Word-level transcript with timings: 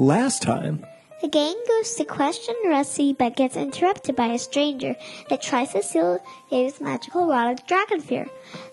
Last 0.00 0.40
time, 0.40 0.86
The 1.20 1.28
gang 1.28 1.62
goes 1.68 1.94
to 1.96 2.06
question 2.06 2.54
Rusty 2.64 3.12
but 3.12 3.36
gets 3.36 3.54
interrupted 3.54 4.16
by 4.16 4.28
a 4.28 4.38
stranger 4.38 4.96
that 5.28 5.42
tries 5.42 5.72
to 5.72 5.82
steal 5.82 6.24
Dave's 6.50 6.80
magical 6.80 7.26
rod 7.26 7.50
of 7.50 7.66
dragon 7.66 8.00
fear. 8.00 8.26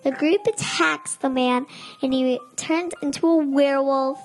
The 0.03 0.11
group 0.11 0.47
attacks 0.47 1.15
the 1.15 1.29
man 1.29 1.65
and 2.01 2.13
he 2.13 2.39
turns 2.55 2.93
into 3.01 3.27
a 3.27 3.45
werewolf. 3.45 4.21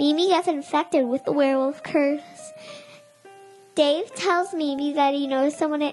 Mimi 0.00 0.30
gets 0.30 0.48
infected 0.48 1.06
with 1.06 1.24
the 1.24 1.30
werewolf 1.30 1.84
curse. 1.84 2.52
Dave 3.76 4.12
tells 4.16 4.52
Mimi 4.52 4.94
that 4.94 5.14
he 5.14 5.28
knows 5.28 5.56
someone 5.56 5.92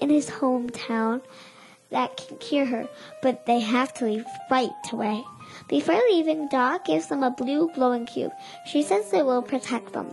in 0.00 0.08
his 0.08 0.30
hometown 0.30 1.20
that 1.90 2.16
can 2.16 2.38
cure 2.38 2.64
her, 2.64 2.88
but 3.20 3.44
they 3.44 3.60
have 3.60 3.92
to 3.94 4.06
leave 4.06 4.24
right 4.50 4.70
away. 4.94 5.22
Before 5.68 6.00
leaving, 6.10 6.48
Doc 6.48 6.84
gives 6.84 7.06
them 7.06 7.22
a 7.22 7.30
blue 7.30 7.70
glowing 7.74 8.06
cube. 8.06 8.32
She 8.66 8.82
says 8.82 9.12
it 9.12 9.24
will 9.24 9.42
protect 9.42 9.92
them. 9.92 10.12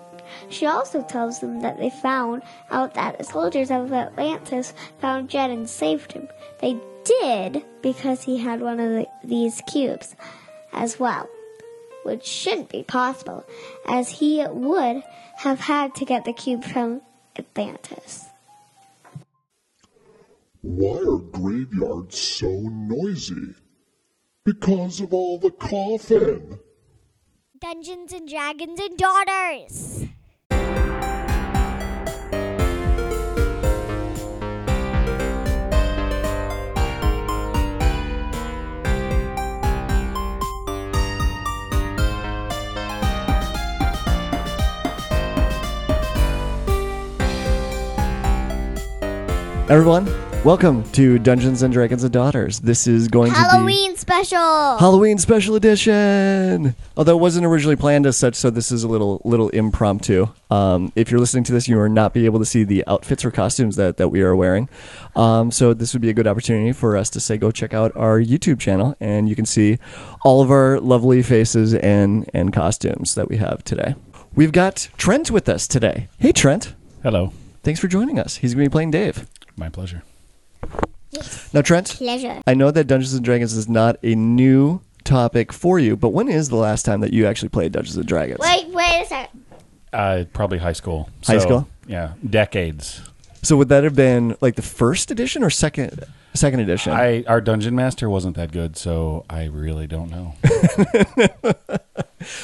She 0.50 0.66
also 0.66 1.02
tells 1.02 1.40
them 1.40 1.62
that 1.62 1.78
they 1.78 1.90
found 1.90 2.44
out 2.70 2.94
that 2.96 3.18
the 3.18 3.24
soldiers 3.24 3.72
of 3.72 3.94
Atlantis 3.94 4.74
found 5.00 5.30
Jed 5.30 5.52
and 5.52 5.70
saved 5.70 6.12
him. 6.12 6.28
They 6.60 6.80
did 7.06 7.64
because 7.82 8.24
he 8.24 8.38
had 8.38 8.62
one 8.62 8.80
of 8.80 8.90
the, 8.90 9.08
these 9.24 9.62
cubes 9.68 10.16
as 10.74 11.00
well, 11.00 11.30
which 12.04 12.26
shouldn't 12.26 12.70
be 12.70 12.84
possible, 12.84 13.46
as 13.88 14.10
he 14.10 14.46
would 14.48 15.04
have 15.38 15.60
had 15.60 15.96
to 15.96 16.06
get 16.06 16.26
the 16.26 16.34
cube 16.34 16.64
from 16.64 17.02
Atlantis. 17.38 18.26
Why 20.62 20.98
are 20.98 21.20
graveyards 21.20 22.20
so 22.20 22.50
noisy? 22.50 23.54
Because 24.48 25.02
of 25.02 25.14
all 25.14 25.40
the 25.40 25.52
coffin. 25.52 26.58
Dungeons 27.60 28.14
and 28.14 28.30
Dragons 28.30 28.80
and 28.80 28.98
Daughters! 28.98 30.06
everyone, 49.70 50.08
welcome 50.44 50.90
to 50.92 51.20
Dungeons 51.20 51.62
and 51.62 51.74
Dragons 51.74 52.04
and 52.04 52.14
Daughters. 52.14 52.60
This 52.60 52.88
is 52.88 53.08
going 53.08 53.32
to 53.32 53.38
be 53.38 53.44
Halloween 53.44 53.96
special! 53.98 54.78
Halloween 54.78 55.18
special 55.18 55.56
edition. 55.56 56.76
Although 56.96 57.18
it 57.18 57.22
wasn't 57.22 57.46
originally 57.46 57.76
planned 57.76 58.06
as 58.06 58.18
such, 58.18 58.36
so 58.36 58.50
this 58.50 58.72
is 58.72 58.84
a 58.84 58.88
little 58.88 59.22
little 59.26 59.50
impromptu. 59.50 60.28
Um, 60.50 60.92
if 60.96 61.12
you're 61.12 61.20
listening 61.20 61.44
to 61.46 61.54
this, 61.54 61.68
you 61.68 61.80
are 61.80 61.90
not 61.90 62.14
be 62.14 62.26
able 62.26 62.40
to 62.40 62.46
see 62.46 62.64
the 62.64 62.84
outfits 62.88 63.26
or 63.26 63.32
costumes 63.32 63.76
that, 63.76 63.98
that 63.98 64.10
we 64.10 64.22
are 64.22 64.36
wearing. 64.36 64.70
Um, 65.16 65.52
so 65.52 65.74
this 65.74 65.94
would 65.94 66.02
be 66.02 66.10
a 66.10 66.14
good 66.14 66.28
opportunity 66.28 66.72
for 66.72 66.96
us 66.96 67.10
to 67.12 67.20
say, 67.20 67.38
go 67.38 67.52
check 67.52 67.74
out 67.74 67.92
our 67.96 68.20
YouTube 68.20 68.60
channel, 68.60 68.96
and 69.00 69.28
you 69.28 69.36
can 69.36 69.46
see 69.46 69.80
all 70.24 70.42
of 70.42 70.52
our 70.52 70.80
lovely 70.80 71.22
faces 71.24 71.74
and 71.74 72.30
and 72.34 72.54
costumes 72.54 73.16
that 73.16 73.30
we 73.30 73.38
have 73.38 73.64
today. 73.64 73.96
We've 74.36 74.52
got 74.52 74.90
Trent 74.98 75.32
with 75.32 75.50
us 75.50 75.68
today. 75.68 76.08
Hey, 76.20 76.32
Trent. 76.32 76.76
Hello. 77.04 77.34
Thanks 77.64 77.80
for 77.80 77.88
joining 77.88 78.20
us. 78.20 78.38
He's 78.38 78.54
going 78.54 78.66
to 78.66 78.70
be 78.70 78.72
playing 78.72 78.92
Dave. 78.92 79.28
My 79.58 79.70
pleasure. 79.70 80.04
Now, 81.54 81.62
Trent, 81.62 81.88
Pleasure. 81.88 82.42
I 82.48 82.54
know 82.54 82.72
that 82.72 82.86
Dungeons 82.86 83.14
and 83.14 83.24
Dragons 83.24 83.54
is 83.54 83.68
not 83.70 83.98
a 84.04 84.16
new 84.16 84.82
topic 85.04 85.54
for 85.54 85.80
you, 85.80 85.96
but 85.96 86.10
when 86.10 86.28
is 86.28 86.50
the 86.50 86.56
last 86.58 86.84
time 86.84 87.02
that 87.02 87.14
you 87.14 87.26
actually 87.26 87.50
played 87.50 87.72
Dungeons 87.72 87.96
and 87.98 88.06
Dragons? 88.06 88.40
Wait, 88.40 88.68
wait 88.70 89.02
a 89.04 89.06
second. 89.06 89.44
Uh, 89.94 90.24
probably 90.34 90.58
high 90.58 90.74
school. 90.74 91.10
High 91.26 91.38
So, 91.38 91.40
school? 91.40 91.68
Yeah, 91.88 92.14
decades. 92.30 93.02
So 93.44 93.56
would 93.56 93.70
that 93.70 93.84
have 93.86 93.96
been 93.96 94.36
like 94.42 94.56
the 94.56 94.62
first 94.62 95.10
edition 95.12 95.44
or 95.44 95.50
second 95.50 96.04
second 96.34 96.60
edition? 96.60 96.92
I 96.92 97.24
our 97.28 97.40
dungeon 97.40 97.76
master 97.76 98.10
wasn't 98.10 98.36
that 98.36 98.52
good, 98.52 98.76
so 98.76 99.24
I 99.30 99.46
really 99.46 99.88
don't 99.88 100.10
know. 100.10 100.34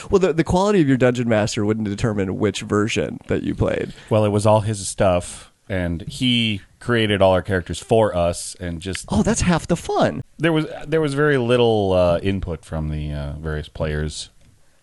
well, 0.09 0.19
the 0.19 0.33
the 0.33 0.43
quality 0.43 0.81
of 0.81 0.87
your 0.87 0.97
dungeon 0.97 1.27
master 1.27 1.65
wouldn't 1.65 1.87
determine 1.87 2.37
which 2.37 2.61
version 2.61 3.19
that 3.27 3.43
you 3.43 3.55
played. 3.55 3.93
well, 4.09 4.23
it 4.23 4.29
was 4.29 4.45
all 4.45 4.61
his 4.61 4.87
stuff, 4.87 5.51
and 5.67 6.01
he 6.03 6.61
created 6.83 7.21
all 7.21 7.31
our 7.31 7.41
characters 7.41 7.79
for 7.79 8.15
us, 8.15 8.55
and 8.59 8.79
just 8.81 9.05
Oh, 9.09 9.23
that's 9.23 9.41
half 9.41 9.65
the 9.67 9.75
fun. 9.75 10.21
there 10.37 10.51
was 10.53 10.65
there 10.85 11.01
was 11.01 11.13
very 11.13 11.37
little 11.37 11.93
uh, 11.93 12.19
input 12.21 12.63
from 12.65 12.89
the 12.89 13.11
uh, 13.11 13.33
various 13.39 13.67
players, 13.69 14.29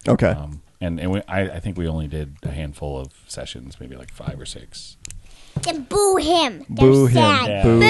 Okay. 0.09 0.29
um, 0.31 0.63
and 0.81 0.99
and 0.99 1.11
we, 1.13 1.23
I, 1.29 1.43
I 1.43 1.61
think 1.61 1.77
we 1.77 1.87
only 1.87 2.09
did 2.09 2.37
a 2.43 2.51
handful 2.51 2.99
of 2.99 3.09
sessions, 3.29 3.79
maybe 3.81 3.97
like 3.97 4.13
five 4.13 4.41
or 4.41 4.47
six. 4.47 4.97
Then 5.63 5.83
boo 5.85 6.17
him. 6.17 6.65
Boo 6.69 7.07
him. 7.07 7.17
Yeah. 7.47 7.63
Boo. 7.65 7.81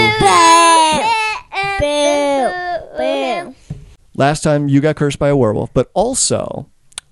Boo. 1.78 2.98
Boo. 2.98 3.54
Last 4.14 4.42
time 4.42 4.68
you 4.68 4.80
got 4.80 4.96
cursed 4.96 5.18
by 5.18 5.28
a 5.28 5.36
werewolf, 5.36 5.72
but 5.72 5.90
also 5.94 6.68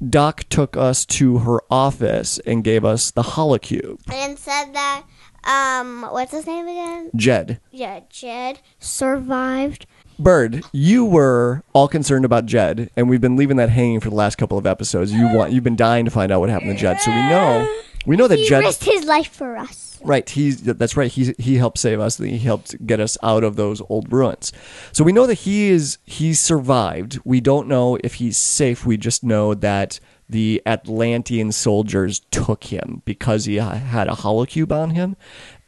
Doc 0.08 0.44
took 0.48 0.76
us 0.76 1.06
to 1.06 1.38
her 1.38 1.60
office 1.70 2.38
and 2.40 2.62
gave 2.64 2.84
us 2.84 3.10
the 3.10 3.22
holocube. 3.22 4.00
And 4.12 4.38
said 4.38 4.72
that, 4.74 5.04
um, 5.44 6.02
what's 6.10 6.32
his 6.32 6.46
name 6.46 6.66
again? 6.68 7.10
Jed. 7.16 7.60
Yeah, 7.70 8.00
Jed 8.10 8.60
survived. 8.78 9.86
Bird, 10.18 10.64
you 10.72 11.04
were 11.04 11.62
all 11.72 11.86
concerned 11.86 12.24
about 12.24 12.44
Jed, 12.46 12.90
and 12.96 13.08
we've 13.08 13.20
been 13.20 13.36
leaving 13.36 13.56
that 13.58 13.70
hanging 13.70 14.00
for 14.00 14.10
the 14.10 14.16
last 14.16 14.36
couple 14.36 14.58
of 14.58 14.66
episodes. 14.66 15.12
You 15.12 15.32
want, 15.32 15.52
you've 15.52 15.62
been 15.64 15.76
dying 15.76 16.04
to 16.06 16.10
find 16.10 16.32
out 16.32 16.40
what 16.40 16.48
happened 16.50 16.72
to 16.72 16.76
Jed, 16.76 17.00
so 17.00 17.10
we 17.12 17.16
know, 17.28 17.78
we 18.04 18.16
know 18.16 18.26
that 18.26 18.38
He 18.40 18.48
Jed, 18.48 18.64
risked 18.64 18.82
his 18.84 19.04
life 19.04 19.28
for 19.32 19.56
us. 19.56 20.00
right? 20.02 20.28
He's 20.28 20.60
that's 20.62 20.96
right. 20.96 21.10
He 21.10 21.34
he 21.38 21.54
helped 21.54 21.78
save 21.78 22.00
us. 22.00 22.18
He 22.18 22.38
helped 22.38 22.84
get 22.84 22.98
us 22.98 23.16
out 23.22 23.44
of 23.44 23.54
those 23.54 23.80
old 23.88 24.12
ruins. 24.12 24.52
So 24.90 25.04
we 25.04 25.12
know 25.12 25.26
that 25.28 25.34
he 25.34 25.68
is 25.68 25.98
he 26.04 26.34
survived. 26.34 27.20
We 27.24 27.40
don't 27.40 27.68
know 27.68 27.96
if 28.02 28.14
he's 28.14 28.36
safe. 28.36 28.84
We 28.84 28.96
just 28.96 29.22
know 29.22 29.54
that 29.54 30.00
the 30.28 30.62
Atlantean 30.66 31.52
soldiers 31.52 32.20
took 32.30 32.64
him 32.64 33.02
because 33.04 33.46
he 33.46 33.56
had 33.56 34.08
a 34.08 34.12
holocube 34.12 34.72
on 34.72 34.90
him, 34.90 35.16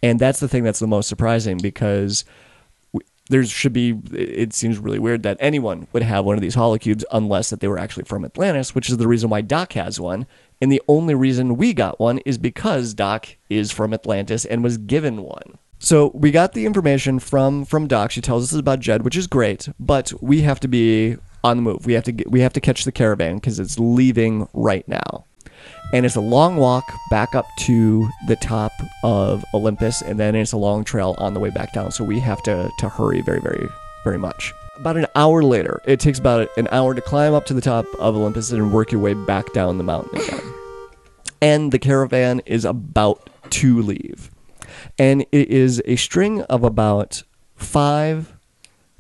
and 0.03 0.19
that's 0.19 0.41
the 0.41 0.49
thing 0.49 0.65
that's 0.65 0.81
the 0.81 0.87
most 0.87 1.09
surprising 1.09 1.59
because 1.59 2.25
there 3.31 3.45
should 3.45 3.73
be 3.73 3.97
it 4.13 4.53
seems 4.53 4.79
really 4.79 4.99
weird 4.99 5.23
that 5.23 5.37
anyone 5.41 5.87
would 5.93 6.03
have 6.03 6.25
one 6.25 6.35
of 6.35 6.43
these 6.43 6.57
holocubes 6.57 7.05
unless 7.13 7.51
that 7.51 7.61
they 7.61 7.69
were 7.69 7.79
actually 7.79 8.03
from 8.03 8.25
Atlantis, 8.25 8.75
which 8.75 8.91
is 8.91 8.97
the 8.97 9.09
reason 9.09 9.31
why 9.31 9.41
Doc 9.41 9.73
has 9.75 10.01
one. 10.01 10.27
And 10.61 10.71
the 10.71 10.83
only 10.89 11.15
reason 11.15 11.57
we 11.57 11.73
got 11.73 12.01
one 12.01 12.19
is 12.19 12.37
because 12.39 12.93
Doc 12.93 13.29
is 13.49 13.71
from 13.71 13.95
Atlantis 13.95 14.45
and 14.45 14.65
was 14.65 14.77
given 14.79 15.23
one. 15.23 15.59
So 15.79 16.11
we 16.13 16.33
got 16.33 16.53
the 16.53 16.67
information 16.67 17.21
from 17.21 17.65
from 17.65 17.87
Doc. 17.87 18.11
She 18.11 18.21
tells 18.21 18.53
us 18.53 18.59
about 18.59 18.81
Jed, 18.81 19.03
which 19.03 19.17
is 19.17 19.29
great, 19.29 19.69
but 19.79 20.13
we 20.21 20.43
have 20.43 20.61
to 20.61 20.69
be 20.69 21.17
on 21.43 21.57
the 21.57 21.63
move. 21.63 21.87
We 21.87 21.95
have 21.95 22.05
to 22.05 22.13
get, 22.13 22.31
we 22.31 22.41
have 22.41 22.53
to 22.55 22.61
catch 22.61 22.85
the 22.85 22.93
caravan 22.93 23.37
because 23.37 23.59
it's 23.59 23.79
leaving 23.79 24.49
right 24.53 24.87
now 24.89 25.25
and 25.93 26.07
it's 26.07 26.17
a 26.17 26.21
long 26.21 26.57
walk 26.57 26.85
back 27.11 27.35
up 27.35 27.47
to 27.59 28.09
the 28.27 28.37
top 28.37 28.73
of 29.03 29.45
Olympus, 29.55 30.03
and 30.03 30.19
then 30.19 30.35
it's 30.35 30.53
a 30.53 30.57
long 30.57 30.85
trail 30.85 31.15
on 31.19 31.35
the 31.35 31.41
way 31.41 31.51
back 31.51 31.73
down. 31.73 31.91
So 31.91 32.05
we 32.05 32.21
have 32.21 32.43
to 32.45 32.71
to 32.79 32.89
hurry 32.89 33.21
very, 33.23 33.41
very, 33.41 33.69
very 34.05 34.19
much. 34.19 34.53
About 34.77 34.97
an 34.97 35.07
hour 35.15 35.43
later, 35.43 35.81
it 35.85 36.01
takes 36.01 36.19
about 36.19 36.49
an 36.57 36.69
hour 36.71 36.95
to 36.95 37.01
climb 37.01 37.35
up 37.35 37.45
to 37.47 37.55
the 37.55 37.61
top 37.61 37.87
of 37.99 38.17
Olympus 38.17 38.51
and 38.51 38.73
work 38.73 38.93
your 38.93 39.01
way 39.01 39.15
back 39.15 39.53
down 39.53 39.79
the 39.79 39.85
mountain 39.85 40.21
again. 40.21 40.41
and 41.43 41.73
the 41.73 41.79
caravan 41.79 42.41
is 42.47 42.65
about 42.65 43.29
to 43.51 43.83
leave, 43.83 44.31
and 44.99 45.23
it 45.33 45.49
is 45.49 45.83
a 45.85 45.97
string 45.97 46.43
of 46.43 46.63
about 46.63 47.25
five 47.57 48.33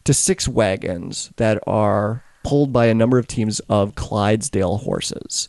to 0.05 0.13
six 0.13 0.49
wagons 0.49 1.31
that 1.37 1.63
are 1.67 2.25
pulled 2.43 2.73
by 2.73 2.87
a 2.87 2.95
number 2.95 3.19
of 3.19 3.27
teams 3.27 3.61
of 3.69 3.95
Clydesdale 3.95 4.79
horses. 4.79 5.49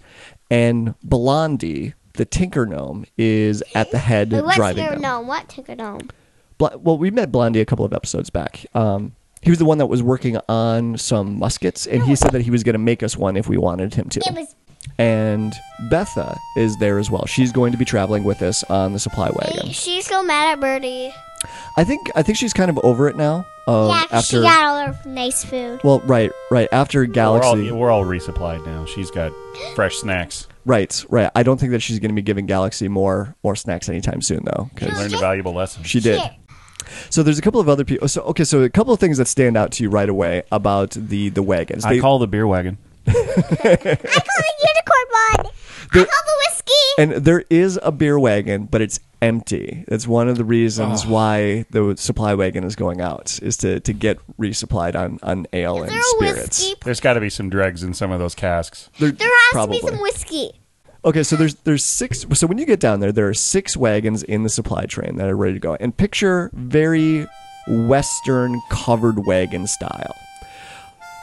And 0.50 0.96
Blondie, 1.04 1.94
the 2.14 2.26
Tinker 2.26 2.66
Gnome, 2.66 3.06
is 3.18 3.64
at 3.76 3.92
the 3.92 3.98
head 4.00 4.32
Wait, 4.32 4.44
what's 4.44 4.58
driving 4.58 4.84
your 4.84 4.94
them. 4.94 5.02
gnome? 5.02 5.28
What 5.28 5.48
Tinker 5.50 5.76
Gnome? 5.76 6.10
Bl- 6.58 6.78
well, 6.80 6.98
we 6.98 7.10
met 7.12 7.32
Blondie 7.32 7.62
a 7.62 7.66
couple 7.66 7.86
of 7.86 7.94
episodes 7.94 8.30
back. 8.30 8.66
Um, 8.76 9.14
he 9.42 9.50
was 9.50 9.60
the 9.60 9.66
one 9.66 9.78
that 9.80 9.88
was 9.88 10.04
working 10.04 10.38
on 10.50 10.98
some 10.98 11.40
muskets, 11.40 11.88
and 11.88 12.04
he 12.04 12.16
said 12.16 12.32
that 12.34 12.42
he 12.42 12.52
was 12.52 12.64
going 12.64 12.74
to 12.74 12.80
make 12.80 13.02
us 13.02 13.18
one 13.18 13.36
if 13.38 13.48
we 13.48 13.58
wanted 13.58 13.94
him 13.96 14.08
to. 14.10 14.20
It 14.20 14.36
was. 14.36 14.56
and 15.00 15.54
Betha 15.90 16.38
is 16.58 16.78
there 16.78 17.00
as 17.00 17.10
well. 17.10 17.26
She's 17.26 17.52
going 17.52 17.72
to 17.72 17.78
be 17.78 17.86
traveling 17.86 18.24
with 18.24 18.42
us 18.44 18.64
on 18.66 18.94
the 18.94 19.00
supply 19.00 19.32
wagon. 19.34 19.72
She's 19.72 20.06
so 20.06 20.22
mad 20.22 20.52
at 20.54 20.60
Birdie. 20.60 21.12
I 21.78 21.84
think 21.84 22.10
I 22.16 22.22
think 22.24 22.38
she's 22.38 22.54
kind 22.54 22.70
of 22.70 22.80
over 22.84 23.08
it 23.10 23.16
now. 23.16 23.46
Um, 23.68 23.90
yeah, 23.90 24.02
'cause 24.10 24.24
after 24.26 24.38
she 24.38 24.42
got 24.42 24.64
all 24.64 24.86
her 24.94 24.98
nice 25.10 25.44
food. 25.46 25.80
well, 25.84 26.00
right, 26.02 26.32
right 26.50 26.68
after 26.72 27.00
We're 27.02 27.06
Galaxy. 27.06 27.70
all, 27.70 27.78
we're 27.78 27.90
all 27.92 28.04
resupplied 28.04 28.66
now. 28.66 28.86
She's 28.86 29.12
got 29.12 29.32
fresh 29.76 29.96
snacks. 29.98 30.48
Right, 30.66 31.04
right. 31.10 31.30
I 31.36 31.44
don't 31.44 31.60
think 31.60 31.72
that 31.72 31.82
she's 31.82 32.00
going 32.00 32.10
to 32.10 32.16
be 32.16 32.22
giving 32.22 32.46
Galaxy 32.46 32.88
more 32.88 33.36
more 33.44 33.56
snacks 33.56 33.88
anytime 33.90 34.22
soon, 34.22 34.44
though. 34.46 34.70
'cause 34.76 34.90
She 34.90 34.96
learned 34.96 35.14
a 35.14 35.20
valuable 35.20 35.54
lesson. 35.54 35.84
she 35.84 36.00
did. 36.00 36.20
Shit. 36.22 36.32
So 37.10 37.24
there's 37.24 37.40
a 37.40 37.42
couple 37.42 37.60
of 37.62 37.70
other 37.70 37.86
people. 37.86 38.08
So 38.08 38.22
okay, 38.24 38.44
so 38.44 38.62
a 38.64 38.70
couple 38.70 38.94
of 38.94 39.00
things 39.00 39.18
that 39.18 39.28
stand 39.28 39.56
out 39.58 39.72
to 39.74 39.84
you 39.84 39.90
right 39.90 40.10
away 40.10 40.44
about 40.52 40.92
the 40.92 41.30
the 41.30 41.42
wagons. 41.44 41.86
I 41.86 41.94
They- 41.94 42.00
call 42.00 42.20
the 42.20 42.28
beer 42.28 42.46
wagon. 42.48 42.78
I 43.08 43.14
call 43.14 43.24
the 43.24 44.54
unicorn 44.62 45.08
one. 45.12 45.52
I 45.94 45.94
call 45.94 46.04
the 46.04 46.38
whiskey. 46.48 46.72
And 46.98 47.12
there 47.26 47.44
is 47.50 47.80
a 47.82 47.92
beer 47.92 48.20
wagon, 48.20 48.66
but 48.70 48.82
it's 48.82 49.00
empty. 49.22 49.86
That's 49.88 50.08
one 50.08 50.28
of 50.28 50.38
the 50.38 50.46
reasons 50.46 51.04
ah. 51.06 51.10
why 51.10 51.66
the 51.70 51.96
supply 51.98 52.34
wagon 52.34 52.64
is 52.64 52.76
going 52.76 53.02
out 53.02 53.40
is 53.42 53.58
to, 53.58 53.80
to 53.82 53.94
get 53.94 54.18
resupplied 54.38 54.96
on, 54.96 55.20
on 55.24 55.46
ale 55.54 55.78
Is 55.78 55.84
and 55.84 55.92
there 55.92 56.02
spirits. 56.02 56.60
whiskey? 56.60 56.76
There's 56.84 57.00
got 57.00 57.14
to 57.14 57.20
be 57.20 57.30
some 57.30 57.50
dregs 57.50 57.84
in 57.84 57.94
some 57.94 58.12
of 58.12 58.20
those 58.20 58.36
casks. 58.36 58.90
There, 59.00 59.12
There 59.12 59.28
has 59.28 59.52
probably. 59.52 59.80
to 59.80 59.86
be 59.86 59.92
some 59.92 60.02
whiskey. 60.02 60.52
Okay, 61.04 61.24
so 61.24 61.36
there's 61.36 61.56
there's 61.56 61.84
six. 61.84 62.28
So 62.34 62.46
when 62.46 62.60
you 62.60 62.66
get 62.66 62.80
down 62.80 63.00
there, 63.00 63.12
there 63.12 63.28
are 63.28 63.34
six 63.34 63.76
wagons 63.76 64.22
in 64.22 64.44
the 64.44 64.50
supply 64.50 64.86
train 64.86 65.16
that 65.18 65.28
are 65.28 65.36
ready 65.36 65.54
to 65.54 65.60
go. 65.60 65.76
And 65.80 65.98
picture 65.98 66.52
very 66.54 67.26
western 67.68 68.62
covered 68.70 69.26
wagon 69.26 69.66
style. 69.66 70.16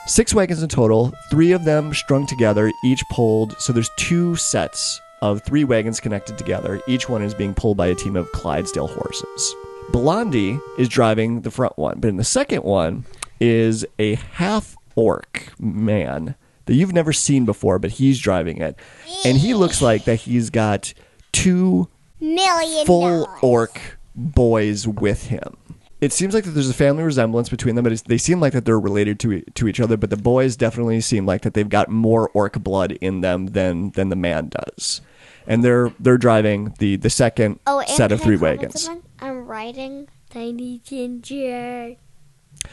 Six 0.07 0.35
wagons 0.35 0.63
in 0.65 0.69
total. 0.69 1.13
Three 1.31 1.53
of 1.53 1.65
them 1.65 1.95
strung 1.95 2.27
together, 2.27 2.73
each 2.83 3.05
pulled. 3.13 3.55
So 3.61 3.73
there's 3.73 3.91
two 3.97 4.35
sets 4.35 5.01
of 5.23 5.43
three 5.45 5.65
wagons 5.65 6.01
connected 6.01 6.39
together. 6.39 6.81
Each 6.87 7.09
one 7.09 7.23
is 7.23 7.35
being 7.35 7.55
pulled 7.55 7.77
by 7.77 7.87
a 7.89 7.95
team 7.95 8.17
of 8.17 8.31
Clydesdale 8.33 8.89
horses. 8.89 9.55
Blondie 9.91 10.59
is 10.77 10.89
driving 10.89 11.41
the 11.41 11.51
front 11.51 11.77
one, 11.79 11.99
but 12.01 12.09
in 12.09 12.17
the 12.17 12.25
second 12.25 12.63
one 12.63 13.05
is 13.41 13.87
a 13.99 14.15
half 14.17 14.77
orc 14.97 15.53
man 15.59 16.35
that 16.67 16.75
you've 16.75 16.93
never 16.93 17.13
seen 17.13 17.45
before, 17.47 17.79
but 17.79 17.93
he's 17.93 18.19
driving 18.19 18.59
it. 18.61 18.77
And 19.25 19.39
he 19.39 19.55
looks 19.55 19.81
like 19.81 20.05
that 20.05 20.17
he's 20.17 20.51
got 20.51 20.93
two 21.33 21.89
Million 22.21 22.85
full 22.85 23.25
dollars. 23.25 23.39
orc 23.43 23.81
boys 24.15 24.87
with 24.87 25.29
him. 25.29 25.57
It 26.01 26.13
seems 26.13 26.33
like 26.33 26.45
that 26.45 26.51
there's 26.51 26.71
a 26.71 26.75
family 26.75 27.03
resemblance 27.03 27.49
between 27.49 27.75
them, 27.75 27.83
but 27.83 27.93
it's, 27.93 28.03
they 28.03 28.19
seem 28.19 28.39
like 28.41 28.53
that 28.53 28.65
they're 28.65 28.79
related 28.79 29.19
to 29.21 29.33
e- 29.33 29.45
to 29.55 29.67
each 29.67 29.81
other. 29.81 29.97
But 29.97 30.11
the 30.11 30.17
boys 30.17 30.57
definitely 30.57 31.01
seem 31.01 31.27
like 31.27 31.43
that 31.43 31.55
they've 31.55 31.69
got 31.69 31.89
more 31.89 32.31
orc 32.35 32.53
blood 32.61 32.93
in 32.93 33.21
them 33.21 33.47
than 33.49 33.91
than 33.91 34.09
the 34.09 34.15
man 34.17 34.49
does, 34.51 35.01
and 35.47 35.65
they're 35.65 35.93
they're 35.99 36.17
driving 36.19 36.73
the 36.79 36.95
the 36.97 37.11
second 37.11 37.59
Oh, 37.67 37.81
and 37.81 37.89
set 37.89 38.13
of 38.13 38.21
three 38.21 38.37
wagons. 38.37 38.89
I'm 39.21 39.45
riding 39.47 40.07
Tiny 40.31 40.79
Ginger. 40.85 41.97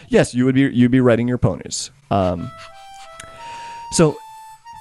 Yes, 0.07 0.35
you 0.35 0.45
would 0.45 0.53
be 0.55 0.61
you'd 0.61 0.91
be 0.91 0.99
riding 1.01 1.27
your 1.27 1.39
ponies. 1.39 1.89
Um, 2.11 2.51
so, 3.93 4.17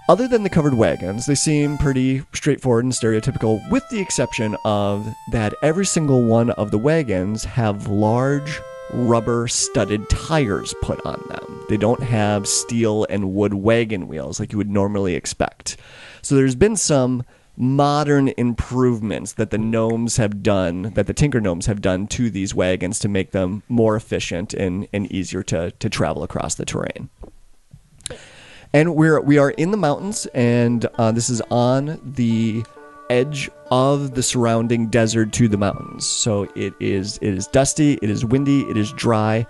other 0.08 0.28
than 0.28 0.42
the 0.42 0.50
covered 0.50 0.74
wagons, 0.74 1.26
they 1.26 1.34
seem 1.34 1.78
pretty 1.78 2.22
straightforward 2.34 2.84
and 2.84 2.92
stereotypical, 2.92 3.66
with 3.70 3.88
the 3.88 4.00
exception 4.00 4.56
of 4.64 5.06
that 5.30 5.54
every 5.62 5.86
single 5.86 6.22
one 6.22 6.50
of 6.50 6.70
the 6.70 6.78
wagons 6.78 7.44
have 7.44 7.86
large 7.86 8.60
rubber 8.92 9.48
studded 9.48 10.08
tires 10.10 10.74
put 10.82 11.04
on 11.06 11.24
them. 11.28 11.64
They 11.68 11.78
don't 11.78 12.02
have 12.02 12.46
steel 12.46 13.06
and 13.08 13.32
wood 13.34 13.54
wagon 13.54 14.06
wheels 14.06 14.38
like 14.38 14.52
you 14.52 14.58
would 14.58 14.70
normally 14.70 15.14
expect. 15.14 15.78
So 16.20 16.34
there's 16.34 16.54
been 16.54 16.76
some 16.76 17.22
modern 17.56 18.28
improvements 18.36 19.32
that 19.32 19.50
the 19.50 19.58
gnomes 19.58 20.16
have 20.16 20.42
done, 20.42 20.92
that 20.94 21.06
the 21.06 21.14
Tinker 21.14 21.40
Gnomes 21.40 21.66
have 21.66 21.80
done 21.80 22.08
to 22.08 22.28
these 22.28 22.54
wagons 22.54 22.98
to 22.98 23.08
make 23.08 23.30
them 23.30 23.62
more 23.68 23.96
efficient 23.96 24.52
and, 24.52 24.88
and 24.92 25.10
easier 25.10 25.42
to, 25.44 25.70
to 25.70 25.88
travel 25.88 26.22
across 26.22 26.56
the 26.56 26.64
terrain. 26.64 27.08
And 28.74 28.96
we're 28.96 29.20
we 29.20 29.38
are 29.38 29.50
in 29.50 29.70
the 29.70 29.76
mountains, 29.76 30.26
and 30.34 30.84
uh, 30.98 31.12
this 31.12 31.30
is 31.30 31.40
on 31.42 32.00
the 32.04 32.64
edge 33.08 33.48
of 33.70 34.14
the 34.16 34.22
surrounding 34.22 34.88
desert 34.88 35.32
to 35.34 35.46
the 35.46 35.56
mountains. 35.56 36.04
So 36.04 36.48
it 36.56 36.74
is 36.80 37.18
it 37.22 37.34
is 37.34 37.46
dusty, 37.46 38.00
it 38.02 38.10
is 38.10 38.24
windy, 38.24 38.62
it 38.62 38.76
is 38.76 38.92
dry. 38.92 39.46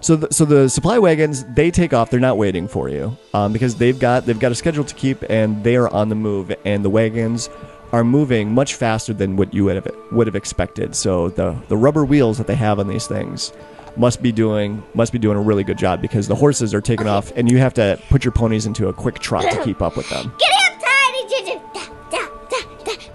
So 0.00 0.16
the, 0.16 0.34
so 0.34 0.44
the 0.44 0.68
supply 0.68 0.98
wagons 0.98 1.44
they 1.54 1.70
take 1.70 1.94
off. 1.94 2.10
They're 2.10 2.18
not 2.18 2.36
waiting 2.36 2.66
for 2.66 2.88
you 2.88 3.16
um, 3.34 3.52
because 3.52 3.76
they've 3.76 3.98
got 3.98 4.26
they've 4.26 4.38
got 4.38 4.50
a 4.50 4.56
schedule 4.56 4.84
to 4.84 4.94
keep, 4.96 5.22
and 5.30 5.62
they 5.62 5.76
are 5.76 5.88
on 5.88 6.08
the 6.08 6.16
move. 6.16 6.52
And 6.64 6.84
the 6.84 6.90
wagons 6.90 7.48
are 7.92 8.02
moving 8.02 8.52
much 8.52 8.74
faster 8.74 9.14
than 9.14 9.36
what 9.36 9.54
you 9.54 9.64
would 9.66 9.76
have 9.76 9.88
would 10.10 10.26
have 10.26 10.34
expected. 10.34 10.96
So 10.96 11.28
the 11.28 11.56
the 11.68 11.76
rubber 11.76 12.04
wheels 12.04 12.38
that 12.38 12.48
they 12.48 12.56
have 12.56 12.80
on 12.80 12.88
these 12.88 13.06
things 13.06 13.52
must 13.96 14.22
be 14.22 14.32
doing 14.32 14.82
must 14.94 15.12
be 15.12 15.18
doing 15.18 15.36
a 15.36 15.40
really 15.40 15.64
good 15.64 15.78
job 15.78 16.02
because 16.02 16.28
the 16.28 16.34
horses 16.34 16.74
are 16.74 16.80
taking 16.80 17.06
off, 17.06 17.32
and 17.36 17.50
you 17.50 17.58
have 17.58 17.74
to 17.74 18.00
put 18.10 18.24
your 18.24 18.32
ponies 18.32 18.66
into 18.66 18.88
a 18.88 18.92
quick 18.92 19.18
trot 19.18 19.44
to 19.50 19.62
keep 19.64 19.80
up 19.82 19.96
with 19.96 20.08
them. 20.10 20.32
Get 20.38 20.50
him, 20.52 20.80
Tiny. 20.80 20.94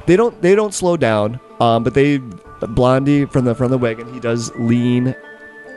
They 0.06 0.16
don't 0.16 0.42
they 0.42 0.56
don't 0.56 0.74
slow 0.74 0.98
down, 0.98 1.40
um, 1.60 1.84
but 1.84 1.94
they 1.94 2.18
Blondie 2.62 3.26
from 3.26 3.46
the 3.46 3.54
from 3.56 3.70
the 3.70 3.78
wagon 3.78 4.12
he 4.14 4.20
does 4.20 4.52
lean 4.56 5.16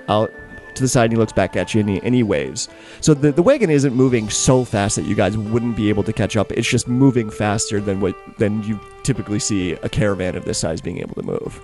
out 0.08 0.30
to 0.74 0.82
the 0.82 0.88
side 0.88 1.04
and 1.04 1.12
he 1.12 1.18
looks 1.18 1.32
back 1.32 1.54
at 1.54 1.74
you 1.74 1.80
and 1.80 1.90
he, 1.90 2.00
and 2.02 2.14
he 2.14 2.22
waves. 2.22 2.68
So 3.02 3.12
the, 3.12 3.30
the 3.30 3.42
wagon 3.42 3.68
isn't 3.68 3.94
moving 3.94 4.30
so 4.30 4.64
fast 4.64 4.96
that 4.96 5.04
you 5.04 5.14
guys 5.14 5.36
wouldn't 5.36 5.76
be 5.76 5.90
able 5.90 6.02
to 6.04 6.14
catch 6.14 6.36
up. 6.36 6.50
It's 6.50 6.68
just 6.68 6.88
moving 6.88 7.30
faster 7.30 7.78
than 7.78 8.00
what 8.00 8.16
than 8.38 8.62
you 8.62 8.80
typically 9.02 9.38
see 9.38 9.72
a 9.72 9.88
caravan 9.88 10.34
of 10.34 10.44
this 10.44 10.58
size 10.58 10.80
being 10.80 10.98
able 10.98 11.14
to 11.16 11.22
move. 11.22 11.60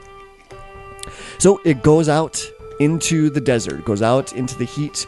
So 1.38 1.60
it 1.64 1.82
goes 1.82 2.08
out 2.08 2.44
into 2.78 3.30
the 3.30 3.40
desert, 3.40 3.84
goes 3.84 4.02
out 4.02 4.32
into 4.34 4.56
the 4.56 4.64
heat. 4.64 5.06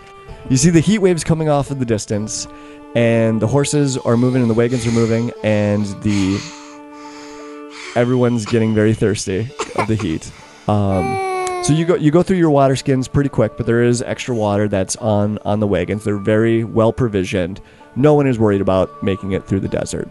You 0.49 0.57
see 0.57 0.71
the 0.71 0.81
heat 0.81 0.99
waves 0.99 1.25
coming 1.25 1.49
off 1.49 1.71
in 1.71 1.79
the 1.79 1.85
distance, 1.85 2.47
and 2.95 3.41
the 3.41 3.47
horses 3.47 3.97
are 3.99 4.17
moving 4.17 4.43
and 4.43 4.51
the 4.51 4.55
wagons 4.55 4.87
are 4.87 4.93
moving, 4.93 5.33
and 5.43 5.85
the 6.03 6.39
everyone's 7.97 8.47
getting 8.47 8.75
very 8.75 8.95
thirsty 8.95 9.49
of 9.77 9.87
the 9.89 9.97
heat. 9.97 10.31
Um, 10.69 11.65
so 11.65 11.73
you 11.73 11.85
go 11.85 11.95
you 11.95 12.11
go 12.11 12.23
through 12.23 12.39
your 12.39 12.51
water 12.51 12.75
skins 12.75 13.07
pretty 13.07 13.29
quick, 13.29 13.57
but 13.57 13.67
there 13.67 13.83
is 13.83 14.03
extra 14.03 14.35
water 14.35 14.67
that's 14.69 14.97
on 14.97 15.39
on 15.39 15.61
the 15.61 15.67
wagons. 15.67 16.05
They're 16.05 16.17
very 16.17 16.65
well 16.65 16.93
provisioned. 16.93 17.61
No 17.97 18.15
one 18.15 18.27
is 18.27 18.39
worried 18.39 18.61
about 18.61 19.03
making 19.03 19.33
it 19.33 19.47
through 19.47 19.61
the 19.61 19.69
desert. 19.69 20.09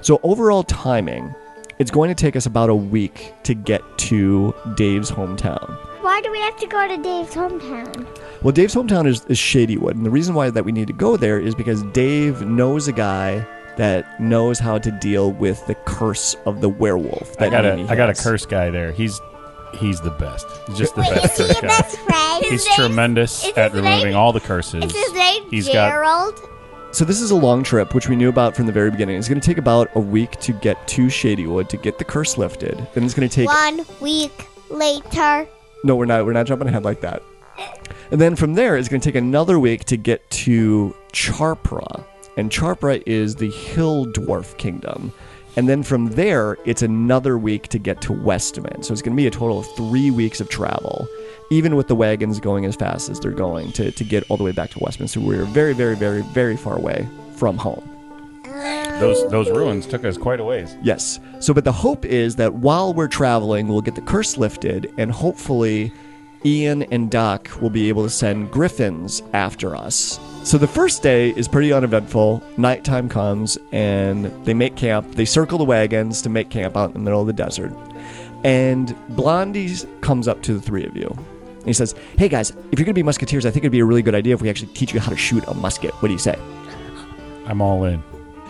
So 0.00 0.18
overall 0.22 0.64
timing, 0.64 1.34
it's 1.78 1.90
going 1.90 2.08
to 2.08 2.14
take 2.14 2.36
us 2.36 2.46
about 2.46 2.68
a 2.68 2.74
week 2.74 3.32
to 3.44 3.54
get 3.54 3.82
to 3.98 4.54
Dave's 4.74 5.10
hometown. 5.10 5.87
Why 6.08 6.22
do 6.22 6.30
we 6.32 6.40
have 6.40 6.56
to 6.56 6.66
go 6.66 6.88
to 6.88 6.96
Dave's 6.96 7.34
hometown? 7.34 8.06
Well, 8.42 8.52
Dave's 8.52 8.74
hometown 8.74 9.06
is, 9.06 9.26
is 9.26 9.36
Shadywood, 9.36 9.90
and 9.90 10.06
the 10.06 10.10
reason 10.10 10.34
why 10.34 10.48
that 10.48 10.64
we 10.64 10.72
need 10.72 10.86
to 10.86 10.94
go 10.94 11.18
there 11.18 11.38
is 11.38 11.54
because 11.54 11.82
Dave 11.92 12.40
knows 12.46 12.88
a 12.88 12.92
guy 12.92 13.46
that 13.76 14.18
knows 14.18 14.58
how 14.58 14.78
to 14.78 14.90
deal 14.90 15.32
with 15.32 15.64
the 15.66 15.74
curse 15.74 16.34
of 16.46 16.62
the 16.62 16.68
werewolf. 16.70 17.36
I 17.38 17.44
That 17.44 17.50
got 17.50 17.66
a 17.66 17.76
Mimi 17.76 17.88
I 17.90 17.94
got 17.94 18.08
a 18.08 18.14
curse 18.14 18.46
guy 18.46 18.70
there. 18.70 18.90
He's 18.90 19.20
he's 19.74 20.00
the 20.00 20.10
best. 20.12 20.46
He's 20.66 20.78
just 20.78 20.94
the 20.94 21.02
Wait, 21.02 21.14
best 21.14 21.38
is 21.40 21.46
he 21.48 21.52
curse 21.54 21.62
your 21.62 21.70
guy. 21.70 21.76
best 21.78 21.98
friend? 21.98 22.42
He's 22.44 22.50
His 22.52 22.64
name's- 22.64 22.76
tremendous 22.76 23.44
is 23.46 23.52
at 23.58 23.72
his 23.72 23.82
removing 23.82 24.04
name- 24.06 24.16
all 24.16 24.32
the 24.32 24.40
curses. 24.40 24.84
Is 24.84 24.96
his 24.96 25.12
name 25.12 25.42
He's 25.50 25.66
got- 25.66 25.90
Gerald? 25.90 26.40
So 26.90 27.04
this 27.04 27.20
is 27.20 27.32
a 27.32 27.36
long 27.36 27.62
trip, 27.62 27.94
which 27.94 28.08
we 28.08 28.16
knew 28.16 28.30
about 28.30 28.56
from 28.56 28.64
the 28.64 28.72
very 28.72 28.90
beginning. 28.90 29.18
It's 29.18 29.28
going 29.28 29.42
to 29.42 29.46
take 29.46 29.58
about 29.58 29.90
a 29.94 30.00
week 30.00 30.40
to 30.40 30.54
get 30.54 30.88
to 30.88 31.08
Shadywood 31.08 31.68
to 31.68 31.76
get 31.76 31.98
the 31.98 32.04
curse 32.04 32.38
lifted. 32.38 32.78
Then 32.94 33.04
it's 33.04 33.12
going 33.12 33.28
to 33.28 33.34
take 33.34 33.46
One 33.46 33.84
week 34.00 34.46
later. 34.70 35.46
No, 35.84 35.96
we're 35.96 36.06
not. 36.06 36.26
We're 36.26 36.32
not 36.32 36.46
jumping 36.46 36.68
ahead 36.68 36.84
like 36.84 37.00
that. 37.00 37.22
And 38.10 38.20
then 38.20 38.36
from 38.36 38.54
there, 38.54 38.76
it's 38.76 38.88
going 38.88 39.00
to 39.00 39.08
take 39.08 39.16
another 39.16 39.58
week 39.58 39.84
to 39.86 39.96
get 39.96 40.28
to 40.30 40.94
Charpra, 41.12 42.04
and 42.36 42.50
Charpra 42.50 43.02
is 43.06 43.34
the 43.34 43.50
Hill 43.50 44.06
Dwarf 44.06 44.56
Kingdom. 44.58 45.12
And 45.56 45.68
then 45.68 45.82
from 45.82 46.10
there, 46.10 46.56
it's 46.64 46.82
another 46.82 47.36
week 47.36 47.66
to 47.68 47.78
get 47.78 48.00
to 48.02 48.12
Westman. 48.12 48.84
So 48.84 48.92
it's 48.92 49.02
going 49.02 49.16
to 49.16 49.20
be 49.20 49.26
a 49.26 49.30
total 49.30 49.58
of 49.58 49.66
three 49.74 50.10
weeks 50.10 50.40
of 50.40 50.48
travel, 50.48 51.08
even 51.50 51.74
with 51.74 51.88
the 51.88 51.96
wagons 51.96 52.38
going 52.38 52.64
as 52.64 52.76
fast 52.76 53.10
as 53.10 53.18
they're 53.18 53.32
going 53.32 53.72
to, 53.72 53.90
to 53.90 54.04
get 54.04 54.22
all 54.30 54.36
the 54.36 54.44
way 54.44 54.52
back 54.52 54.70
to 54.70 54.78
Westman. 54.78 55.08
So 55.08 55.20
we're 55.20 55.44
very, 55.46 55.72
very, 55.72 55.96
very, 55.96 56.22
very 56.22 56.56
far 56.56 56.76
away 56.76 57.08
from 57.34 57.56
home. 57.56 57.97
Those 59.00 59.30
those 59.30 59.50
ruins 59.50 59.86
took 59.86 60.04
us 60.04 60.16
quite 60.16 60.40
a 60.40 60.44
ways. 60.44 60.76
Yes. 60.82 61.20
So, 61.40 61.54
but 61.54 61.64
the 61.64 61.72
hope 61.72 62.04
is 62.04 62.36
that 62.36 62.54
while 62.54 62.92
we're 62.92 63.08
traveling, 63.08 63.68
we'll 63.68 63.80
get 63.80 63.94
the 63.94 64.00
curse 64.00 64.36
lifted, 64.36 64.92
and 64.98 65.10
hopefully, 65.10 65.92
Ian 66.44 66.82
and 66.84 67.10
Doc 67.10 67.50
will 67.60 67.70
be 67.70 67.88
able 67.88 68.02
to 68.04 68.10
send 68.10 68.50
griffins 68.50 69.22
after 69.32 69.76
us. 69.76 70.18
So, 70.44 70.58
the 70.58 70.66
first 70.66 71.02
day 71.02 71.30
is 71.30 71.48
pretty 71.48 71.72
uneventful. 71.72 72.42
Nighttime 72.56 73.08
comes, 73.08 73.58
and 73.72 74.26
they 74.44 74.54
make 74.54 74.76
camp. 74.76 75.14
They 75.14 75.24
circle 75.24 75.58
the 75.58 75.64
wagons 75.64 76.22
to 76.22 76.28
make 76.28 76.50
camp 76.50 76.76
out 76.76 76.88
in 76.88 76.92
the 76.94 77.00
middle 77.00 77.20
of 77.20 77.26
the 77.26 77.32
desert. 77.32 77.72
And 78.44 78.96
Blondie 79.10 79.74
comes 80.00 80.28
up 80.28 80.42
to 80.42 80.54
the 80.54 80.60
three 80.60 80.84
of 80.84 80.96
you. 80.96 81.08
And 81.58 81.66
he 81.66 81.72
says, 81.72 81.94
Hey 82.16 82.28
guys, 82.28 82.50
if 82.50 82.78
you're 82.78 82.84
going 82.84 82.86
to 82.86 82.92
be 82.94 83.02
musketeers, 83.02 83.44
I 83.44 83.50
think 83.50 83.64
it'd 83.64 83.72
be 83.72 83.80
a 83.80 83.84
really 83.84 84.02
good 84.02 84.14
idea 84.14 84.34
if 84.34 84.40
we 84.40 84.48
actually 84.48 84.72
teach 84.74 84.94
you 84.94 85.00
how 85.00 85.10
to 85.10 85.16
shoot 85.16 85.44
a 85.48 85.54
musket. 85.54 85.92
What 85.94 86.08
do 86.08 86.12
you 86.12 86.18
say? 86.18 86.36
I'm 87.46 87.60
all 87.60 87.84
in. 87.84 88.02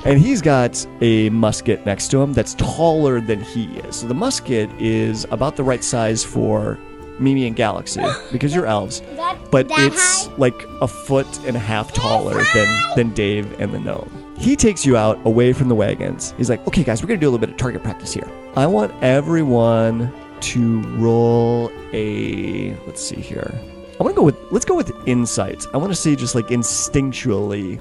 And 0.04 0.20
he's 0.20 0.40
got 0.40 0.86
a 1.00 1.28
musket 1.30 1.84
next 1.84 2.08
to 2.08 2.22
him 2.22 2.32
that's 2.32 2.54
taller 2.54 3.20
than 3.20 3.40
he 3.40 3.64
is. 3.78 3.96
So 3.96 4.06
the 4.06 4.14
musket 4.14 4.70
is 4.80 5.26
about 5.30 5.56
the 5.56 5.64
right 5.64 5.82
size 5.82 6.24
for 6.24 6.78
Mimi 7.18 7.46
and 7.48 7.56
Galaxy 7.56 8.02
because 8.30 8.54
you're 8.54 8.66
elves. 8.66 9.02
That, 9.16 9.36
But 9.50 9.68
that 9.68 9.88
it's 9.92 10.26
high? 10.26 10.34
like 10.36 10.54
a 10.80 10.86
foot 10.86 11.26
and 11.44 11.56
a 11.56 11.60
half 11.60 11.92
taller 11.92 12.42
than, 12.54 12.82
than 12.96 13.10
Dave 13.10 13.60
and 13.60 13.74
the 13.74 13.80
gnome. 13.80 14.10
He 14.38 14.54
takes 14.54 14.86
you 14.86 14.96
out 14.96 15.18
away 15.26 15.52
from 15.52 15.68
the 15.68 15.74
wagons. 15.74 16.32
He's 16.36 16.48
like, 16.48 16.64
okay, 16.68 16.84
guys, 16.84 17.02
we're 17.02 17.08
going 17.08 17.18
to 17.18 17.24
do 17.24 17.28
a 17.28 17.32
little 17.32 17.44
bit 17.44 17.50
of 17.50 17.56
target 17.56 17.82
practice 17.82 18.12
here. 18.14 18.30
I 18.54 18.66
want 18.66 18.92
everyone 19.02 20.12
to 20.42 20.80
roll 20.96 21.72
a. 21.92 22.76
Let's 22.86 23.02
see 23.02 23.16
here. 23.16 23.52
I 23.98 24.02
want 24.04 24.14
to 24.14 24.20
go 24.20 24.22
with. 24.22 24.36
Let's 24.52 24.64
go 24.64 24.76
with 24.76 24.92
insight. 25.08 25.66
I 25.74 25.76
want 25.76 25.90
to 25.90 25.96
see 25.96 26.14
just 26.14 26.36
like 26.36 26.46
instinctually 26.46 27.80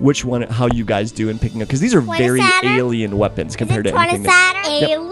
which 0.00 0.24
one, 0.24 0.42
how 0.42 0.66
you 0.66 0.84
guys 0.84 1.12
do 1.12 1.28
in 1.28 1.38
picking 1.38 1.62
up 1.62 1.68
because 1.68 1.80
these 1.80 1.94
are 1.94 2.00
very 2.00 2.40
alien 2.64 3.16
weapons 3.16 3.54
compared 3.56 3.84
to 3.84 3.96
anything. 3.96 4.22
That, 4.24 4.64
Alien? 4.68 5.10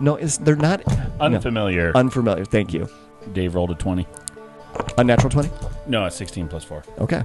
no, 0.00 0.16
it's, 0.16 0.38
they're 0.38 0.56
not 0.56 0.86
no, 0.86 1.10
Unfamiliar. 1.20 1.92
unfamiliar. 1.96 2.44
Thank 2.44 2.72
you. 2.72 2.88
Dave 3.32 3.54
rolled 3.54 3.70
a 3.70 3.74
20. 3.74 4.06
Unnatural 4.98 5.30
twenty. 5.30 5.50
No, 5.86 6.04
it's 6.04 6.16
16 6.16 6.48
plus 6.48 6.64
4. 6.64 6.82
Okay, 6.98 7.22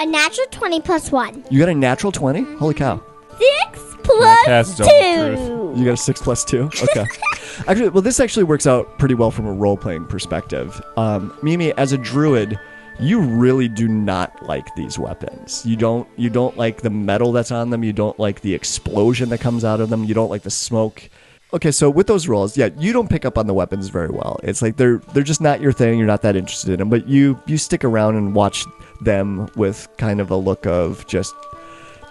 A 0.00 0.06
natural 0.06 0.46
20 0.50 0.80
plus 0.80 1.12
1. 1.12 1.44
you 1.50 1.58
got 1.60 1.68
a 1.68 1.74
natural 1.74 2.10
twenty. 2.12 2.42
Holy 2.56 2.74
cow! 2.74 3.02
6 3.38 3.96
plus 4.02 4.46
has 4.46 4.80
its 4.80 4.88
2. 4.88 5.74
You 5.76 5.84
got 5.84 5.92
a 5.92 5.96
six 5.96 6.20
plus 6.20 6.44
two. 6.44 6.70
Okay. 6.82 7.04
actually, 7.68 7.90
well, 7.90 8.02
this 8.02 8.18
actually 8.20 8.44
works 8.44 8.66
out 8.66 8.98
pretty 8.98 9.14
well 9.14 9.30
from 9.30 9.46
a 9.46 9.52
role 9.52 9.76
playing 9.76 10.06
perspective. 10.06 10.80
Um, 10.96 11.36
Mimi, 11.42 11.72
as 11.74 11.92
a 11.92 11.98
druid, 11.98 12.58
you 13.00 13.20
really 13.20 13.68
do 13.68 13.86
not 13.88 14.46
like 14.46 14.74
these 14.74 14.98
weapons. 14.98 15.64
You 15.64 15.76
don't. 15.76 16.08
You 16.16 16.30
don't 16.30 16.56
like 16.56 16.82
the 16.82 16.90
metal 16.90 17.32
that's 17.32 17.52
on 17.52 17.70
them. 17.70 17.84
You 17.84 17.92
don't 17.92 18.18
like 18.18 18.40
the 18.40 18.54
explosion 18.54 19.28
that 19.28 19.40
comes 19.40 19.64
out 19.64 19.80
of 19.80 19.88
them. 19.88 20.04
You 20.04 20.14
don't 20.14 20.30
like 20.30 20.42
the 20.42 20.50
smoke. 20.50 21.08
Okay, 21.52 21.70
so 21.70 21.88
with 21.88 22.06
those 22.08 22.28
rolls, 22.28 22.58
yeah, 22.58 22.68
you 22.76 22.92
don't 22.92 23.08
pick 23.08 23.24
up 23.24 23.38
on 23.38 23.46
the 23.46 23.54
weapons 23.54 23.88
very 23.88 24.10
well. 24.10 24.38
It's 24.42 24.60
like 24.60 24.76
they're 24.76 24.98
they're 25.14 25.22
just 25.22 25.40
not 25.40 25.60
your 25.60 25.72
thing. 25.72 25.98
You're 25.98 26.06
not 26.06 26.22
that 26.22 26.36
interested 26.36 26.72
in 26.72 26.78
them. 26.78 26.90
But 26.90 27.08
you 27.08 27.40
you 27.46 27.56
stick 27.56 27.84
around 27.84 28.16
and 28.16 28.34
watch 28.34 28.64
them 29.00 29.48
with 29.56 29.88
kind 29.96 30.20
of 30.20 30.30
a 30.30 30.36
look 30.36 30.66
of 30.66 31.06
just 31.06 31.34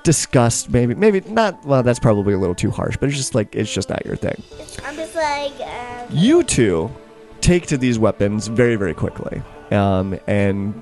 disgust. 0.04 0.70
Maybe 0.72 0.96
maybe 0.96 1.20
not. 1.30 1.64
Well, 1.66 1.84
that's 1.84 2.00
probably 2.00 2.34
a 2.34 2.38
little 2.38 2.56
too 2.56 2.72
harsh. 2.72 2.98
But 2.98 3.10
it's 3.10 3.18
just 3.18 3.36
like 3.36 3.54
it's 3.56 3.72
just 3.72 3.90
not 3.90 4.06
your 4.06 4.16
thing. 4.16 4.42
I'm 4.86 4.96
just 4.96 5.16
like, 5.16 5.60
um, 5.60 6.08
You 6.12 6.44
two 6.44 6.90
take 7.42 7.68
to 7.68 7.78
these 7.78 8.00
weapons 8.00 8.48
very, 8.48 8.76
very 8.76 8.94
quickly. 8.94 9.42
Um, 9.72 10.20
and 10.28 10.82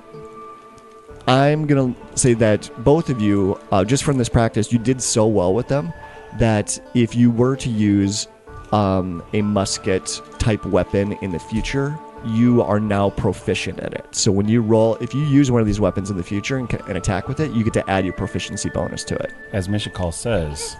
I'm 1.26 1.66
going 1.66 1.94
to 1.94 2.18
say 2.18 2.34
that 2.34 2.70
both 2.84 3.10
of 3.10 3.20
you, 3.20 3.58
uh, 3.72 3.84
just 3.84 4.04
from 4.04 4.18
this 4.18 4.28
practice, 4.28 4.72
you 4.72 4.78
did 4.78 5.02
so 5.02 5.26
well 5.26 5.54
with 5.54 5.68
them 5.68 5.92
that 6.38 6.78
if 6.94 7.14
you 7.14 7.30
were 7.30 7.56
to 7.56 7.68
use 7.68 8.28
um, 8.72 9.24
a 9.32 9.42
musket 9.42 10.20
type 10.38 10.64
weapon 10.66 11.12
in 11.22 11.32
the 11.32 11.38
future, 11.38 11.98
you 12.24 12.62
are 12.62 12.80
now 12.80 13.10
proficient 13.10 13.80
at 13.80 13.94
it. 13.94 14.06
So 14.14 14.32
when 14.32 14.48
you 14.48 14.60
roll, 14.60 14.96
if 14.96 15.14
you 15.14 15.22
use 15.22 15.50
one 15.50 15.60
of 15.60 15.66
these 15.66 15.80
weapons 15.80 16.10
in 16.10 16.16
the 16.16 16.22
future 16.22 16.56
and, 16.56 16.72
and 16.88 16.96
attack 16.96 17.28
with 17.28 17.40
it, 17.40 17.52
you 17.52 17.64
get 17.64 17.72
to 17.74 17.90
add 17.90 18.04
your 18.04 18.14
proficiency 18.14 18.68
bonus 18.70 19.04
to 19.04 19.16
it. 19.16 19.32
As 19.52 19.68
Mishakal 19.68 20.12
says, 20.12 20.76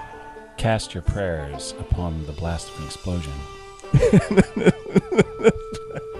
cast 0.57 0.95
your 0.95 1.03
prayers 1.03 1.75
upon 1.79 2.25
the 2.27 2.33
blast 2.33 2.69
of 2.71 2.79
an 2.81 2.87
explosion. 2.87 3.33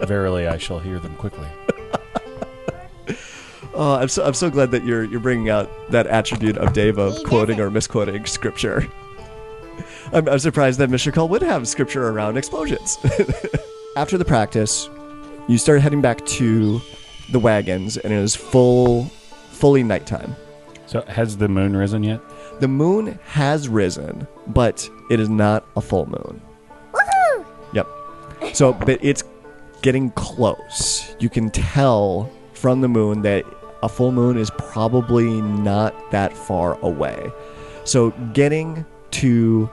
Verily, 0.07 0.47
I 0.47 0.59
shall 0.59 0.79
hear 0.79 0.99
them 0.99 1.17
quickly. 1.17 1.49
Oh, 3.79 3.97
I'm 3.97 4.09
so 4.09 4.25
I'm 4.25 4.33
so 4.33 4.49
glad 4.49 4.71
that 4.71 4.85
you're 4.85 5.05
you're 5.05 5.21
bringing 5.21 5.51
out 5.51 5.71
that 5.91 6.07
attribute 6.07 6.57
of 6.57 6.73
Dave 6.73 6.97
of 6.97 7.19
He 7.19 7.25
quoting 7.25 7.61
or 7.61 7.71
misquoting 7.71 8.25
scripture. 8.25 8.87
I'm, 10.15 10.27
I'm 10.29 10.39
surprised 10.39 10.79
that 10.79 10.89
Mishakal 10.89 11.29
would 11.29 11.43
have 11.43 11.69
scripture 11.69 12.09
around 12.09 12.39
explosions. 12.39 12.97
After 13.97 14.17
the 14.17 14.25
practice, 14.25 14.89
you 15.47 15.59
start 15.59 15.83
heading 15.83 16.01
back 16.01 16.25
to 16.27 16.81
the 17.33 17.39
wagons, 17.39 17.99
and 17.99 18.15
it 18.15 18.17
is 18.17 18.35
full, 18.35 19.05
fully 19.51 19.83
nighttime. 19.83 20.35
So, 20.87 21.03
has 21.03 21.37
the 21.37 21.49
moon 21.49 21.77
risen 21.77 22.03
yet? 22.03 22.21
The 22.61 22.69
moon 22.69 23.19
has 23.25 23.69
risen, 23.69 24.27
but 24.47 24.89
it 25.11 25.21
is 25.21 25.29
not 25.29 25.67
a 25.77 25.83
full 25.83 26.07
moon. 26.07 26.41
woohoo! 26.93 27.47
Yep. 27.75 28.55
So, 28.55 28.73
but 28.73 29.05
it's 29.05 29.23
getting 29.83 30.13
close. 30.13 31.15
You 31.19 31.29
can 31.29 31.51
tell 31.51 32.31
from 32.55 32.81
the 32.81 32.89
moon 32.89 33.21
that 33.23 33.45
a 33.87 33.89
full 33.89 34.13
moon 34.13 34.37
is 34.37 34.51
probably 34.59 35.41
not 35.41 36.11
that 36.11 36.37
far 36.37 36.79
away. 36.81 37.31
So, 37.85 38.11
getting 38.35 38.85
to 39.13 39.71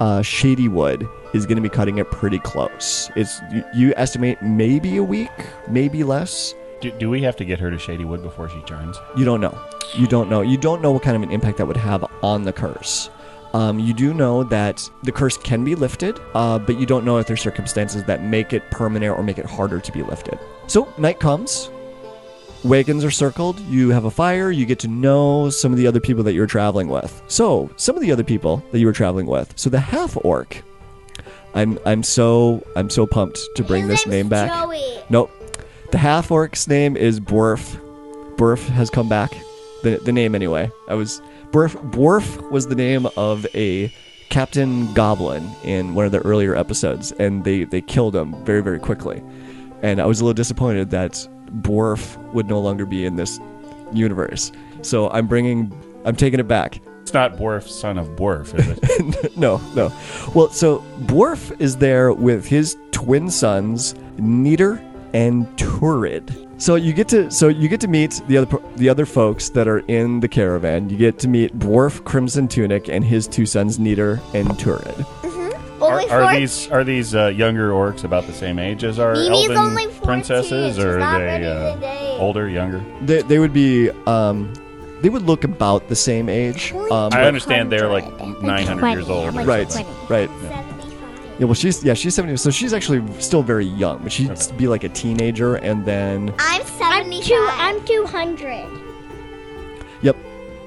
uh, 0.00 0.20
Shadywood 0.20 1.08
is 1.34 1.46
going 1.46 1.56
to 1.56 1.62
be 1.62 1.70
cutting 1.70 1.98
it 1.98 2.10
pretty 2.10 2.38
close. 2.38 3.10
It's 3.16 3.40
you, 3.50 3.64
you 3.74 3.94
estimate 3.96 4.40
maybe 4.42 4.98
a 4.98 5.02
week, 5.02 5.32
maybe 5.68 6.04
less. 6.04 6.54
Do, 6.80 6.90
do 6.92 7.08
we 7.08 7.22
have 7.22 7.36
to 7.36 7.44
get 7.44 7.58
her 7.58 7.70
to 7.70 7.78
Shady 7.78 8.04
Wood 8.04 8.22
before 8.22 8.50
she 8.50 8.60
turns? 8.62 8.98
You 9.16 9.24
don't 9.24 9.40
know. 9.40 9.58
You 9.94 10.06
don't 10.06 10.28
know. 10.28 10.42
You 10.42 10.58
don't 10.58 10.82
know 10.82 10.92
what 10.92 11.02
kind 11.02 11.16
of 11.16 11.22
an 11.22 11.30
impact 11.30 11.56
that 11.58 11.66
would 11.66 11.78
have 11.78 12.04
on 12.22 12.42
the 12.42 12.52
curse. 12.52 13.08
Um, 13.54 13.78
you 13.78 13.94
do 13.94 14.12
know 14.12 14.42
that 14.44 14.88
the 15.04 15.12
curse 15.12 15.36
can 15.38 15.64
be 15.64 15.74
lifted, 15.74 16.20
uh, 16.34 16.58
but 16.58 16.78
you 16.78 16.86
don't 16.86 17.04
know 17.04 17.18
if 17.18 17.26
there's 17.26 17.40
circumstances 17.40 18.02
that 18.04 18.22
make 18.22 18.52
it 18.52 18.68
permanent 18.70 19.16
or 19.16 19.22
make 19.22 19.38
it 19.38 19.46
harder 19.46 19.80
to 19.80 19.92
be 19.92 20.02
lifted. 20.02 20.38
So 20.66 20.92
night 20.98 21.20
comes. 21.20 21.70
Wagons 22.64 23.04
are 23.04 23.10
circled. 23.10 23.60
You 23.60 23.90
have 23.90 24.06
a 24.06 24.10
fire. 24.10 24.50
You 24.50 24.64
get 24.64 24.78
to 24.80 24.88
know 24.88 25.50
some 25.50 25.70
of 25.72 25.78
the 25.78 25.86
other 25.86 26.00
people 26.00 26.24
that 26.24 26.32
you're 26.32 26.46
traveling 26.46 26.88
with. 26.88 27.22
So 27.28 27.70
some 27.76 27.94
of 27.94 28.02
the 28.02 28.10
other 28.10 28.24
people 28.24 28.64
that 28.72 28.78
you 28.78 28.86
were 28.86 28.92
traveling 28.92 29.26
with. 29.26 29.52
So 29.56 29.68
the 29.70 29.80
half 29.80 30.16
orc. 30.24 30.62
I'm 31.54 31.78
I'm 31.84 32.02
so 32.02 32.66
I'm 32.74 32.90
so 32.90 33.06
pumped 33.06 33.38
to 33.56 33.62
bring 33.62 33.82
His 33.82 34.02
this 34.02 34.06
name 34.06 34.28
back. 34.28 34.50
Joey. 34.50 35.02
Nope. 35.10 35.30
The 35.92 35.98
half 35.98 36.30
orc's 36.30 36.66
name 36.66 36.96
is 36.96 37.20
Borf. 37.20 37.80
Borf 38.36 38.66
has 38.68 38.90
come 38.90 39.08
back. 39.08 39.30
The, 39.82 39.98
the 39.98 40.12
name, 40.12 40.34
anyway. 40.34 40.70
I 40.88 40.94
was. 40.94 41.20
Borf, 41.52 41.76
Borf 41.92 42.50
was 42.50 42.66
the 42.66 42.74
name 42.74 43.06
of 43.16 43.46
a 43.54 43.92
Captain 44.30 44.92
Goblin 44.94 45.48
in 45.62 45.94
one 45.94 46.04
of 46.04 46.10
the 46.10 46.18
earlier 46.20 46.56
episodes, 46.56 47.12
and 47.12 47.44
they, 47.44 47.62
they 47.62 47.80
killed 47.80 48.16
him 48.16 48.34
very, 48.44 48.60
very 48.60 48.80
quickly. 48.80 49.22
And 49.82 50.00
I 50.00 50.06
was 50.06 50.20
a 50.20 50.24
little 50.24 50.34
disappointed 50.34 50.90
that 50.90 51.28
Borf 51.62 52.16
would 52.32 52.48
no 52.48 52.60
longer 52.60 52.86
be 52.86 53.04
in 53.04 53.16
this 53.16 53.40
universe. 53.92 54.52
So 54.82 55.10
I'm 55.10 55.26
bringing. 55.26 55.72
I'm 56.04 56.16
taking 56.16 56.40
it 56.40 56.48
back. 56.48 56.80
It's 57.02 57.14
not 57.14 57.36
Borf, 57.36 57.68
son 57.68 57.98
of 57.98 58.08
Borf, 58.16 58.54
is 58.58 58.78
it? 59.22 59.36
no, 59.36 59.58
no. 59.74 59.92
Well, 60.34 60.48
so 60.50 60.78
Borf 61.00 61.58
is 61.60 61.76
there 61.76 62.12
with 62.12 62.46
his 62.46 62.76
twin 62.92 63.30
sons, 63.30 63.94
Niter 64.16 64.82
and 65.12 65.46
Turid. 65.56 66.44
So 66.60 66.76
you 66.76 66.92
get 66.92 67.08
to 67.08 67.30
so 67.30 67.48
you 67.48 67.68
get 67.68 67.80
to 67.82 67.88
meet 67.88 68.22
the 68.28 68.38
other 68.38 68.58
the 68.76 68.88
other 68.88 69.06
folks 69.06 69.48
that 69.50 69.68
are 69.68 69.80
in 69.80 70.20
the 70.20 70.28
caravan. 70.28 70.88
You 70.88 70.96
get 70.96 71.18
to 71.20 71.28
meet 71.28 71.58
Borf 71.58 72.04
Crimson 72.04 72.48
Tunic 72.48 72.88
and 72.88 73.04
his 73.04 73.26
two 73.28 73.46
sons 73.46 73.78
Niter 73.78 74.20
and 74.32 74.48
Turid. 74.50 75.23
Are, 75.86 75.92
Only 76.00 76.10
are 76.10 76.22
four- 76.24 76.38
these 76.38 76.68
are 76.70 76.84
these 76.84 77.14
uh, 77.14 77.26
younger 77.26 77.70
orcs 77.70 78.04
about 78.04 78.26
the 78.26 78.32
same 78.32 78.58
age 78.58 78.84
as 78.84 78.98
our 78.98 79.14
Mimi's 79.14 79.50
elven 79.50 79.74
14, 79.90 80.00
princesses, 80.02 80.76
she's 80.76 80.84
or 80.84 80.98
not 80.98 81.16
are 81.16 81.18
they 81.20 81.24
ready 81.26 81.44
uh, 81.46 81.74
today. 81.74 82.16
older, 82.18 82.48
younger? 82.48 82.84
They, 83.02 83.22
they 83.22 83.38
would 83.38 83.52
be 83.52 83.90
um 84.06 84.52
they 85.00 85.08
would 85.10 85.22
look 85.22 85.44
about 85.44 85.88
the 85.88 85.96
same 85.96 86.28
age. 86.28 86.72
Um, 86.72 87.12
I 87.12 87.24
understand 87.24 87.70
they're 87.70 87.88
like 87.90 88.06
900 88.42 88.90
years 88.92 89.10
old. 89.10 89.28
I'm 89.28 89.34
like 89.34 89.46
right, 89.46 89.68
20. 89.68 89.88
right. 90.08 90.30
75. 90.30 90.84
Yeah, 91.38 91.46
well, 91.46 91.54
she's 91.54 91.82
yeah, 91.82 91.94
she's 91.94 92.14
seventy, 92.14 92.36
so 92.36 92.50
she's 92.50 92.72
actually 92.72 93.02
still 93.20 93.42
very 93.42 93.66
young, 93.66 93.98
but 94.04 94.12
she'd 94.12 94.30
be 94.56 94.68
like 94.68 94.84
a 94.84 94.88
teenager, 94.88 95.56
and 95.56 95.84
then 95.84 96.32
I'm 96.38 96.62
75. 96.62 97.32
I'm 97.58 97.84
200. 97.84 98.48
Yep. 98.48 98.83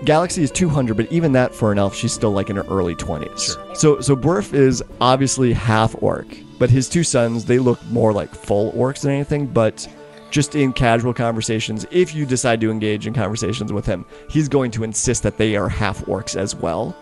Galaxy 0.06 0.44
is 0.44 0.52
200, 0.52 0.96
but 0.96 1.12
even 1.12 1.32
that 1.32 1.54
for 1.54 1.72
an 1.72 1.80
elf, 1.80 1.96
she's 1.96 2.14
still 2.14 2.32
like 2.32 2.50
in 2.50 2.56
her 2.56 2.66
early 2.70 2.96
20s. 2.96 3.76
So 3.76 4.00
so 4.00 4.16
Borf 4.16 4.54
is 4.54 4.84
obviously 5.02 5.54
half 5.54 5.96
orc, 6.02 6.28
but 6.60 6.70
his 6.70 6.88
two 6.88 7.04
sons, 7.04 7.46
they 7.46 7.60
look 7.60 7.84
more 7.86 8.14
like 8.14 8.34
full 8.34 8.72
orcs 8.74 9.02
than 9.02 9.12
anything, 9.12 9.48
but 9.48 9.88
just 10.30 10.56
in 10.56 10.74
casual 10.74 11.14
conversations, 11.14 11.86
if 11.90 12.14
you 12.14 12.26
decide 12.26 12.62
to 12.62 12.70
engage 12.70 13.08
in 13.08 13.14
conversations 13.14 13.74
with 13.74 13.86
him, 13.86 14.06
he's 14.30 14.48
going 14.48 14.72
to 14.72 14.84
insist 14.84 15.24
that 15.24 15.38
they 15.38 15.56
are 15.56 15.70
half 15.70 16.00
orcs 16.06 16.36
as 16.36 16.56
well, 16.56 16.96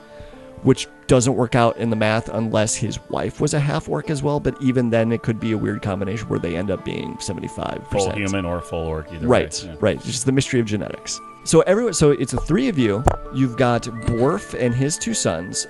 which 0.65 0.87
doesn't 1.07 1.35
work 1.35 1.55
out 1.55 1.77
in 1.77 1.89
the 1.89 1.95
math 1.95 2.27
unless 2.29 2.75
his 2.75 2.99
wife 3.09 3.39
was 3.39 3.53
a 3.53 3.59
half 3.59 3.87
orc 3.87 4.09
as 4.09 4.21
well, 4.23 4.39
but 4.39 4.59
even 4.61 4.89
then 4.89 5.11
it 5.11 5.21
could 5.21 5.39
be 5.39 5.51
a 5.51 5.57
weird 5.57 5.81
combination 5.81 6.27
where 6.27 6.39
they 6.39 6.55
end 6.57 6.71
up 6.71 6.83
being 6.83 7.15
75%. 7.17 7.87
Full 7.91 8.11
human 8.11 8.43
or 8.45 8.61
full 8.61 8.85
orc, 8.87 9.11
either 9.13 9.27
Right, 9.27 9.53
way. 9.63 9.69
yeah. 9.69 9.75
right. 9.79 9.95
It's 9.97 10.05
just 10.05 10.25
the 10.25 10.31
mystery 10.31 10.59
of 10.59 10.65
genetics. 10.65 11.19
So 11.45 11.61
everyone, 11.61 11.93
so 11.93 12.11
it's 12.11 12.31
the 12.31 12.39
three 12.41 12.67
of 12.67 12.79
you. 12.79 13.03
You've 13.33 13.55
got 13.57 13.83
Borf 13.83 14.59
and 14.59 14.73
his 14.73 14.97
two 14.97 15.13
sons. 15.13 15.67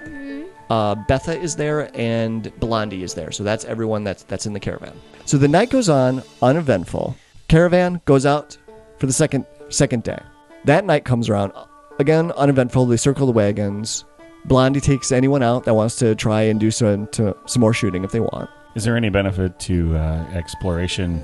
Uh, 0.70 0.96
Betha 1.08 1.38
is 1.38 1.56
there 1.58 1.92
and 1.94 2.52
Blondie 2.60 3.04
is 3.04 3.14
there. 3.14 3.32
So 3.32 3.44
that's 3.44 3.66
everyone 3.66 4.04
that's 4.06 4.24
that's 4.24 4.46
in 4.46 4.54
the 4.54 4.60
caravan. 4.60 4.94
So 5.26 5.38
the 5.38 5.48
night 5.50 5.70
goes 5.70 5.90
on 5.90 6.24
uneventful. 6.42 7.16
Caravan 7.50 8.02
goes 8.06 8.26
out 8.26 8.58
for 8.98 9.06
the 9.06 9.14
second 9.14 9.46
second 9.70 10.04
day. 10.04 10.20
That 10.64 10.86
night 10.86 11.04
comes 11.06 11.30
around 11.30 11.52
again 12.00 12.32
uneventful. 12.32 12.86
They 12.88 12.98
circle 12.98 13.26
the 13.28 13.34
wagons. 13.34 14.06
Blondie 14.46 14.80
takes 14.82 15.12
anyone 15.12 15.44
out 15.44 15.64
that 15.66 15.74
wants 15.74 15.96
to 15.98 16.16
try 16.16 16.44
and 16.44 16.60
do 16.60 16.72
some 16.72 17.08
to, 17.08 17.36
some 17.46 17.62
more 17.62 17.74
shooting 17.74 18.04
if 18.04 18.12
they 18.12 18.20
want. 18.20 18.50
Is 18.76 18.84
there 18.84 18.96
any 18.96 19.10
benefit 19.10 19.60
to 19.62 19.96
uh, 19.96 20.26
exploration, 20.34 21.24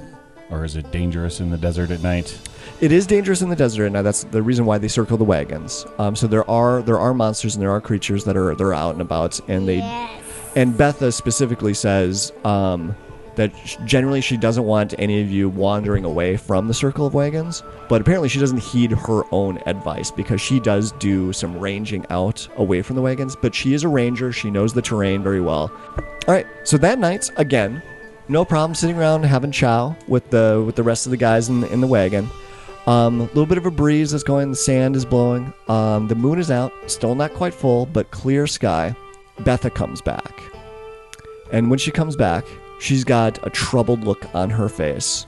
or 0.49 0.63
is 0.65 0.75
it 0.75 0.89
dangerous 0.91 1.39
in 1.39 1.49
the 1.49 1.57
desert 1.57 1.91
at 1.91 2.01
night? 2.01 2.39
It 2.79 2.91
is 2.91 3.05
dangerous 3.05 3.41
in 3.41 3.49
the 3.49 3.55
desert, 3.55 3.85
and 3.87 3.95
that's 3.95 4.23
the 4.25 4.41
reason 4.41 4.65
why 4.65 4.77
they 4.79 4.87
circle 4.87 5.17
the 5.17 5.23
wagons. 5.23 5.85
Um, 5.99 6.15
so 6.15 6.27
there 6.27 6.49
are 6.49 6.81
there 6.81 6.99
are 6.99 7.13
monsters 7.13 7.55
and 7.55 7.61
there 7.61 7.71
are 7.71 7.81
creatures 7.81 8.23
that 8.23 8.35
are 8.37 8.55
that 8.55 8.63
are 8.63 8.73
out 8.73 8.93
and 8.93 9.01
about, 9.01 9.39
and 9.49 9.67
they 9.67 9.77
Yes. 9.77 10.23
and 10.55 10.75
Betha 10.77 11.11
specifically 11.11 11.73
says 11.73 12.31
um, 12.43 12.95
that 13.41 13.85
generally 13.85 14.21
she 14.21 14.37
doesn't 14.37 14.65
want 14.65 14.93
any 14.99 15.19
of 15.21 15.31
you 15.31 15.49
wandering 15.49 16.05
away 16.05 16.37
from 16.37 16.67
the 16.67 16.73
circle 16.73 17.07
of 17.07 17.15
wagons. 17.15 17.63
But 17.89 18.01
apparently 18.01 18.29
she 18.29 18.39
doesn't 18.39 18.59
heed 18.59 18.91
her 18.91 19.23
own 19.31 19.57
advice 19.65 20.11
because 20.11 20.39
she 20.39 20.59
does 20.59 20.91
do 20.93 21.33
some 21.33 21.59
ranging 21.59 22.05
out 22.09 22.47
away 22.57 22.83
from 22.83 22.95
the 22.95 23.01
wagons. 23.01 23.35
But 23.35 23.55
she 23.55 23.73
is 23.73 23.83
a 23.83 23.87
ranger; 23.87 24.31
she 24.31 24.51
knows 24.51 24.73
the 24.73 24.81
terrain 24.81 25.23
very 25.23 25.41
well. 25.41 25.71
All 26.27 26.35
right, 26.35 26.45
so 26.63 26.77
that 26.77 26.99
night 26.99 27.31
again, 27.37 27.81
no 28.27 28.45
problem 28.45 28.75
sitting 28.75 28.97
around 28.97 29.23
having 29.23 29.51
chow 29.51 29.95
with 30.07 30.29
the 30.29 30.61
with 30.65 30.75
the 30.75 30.83
rest 30.83 31.07
of 31.07 31.11
the 31.11 31.17
guys 31.17 31.49
in 31.49 31.63
in 31.65 31.81
the 31.81 31.87
wagon. 31.87 32.29
Um, 32.87 33.21
a 33.21 33.25
little 33.25 33.45
bit 33.45 33.59
of 33.59 33.65
a 33.65 33.71
breeze 33.71 34.11
that's 34.11 34.23
going, 34.23 34.49
the 34.49 34.55
sand 34.55 34.95
is 34.95 35.05
blowing. 35.05 35.53
Um, 35.67 36.07
the 36.07 36.15
moon 36.15 36.39
is 36.39 36.49
out, 36.49 36.73
still 36.87 37.13
not 37.13 37.31
quite 37.33 37.53
full, 37.53 37.85
but 37.85 38.09
clear 38.09 38.47
sky. 38.47 38.95
Betha 39.43 39.69
comes 39.69 40.01
back. 40.01 40.41
And 41.51 41.69
when 41.69 41.77
she 41.77 41.91
comes 41.91 42.15
back, 42.15 42.43
she's 42.81 43.03
got 43.03 43.45
a 43.45 43.49
troubled 43.49 44.03
look 44.03 44.33
on 44.33 44.49
her 44.49 44.67
face. 44.67 45.27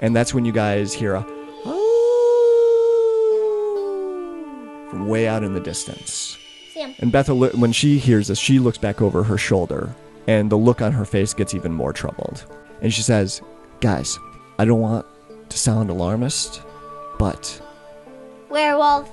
And 0.00 0.14
that's 0.14 0.34
when 0.34 0.44
you 0.44 0.52
guys 0.52 0.92
hear 0.92 1.14
a 1.14 1.24
ah 1.64 1.78
from 4.90 5.08
way 5.08 5.28
out 5.28 5.44
in 5.44 5.54
the 5.54 5.60
distance. 5.60 6.36
Sam. 6.74 6.94
And 6.98 7.12
Betha, 7.12 7.34
when 7.34 7.72
she 7.72 7.98
hears 7.98 8.28
this, 8.28 8.38
she 8.38 8.58
looks 8.58 8.78
back 8.78 9.00
over 9.00 9.22
her 9.22 9.38
shoulder, 9.38 9.94
and 10.26 10.50
the 10.50 10.56
look 10.56 10.82
on 10.82 10.92
her 10.92 11.04
face 11.04 11.32
gets 11.32 11.54
even 11.54 11.72
more 11.72 11.92
troubled. 11.92 12.44
And 12.80 12.92
she 12.92 13.02
says, 13.02 13.40
Guys, 13.80 14.18
I 14.58 14.64
don't 14.64 14.80
want 14.80 15.06
to 15.48 15.58
sound 15.58 15.90
alarmist, 15.90 16.62
but 17.18 17.60
Werewolf. 18.48 19.10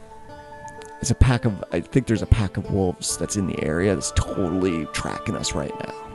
it's 1.01 1.11
a 1.11 1.15
pack 1.15 1.45
of, 1.45 1.63
I 1.71 1.81
think 1.81 2.07
there's 2.07 2.21
a 2.21 2.27
pack 2.27 2.57
of 2.57 2.71
wolves 2.71 3.17
that's 3.17 3.35
in 3.35 3.47
the 3.47 3.61
area 3.63 3.93
that's 3.93 4.11
totally 4.15 4.85
tracking 4.87 5.35
us 5.35 5.53
right 5.53 5.73
now. 5.85 6.08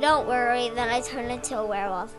Don't 0.00 0.26
worry, 0.26 0.70
then 0.70 0.88
I 0.88 1.00
turn 1.00 1.30
into 1.30 1.58
a 1.58 1.66
werewolf. 1.66 2.14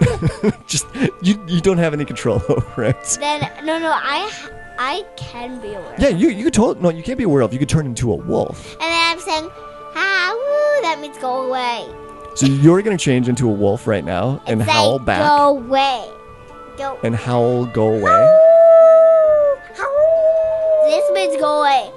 Just, 0.66 0.86
you, 1.22 1.44
you 1.46 1.60
don't 1.60 1.78
have 1.78 1.92
any 1.94 2.04
control 2.04 2.42
over 2.48 2.84
it. 2.84 3.18
Then 3.20 3.40
no, 3.64 3.78
no, 3.78 3.92
I 3.94 4.30
I 4.78 5.04
can 5.16 5.60
be 5.60 5.68
a 5.68 5.80
werewolf. 5.80 5.98
Yeah, 5.98 6.08
you, 6.08 6.28
you 6.28 6.44
could 6.44 6.54
totally, 6.54 6.82
no, 6.82 6.88
you 6.90 7.02
can't 7.02 7.18
be 7.18 7.24
a 7.24 7.28
werewolf. 7.28 7.52
You 7.52 7.58
could 7.58 7.68
turn 7.68 7.86
into 7.86 8.12
a 8.12 8.16
wolf. 8.16 8.72
And 8.74 8.82
then 8.82 9.12
I'm 9.12 9.20
saying, 9.20 9.48
ah, 9.52 10.32
woo, 10.32 10.82
that 10.82 10.98
means 11.00 11.18
go 11.18 11.46
away. 11.48 11.86
So 12.34 12.46
you're 12.46 12.80
going 12.82 12.96
to 12.96 13.02
change 13.02 13.28
into 13.28 13.48
a 13.48 13.52
wolf 13.52 13.86
right 13.86 14.04
now 14.04 14.42
and 14.46 14.62
It's 14.62 14.70
howl 14.70 14.96
like, 14.96 15.04
back. 15.04 15.28
Go 15.28 15.48
away. 15.58 16.08
Go. 16.78 16.98
And 17.02 17.14
howl, 17.14 17.66
go 17.66 17.90
away. 17.90 18.10
Howl 19.74 20.02
this 20.92 21.10
means 21.12 21.40
go 21.40 21.60
away. 21.60 21.90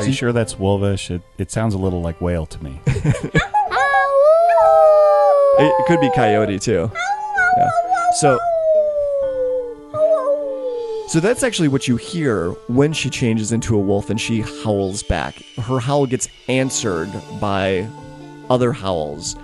Are 0.00 0.06
you 0.06 0.12
sure 0.12 0.32
that's 0.32 0.58
wolvish? 0.58 1.10
It, 1.10 1.22
it 1.38 1.50
sounds 1.50 1.74
a 1.74 1.78
little 1.78 2.00
like 2.00 2.20
whale 2.20 2.46
to 2.46 2.64
me. 2.64 2.80
It, 2.86 3.34
it 5.58 5.86
could 5.86 6.00
be 6.00 6.10
coyote 6.14 6.58
too. 6.58 6.90
Yeah. 7.56 7.70
So, 8.18 8.38
so 11.08 11.20
that's 11.20 11.42
actually 11.42 11.68
what 11.68 11.86
you 11.86 11.96
hear 11.96 12.50
when 12.68 12.92
she 12.92 13.10
changes 13.10 13.52
into 13.52 13.76
a 13.76 13.78
wolf 13.78 14.10
and 14.10 14.20
she 14.20 14.40
howls 14.40 15.02
back. 15.02 15.42
Her 15.58 15.78
howl 15.80 16.06
gets 16.06 16.28
answered 16.48 17.12
by 17.40 17.86
other 18.48 18.72
howls, 18.72 19.36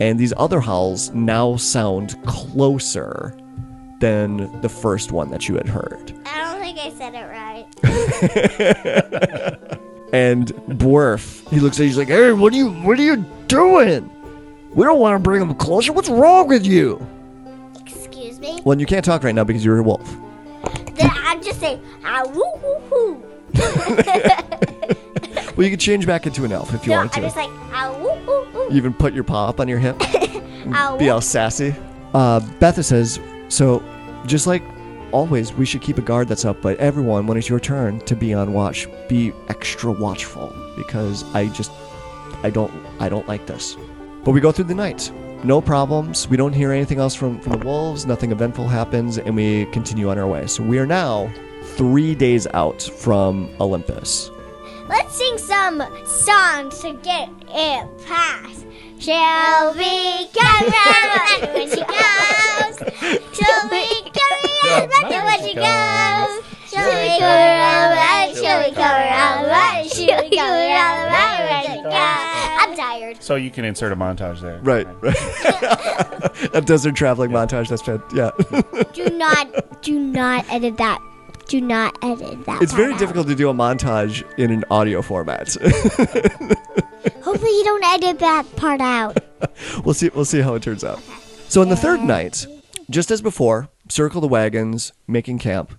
and 0.00 0.18
these 0.18 0.32
other 0.36 0.60
howls 0.60 1.10
now 1.10 1.56
sound 1.56 2.16
closer 2.26 3.36
than 4.00 4.60
the 4.60 4.68
first 4.68 5.12
one 5.12 5.30
that 5.30 5.48
you 5.48 5.54
had 5.56 5.68
heard. 5.68 6.12
I 6.26 6.38
don't 6.40 6.60
think 6.60 6.78
I 6.78 6.90
said 6.90 7.14
it 7.14 7.26
right. 7.26 7.66
And 10.12 10.48
Borf, 10.68 11.48
he 11.50 11.60
looks 11.60 11.76
at 11.78 11.82
you, 11.82 11.86
he's 11.88 11.98
like, 11.98 12.08
"Hey, 12.08 12.32
what 12.32 12.52
are 12.52 12.56
you, 12.56 12.70
what 12.70 12.98
are 12.98 13.02
you 13.02 13.24
doing? 13.48 14.10
We 14.74 14.84
don't 14.84 14.98
want 14.98 15.14
to 15.14 15.18
bring 15.20 15.40
him 15.40 15.54
closer. 15.54 15.92
What's 15.92 16.08
wrong 16.08 16.48
with 16.48 16.66
you?" 16.66 17.04
Excuse 17.86 18.40
me. 18.40 18.60
Well, 18.64 18.78
you 18.80 18.86
can't 18.86 19.04
talk 19.04 19.22
right 19.22 19.34
now 19.34 19.44
because 19.44 19.64
you're 19.64 19.78
a 19.78 19.82
wolf. 19.82 20.04
Then 20.94 21.10
I'm 21.14 21.42
just 21.42 21.60
saying, 21.60 21.80
ah, 22.04 22.24
woo. 22.32 23.22
Well, 25.56 25.64
you 25.64 25.70
could 25.70 25.80
change 25.80 26.06
back 26.06 26.26
into 26.26 26.44
an 26.44 26.52
elf 26.52 26.72
if 26.72 26.84
you 26.86 26.90
no, 26.90 27.00
I'm 27.00 27.08
wanted 27.08 27.16
to. 27.16 27.20
just 27.22 27.36
like, 27.36 27.50
ah, 27.72 27.94
woo. 27.98 28.70
You 28.70 28.76
even 28.76 28.94
put 28.94 29.12
your 29.12 29.24
paw 29.24 29.48
up 29.48 29.60
on 29.60 29.68
your 29.68 29.78
hip, 29.78 29.96
Ah, 30.72 30.96
be 30.98 31.10
all 31.10 31.20
sassy. 31.20 31.74
Uh, 32.14 32.40
Betha 32.58 32.82
says, 32.82 33.20
"So, 33.48 33.82
just 34.26 34.46
like 34.46 34.62
always, 35.12 35.52
we 35.52 35.66
should 35.66 35.80
keep 35.80 35.98
a 35.98 36.02
guard 36.02 36.28
that's 36.28 36.44
up. 36.44 36.60
But 36.62 36.78
everyone, 36.78 37.26
when 37.26 37.36
it's 37.36 37.48
your 37.48 37.60
turn 37.60 38.00
to 38.00 38.16
be 38.16 38.34
on 38.34 38.52
watch, 38.52 38.88
be 39.08 39.32
extra 39.48 39.90
watchful 39.92 40.54
because 40.76 41.24
I 41.34 41.48
just, 41.48 41.70
I 42.42 42.50
don't, 42.50 42.72
I 42.98 43.08
don't 43.08 43.26
like 43.28 43.46
this." 43.46 43.76
But 44.24 44.32
we 44.32 44.40
go 44.40 44.52
through 44.52 44.64
the 44.64 44.74
night. 44.74 45.10
No 45.42 45.60
problems. 45.60 46.28
We 46.28 46.36
don't 46.36 46.52
hear 46.52 46.70
anything 46.70 46.98
else 46.98 47.14
from, 47.14 47.40
from 47.40 47.52
the 47.52 47.64
wolves. 47.64 48.04
Nothing 48.04 48.30
eventful 48.30 48.68
happens, 48.68 49.16
and 49.16 49.34
we 49.34 49.64
continue 49.66 50.10
on 50.10 50.18
our 50.18 50.26
way. 50.26 50.46
So 50.46 50.62
we 50.62 50.78
are 50.78 50.86
now 50.86 51.32
three 51.76 52.14
days 52.14 52.46
out 52.52 52.82
from 52.82 53.48
Olympus. 53.58 54.30
Let's 54.88 55.16
sing 55.16 55.38
some 55.38 55.80
songs 56.04 56.80
to 56.80 56.92
get 57.02 57.30
it 57.48 58.06
past. 58.06 58.66
Be 59.00 60.26
coming 60.34 60.72
around 60.74 61.54
when 61.54 61.70
she 61.70 61.80
goes. 61.80 62.76
She'll 63.32 63.68
be 63.70 64.10
coming 64.10 64.49
around 64.70 65.24
when 65.24 65.38
she 65.48 65.54
goes. 65.54 66.44
She'll 66.70 66.84
be 66.84 67.18
around, 67.20 68.34
she'll 68.34 68.62
be 68.68 68.74
coming 68.74 69.08
around, 69.10 69.90
she'll 69.90 70.22
be 70.22 70.36
coming 70.36 70.70
around 70.70 71.50
when 71.50 71.62
she 71.62 71.82
goes. 71.82 71.92
I'm 71.92 72.76
tired. 72.76 73.22
so 73.22 73.34
you 73.34 73.50
can 73.50 73.64
insert 73.64 73.92
a 73.92 73.96
montage 73.96 74.40
there. 74.40 74.60
Right, 74.62 74.86
right. 75.02 75.16
a 76.54 76.60
desert 76.60 76.94
traveling 76.94 77.30
montage. 77.30 77.68
That's 77.68 77.82
fan- 77.82 78.02
yeah. 78.14 78.30
Do 78.92 79.10
not, 79.16 79.82
do 79.82 79.98
not 79.98 80.44
edit 80.50 80.76
that. 80.76 81.00
Do 81.48 81.60
not 81.60 81.96
edit 82.04 82.44
that. 82.46 82.62
it's 82.62 82.70
part 82.72 82.82
very 82.82 82.92
out. 82.92 82.98
difficult 83.00 83.26
to 83.26 83.34
do 83.34 83.48
a 83.48 83.54
montage 83.54 84.22
in 84.38 84.52
an 84.52 84.64
audio 84.70 85.02
format. 85.02 85.52
Hopefully, 87.22 87.50
you 87.50 87.64
don't 87.64 87.84
edit 87.84 88.18
that 88.20 88.44
part 88.56 88.80
out. 88.80 89.18
we'll 89.84 89.94
see. 89.94 90.10
We'll 90.14 90.24
see 90.24 90.40
how 90.40 90.54
it 90.54 90.62
turns 90.62 90.84
out. 90.84 91.00
So, 91.48 91.62
in 91.62 91.68
the 91.68 91.76
third 91.76 92.00
night, 92.02 92.46
just 92.88 93.10
as 93.10 93.20
before, 93.20 93.68
circle 93.90 94.20
the 94.20 94.28
wagons, 94.28 94.92
making 95.06 95.38
camp, 95.38 95.78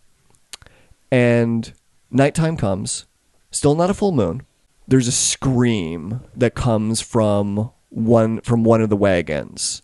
and 1.11 1.73
nighttime 2.09 2.57
comes. 2.57 3.05
Still 3.49 3.75
not 3.75 3.89
a 3.89 3.93
full 3.93 4.11
moon. 4.11 4.43
There's 4.87 5.07
a 5.07 5.11
scream 5.11 6.21
that 6.35 6.55
comes 6.55 7.01
from 7.01 7.71
one 7.89 8.41
from 8.41 8.63
one 8.63 8.81
of 8.81 8.89
the 8.89 8.97
wagons, 8.97 9.81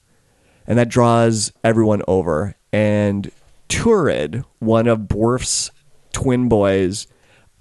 and 0.66 0.78
that 0.78 0.90
draws 0.90 1.52
everyone 1.64 2.02
over. 2.08 2.56
And 2.72 3.32
Turid, 3.70 4.44
one 4.60 4.88
of 4.88 5.08
Borf's 5.08 5.72
twin 6.14 6.50
boys, 6.50 7.08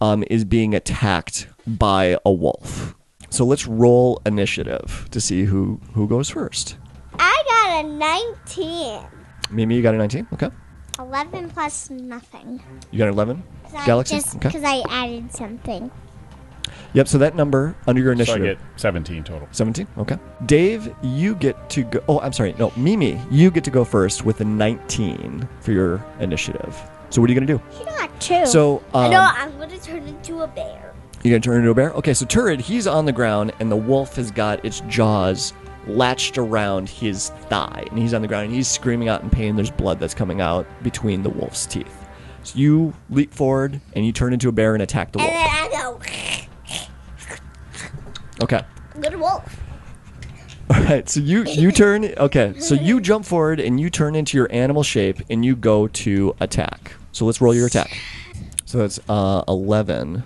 um, 0.00 0.24
is 0.30 0.44
being 0.44 0.74
attacked 0.74 1.48
by 1.66 2.18
a 2.24 2.32
wolf. 2.32 2.94
So 3.30 3.44
let's 3.44 3.66
roll 3.66 4.20
initiative 4.24 5.08
to 5.10 5.20
see 5.20 5.44
who 5.44 5.80
who 5.94 6.08
goes 6.08 6.30
first. 6.30 6.76
I 7.18 7.42
got 7.48 7.84
a 7.84 7.88
19. 7.88 9.15
Mimi, 9.50 9.76
you 9.76 9.82
got 9.82 9.94
a 9.94 9.98
19. 9.98 10.26
Okay. 10.34 10.50
11 10.98 11.50
plus 11.50 11.90
nothing. 11.90 12.62
You 12.90 12.98
got 12.98 13.08
an 13.08 13.14
11. 13.14 13.42
'Cause 13.64 13.74
I 13.74 13.86
Galaxy. 13.86 14.16
Just 14.16 14.36
Okay. 14.36 14.48
because 14.48 14.64
I 14.64 14.82
added 14.90 15.32
something. 15.34 15.90
Yep. 16.94 17.08
So 17.08 17.18
that 17.18 17.36
number 17.36 17.74
under 17.86 18.00
your 18.00 18.12
initiative. 18.12 18.34
So 18.34 18.42
I 18.42 18.46
initiative. 18.46 18.72
get 18.74 18.80
17 18.80 19.24
total. 19.24 19.48
17. 19.52 19.86
Okay. 19.98 20.16
Dave, 20.46 20.92
you 21.02 21.34
get 21.34 21.68
to 21.70 21.82
go. 21.84 22.00
Oh, 22.08 22.20
I'm 22.20 22.32
sorry. 22.32 22.54
No, 22.58 22.72
Mimi, 22.76 23.20
you 23.30 23.50
get 23.50 23.64
to 23.64 23.70
go 23.70 23.84
first 23.84 24.24
with 24.24 24.40
a 24.40 24.44
19 24.44 25.46
for 25.60 25.72
your 25.72 26.02
initiative. 26.20 26.74
So 27.10 27.20
what 27.20 27.28
are 27.28 27.32
you 27.34 27.38
gonna 27.40 27.58
do? 27.58 27.60
You 27.78 27.84
got 27.84 28.20
two. 28.20 28.46
So 28.46 28.82
um, 28.94 29.10
no, 29.10 29.20
I'm 29.20 29.54
going 29.58 29.68
to 29.70 29.78
turn 29.82 30.02
into 30.06 30.40
a 30.42 30.46
bear. 30.46 30.92
You're 31.22 31.32
gonna 31.38 31.40
turn 31.40 31.58
into 31.58 31.70
a 31.70 31.74
bear? 31.74 31.90
Okay, 31.92 32.14
so 32.14 32.24
Turid, 32.24 32.60
he's 32.60 32.86
on 32.86 33.04
the 33.04 33.12
ground, 33.12 33.52
and 33.60 33.70
the 33.70 33.76
wolf 33.76 34.16
has 34.16 34.30
got 34.30 34.64
its 34.64 34.80
jaws 34.88 35.52
latched 35.86 36.38
around 36.38 36.88
his 36.88 37.30
thigh, 37.48 37.84
and 37.90 37.98
he's 37.98 38.12
on 38.14 38.22
the 38.22 38.28
ground, 38.28 38.46
and 38.46 38.54
he's 38.54 38.68
screaming 38.68 39.08
out 39.08 39.22
in 39.22 39.30
pain. 39.30 39.56
There's 39.56 39.70
blood 39.70 39.98
that's 40.00 40.14
coming 40.14 40.40
out 40.40 40.66
between 40.82 41.22
the 41.22 41.30
wolf's 41.30 41.66
teeth. 41.66 42.06
So 42.42 42.58
you 42.58 42.92
leap 43.10 43.32
forward, 43.32 43.80
and 43.94 44.04
you 44.06 44.12
turn 44.12 44.32
into 44.32 44.48
a 44.48 44.52
bear 44.52 44.74
and 44.74 44.82
attack 44.82 45.12
the 45.12 45.20
And 45.20 45.28
wolf. 45.28 45.70
then 45.72 45.80
I 45.80 45.82
go, 45.82 46.00
Okay. 48.44 48.60
good 49.00 49.18
wolf. 49.18 49.60
All 50.68 50.82
right. 50.82 51.08
So 51.08 51.20
you 51.20 51.44
you 51.44 51.70
turn. 51.72 52.06
Okay. 52.16 52.54
So 52.58 52.74
you 52.74 53.00
jump 53.00 53.24
forward, 53.24 53.60
and 53.60 53.80
you 53.80 53.88
turn 53.88 54.14
into 54.14 54.36
your 54.36 54.48
animal 54.52 54.82
shape, 54.82 55.20
and 55.30 55.44
you 55.44 55.56
go 55.56 55.86
to 55.88 56.34
attack. 56.40 56.92
So 57.12 57.24
let's 57.24 57.40
roll 57.40 57.54
your 57.54 57.66
attack. 57.66 57.96
So 58.66 58.84
it's 58.84 58.98
uh, 59.08 59.42
11. 59.48 60.22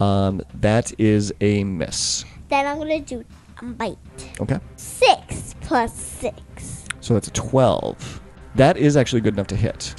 Um, 0.00 0.42
that 0.60 0.92
is 1.00 1.32
a 1.40 1.64
miss. 1.64 2.24
Then 2.50 2.66
I'm 2.66 2.76
going 2.76 3.02
to 3.04 3.16
do 3.16 3.24
bite. 3.62 3.98
Okay. 4.40 4.58
Six 4.76 5.54
plus 5.60 5.94
six. 5.94 6.84
So 7.00 7.14
that's 7.14 7.28
a 7.28 7.32
12. 7.32 8.20
That 8.54 8.76
is 8.76 8.96
actually 8.96 9.20
good 9.20 9.34
enough 9.34 9.48
to 9.48 9.56
hit. 9.56 9.94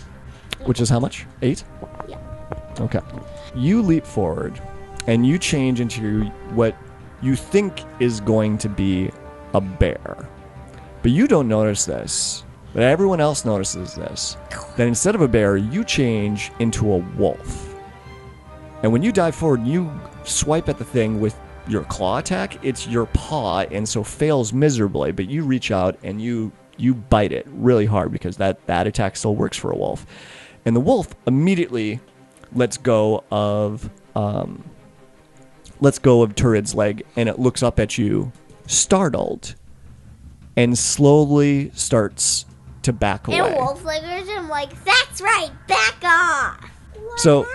Which 0.65 0.79
is 0.81 0.89
how 0.89 0.99
much? 0.99 1.25
Eight? 1.41 1.63
Yeah. 2.07 2.19
Okay. 2.79 3.01
You 3.55 3.81
leap 3.81 4.05
forward 4.05 4.59
and 5.07 5.25
you 5.25 5.37
change 5.37 5.79
into 5.79 6.23
what 6.53 6.75
you 7.21 7.35
think 7.35 7.81
is 7.99 8.19
going 8.19 8.57
to 8.59 8.69
be 8.69 9.11
a 9.53 9.61
bear. 9.61 10.27
But 11.01 11.11
you 11.11 11.27
don't 11.27 11.47
notice 11.47 11.85
this, 11.85 12.43
but 12.73 12.83
everyone 12.83 13.21
else 13.21 13.45
notices 13.45 13.93
this. 13.93 14.37
That 14.75 14.87
instead 14.87 15.15
of 15.15 15.21
a 15.21 15.27
bear, 15.27 15.57
you 15.57 15.83
change 15.83 16.51
into 16.59 16.91
a 16.91 16.97
wolf. 16.97 17.75
And 18.83 18.91
when 18.91 19.03
you 19.03 19.11
dive 19.11 19.35
forward, 19.35 19.65
you 19.65 19.91
swipe 20.23 20.67
at 20.67 20.77
the 20.77 20.83
thing 20.83 21.19
with 21.19 21.39
your 21.67 21.83
claw 21.83 22.19
attack. 22.19 22.63
It's 22.63 22.87
your 22.87 23.05
paw, 23.07 23.61
and 23.61 23.87
so 23.87 24.03
fails 24.03 24.53
miserably. 24.53 25.11
But 25.11 25.29
you 25.29 25.43
reach 25.43 25.71
out 25.71 25.97
and 26.03 26.21
you 26.21 26.51
you 26.77 26.93
bite 26.93 27.31
it 27.31 27.47
really 27.49 27.85
hard 27.85 28.11
because 28.11 28.37
that 28.37 28.65
that 28.67 28.87
attack 28.87 29.15
still 29.15 29.35
works 29.35 29.57
for 29.57 29.71
a 29.71 29.75
wolf. 29.75 30.05
And 30.65 30.75
the 30.75 30.81
wolf 30.81 31.15
immediately 31.27 31.99
lets 32.53 32.77
go 32.77 33.23
of 33.31 33.89
um, 34.15 34.63
lets 35.79 35.99
go 35.99 36.21
of 36.21 36.35
Turid's 36.35 36.73
leg, 36.73 37.05
and 37.15 37.29
it 37.29 37.39
looks 37.39 37.61
up 37.61 37.79
at 37.79 37.97
you, 37.97 38.31
startled, 38.67 39.55
and 40.55 40.77
slowly 40.77 41.71
starts 41.73 42.45
to 42.83 42.93
back 42.93 43.27
away. 43.27 43.39
And 43.39 43.55
Wolf 43.55 43.81
flickers 43.81 44.27
him 44.27 44.47
like, 44.47 44.71
that's 44.83 45.21
right, 45.21 45.51
back 45.67 45.97
off. 46.03 46.71
So, 47.17 47.47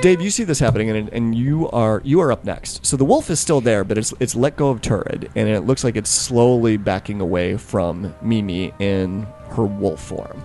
Dave, 0.00 0.20
you 0.20 0.30
see 0.30 0.44
this 0.44 0.60
happening, 0.60 0.90
and, 0.90 1.08
and 1.08 1.34
you 1.34 1.68
are 1.70 2.00
you 2.04 2.20
are 2.20 2.30
up 2.30 2.44
next. 2.44 2.86
So 2.86 2.96
the 2.96 3.04
wolf 3.04 3.30
is 3.30 3.40
still 3.40 3.60
there, 3.60 3.82
but 3.82 3.98
it's 3.98 4.14
it's 4.20 4.36
let 4.36 4.54
go 4.56 4.68
of 4.70 4.80
Turid, 4.80 5.28
and 5.34 5.48
it 5.48 5.62
looks 5.62 5.82
like 5.82 5.96
it's 5.96 6.10
slowly 6.10 6.76
backing 6.76 7.20
away 7.20 7.56
from 7.56 8.14
Mimi 8.22 8.72
in 8.78 9.26
her 9.50 9.64
wolf 9.64 10.00
form. 10.00 10.40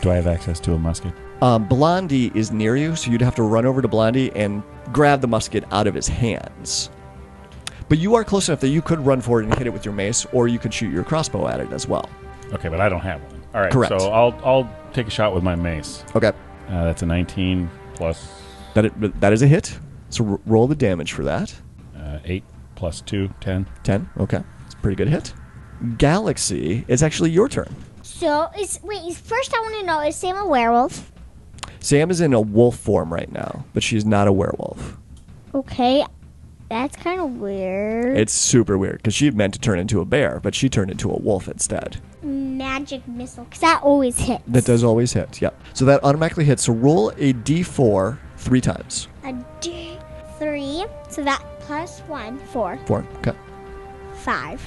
Do 0.00 0.10
I 0.10 0.16
have 0.16 0.26
access 0.26 0.58
to 0.60 0.72
a 0.72 0.78
musket? 0.78 1.12
Um, 1.40 1.68
Blondie 1.68 2.32
is 2.34 2.50
near 2.50 2.74
you, 2.76 2.96
so 2.96 3.10
you'd 3.12 3.20
have 3.20 3.36
to 3.36 3.44
run 3.44 3.64
over 3.64 3.80
to 3.80 3.86
Blondie 3.86 4.32
and 4.32 4.62
grab 4.92 5.20
the 5.20 5.28
musket 5.28 5.64
out 5.70 5.86
of 5.86 5.94
his 5.94 6.08
hands. 6.08 6.90
But 7.88 7.98
you 7.98 8.14
are 8.16 8.24
close 8.24 8.48
enough 8.48 8.60
that 8.60 8.68
you 8.70 8.82
could 8.82 8.98
run 9.06 9.20
forward 9.20 9.44
and 9.44 9.54
hit 9.56 9.68
it 9.68 9.72
with 9.72 9.84
your 9.84 9.94
mace, 9.94 10.26
or 10.32 10.48
you 10.48 10.58
could 10.58 10.74
shoot 10.74 10.92
your 10.92 11.04
crossbow 11.04 11.46
at 11.46 11.60
it 11.60 11.70
as 11.72 11.86
well. 11.86 12.08
Okay, 12.52 12.68
but 12.68 12.80
I 12.80 12.88
don't 12.88 13.00
have 13.00 13.22
one. 13.22 13.40
All 13.54 13.60
right, 13.60 13.70
Correct. 13.72 14.00
so 14.00 14.10
I'll 14.10 14.36
I'll 14.44 14.68
take 14.92 15.06
a 15.06 15.10
shot 15.10 15.32
with 15.32 15.44
my 15.44 15.54
mace. 15.54 16.02
Okay, 16.16 16.32
Uh, 16.68 16.84
that's 16.84 17.02
a 17.02 17.06
19 17.06 17.70
plus 17.94 18.40
that 18.74 18.84
it, 18.84 19.20
that 19.20 19.32
is 19.32 19.42
a 19.42 19.46
hit. 19.46 19.78
So 20.10 20.24
r- 20.28 20.40
roll 20.46 20.66
the 20.66 20.74
damage 20.74 21.12
for 21.12 21.24
that. 21.24 21.54
uh, 21.96 22.18
8 22.24 22.44
plus 22.74 23.00
2, 23.00 23.30
10. 23.40 23.66
10. 23.82 24.08
Okay. 24.18 24.42
It's 24.66 24.74
a 24.74 24.76
pretty 24.78 24.96
good 24.96 25.08
hit. 25.08 25.32
Galaxy, 25.98 26.84
it's 26.88 27.02
actually 27.02 27.30
your 27.30 27.48
turn. 27.48 27.74
So, 28.02 28.48
is 28.58 28.80
wait, 28.82 29.02
is, 29.04 29.18
first 29.18 29.54
I 29.54 29.60
want 29.60 29.74
to 29.80 29.86
know, 29.86 30.00
is 30.00 30.16
Sam 30.16 30.36
a 30.36 30.46
werewolf? 30.46 31.10
Sam 31.80 32.10
is 32.10 32.20
in 32.20 32.32
a 32.32 32.40
wolf 32.40 32.76
form 32.78 33.12
right 33.12 33.30
now, 33.30 33.64
but 33.74 33.82
she's 33.82 34.04
not 34.04 34.28
a 34.28 34.32
werewolf. 34.32 34.96
Okay, 35.54 36.04
that's 36.70 36.96
kind 36.96 37.20
of 37.20 37.32
weird. 37.36 38.16
It's 38.16 38.32
super 38.32 38.78
weird 38.78 38.98
because 38.98 39.14
she 39.14 39.30
meant 39.30 39.54
to 39.54 39.60
turn 39.60 39.78
into 39.78 40.00
a 40.00 40.04
bear, 40.04 40.40
but 40.42 40.54
she 40.54 40.68
turned 40.68 40.90
into 40.90 41.10
a 41.10 41.18
wolf 41.18 41.48
instead. 41.48 42.00
Magic 42.22 43.06
missile, 43.06 43.44
because 43.44 43.60
that 43.60 43.82
always 43.82 44.18
hits. 44.18 44.42
That 44.46 44.64
does 44.64 44.82
always 44.84 45.12
hit, 45.12 45.42
yep. 45.42 45.60
So 45.74 45.84
that 45.84 46.02
automatically 46.04 46.44
hits. 46.44 46.64
So 46.64 46.72
roll 46.72 47.10
a 47.10 47.32
d4 47.34 48.18
three 48.44 48.60
times. 48.60 49.08
A 49.24 49.32
D 49.60 49.98
three, 50.38 50.84
so 51.08 51.24
that 51.24 51.42
plus 51.60 52.00
one, 52.00 52.38
four, 52.38 52.78
Four. 52.86 53.06
Okay. 53.18 53.32
five, 54.16 54.60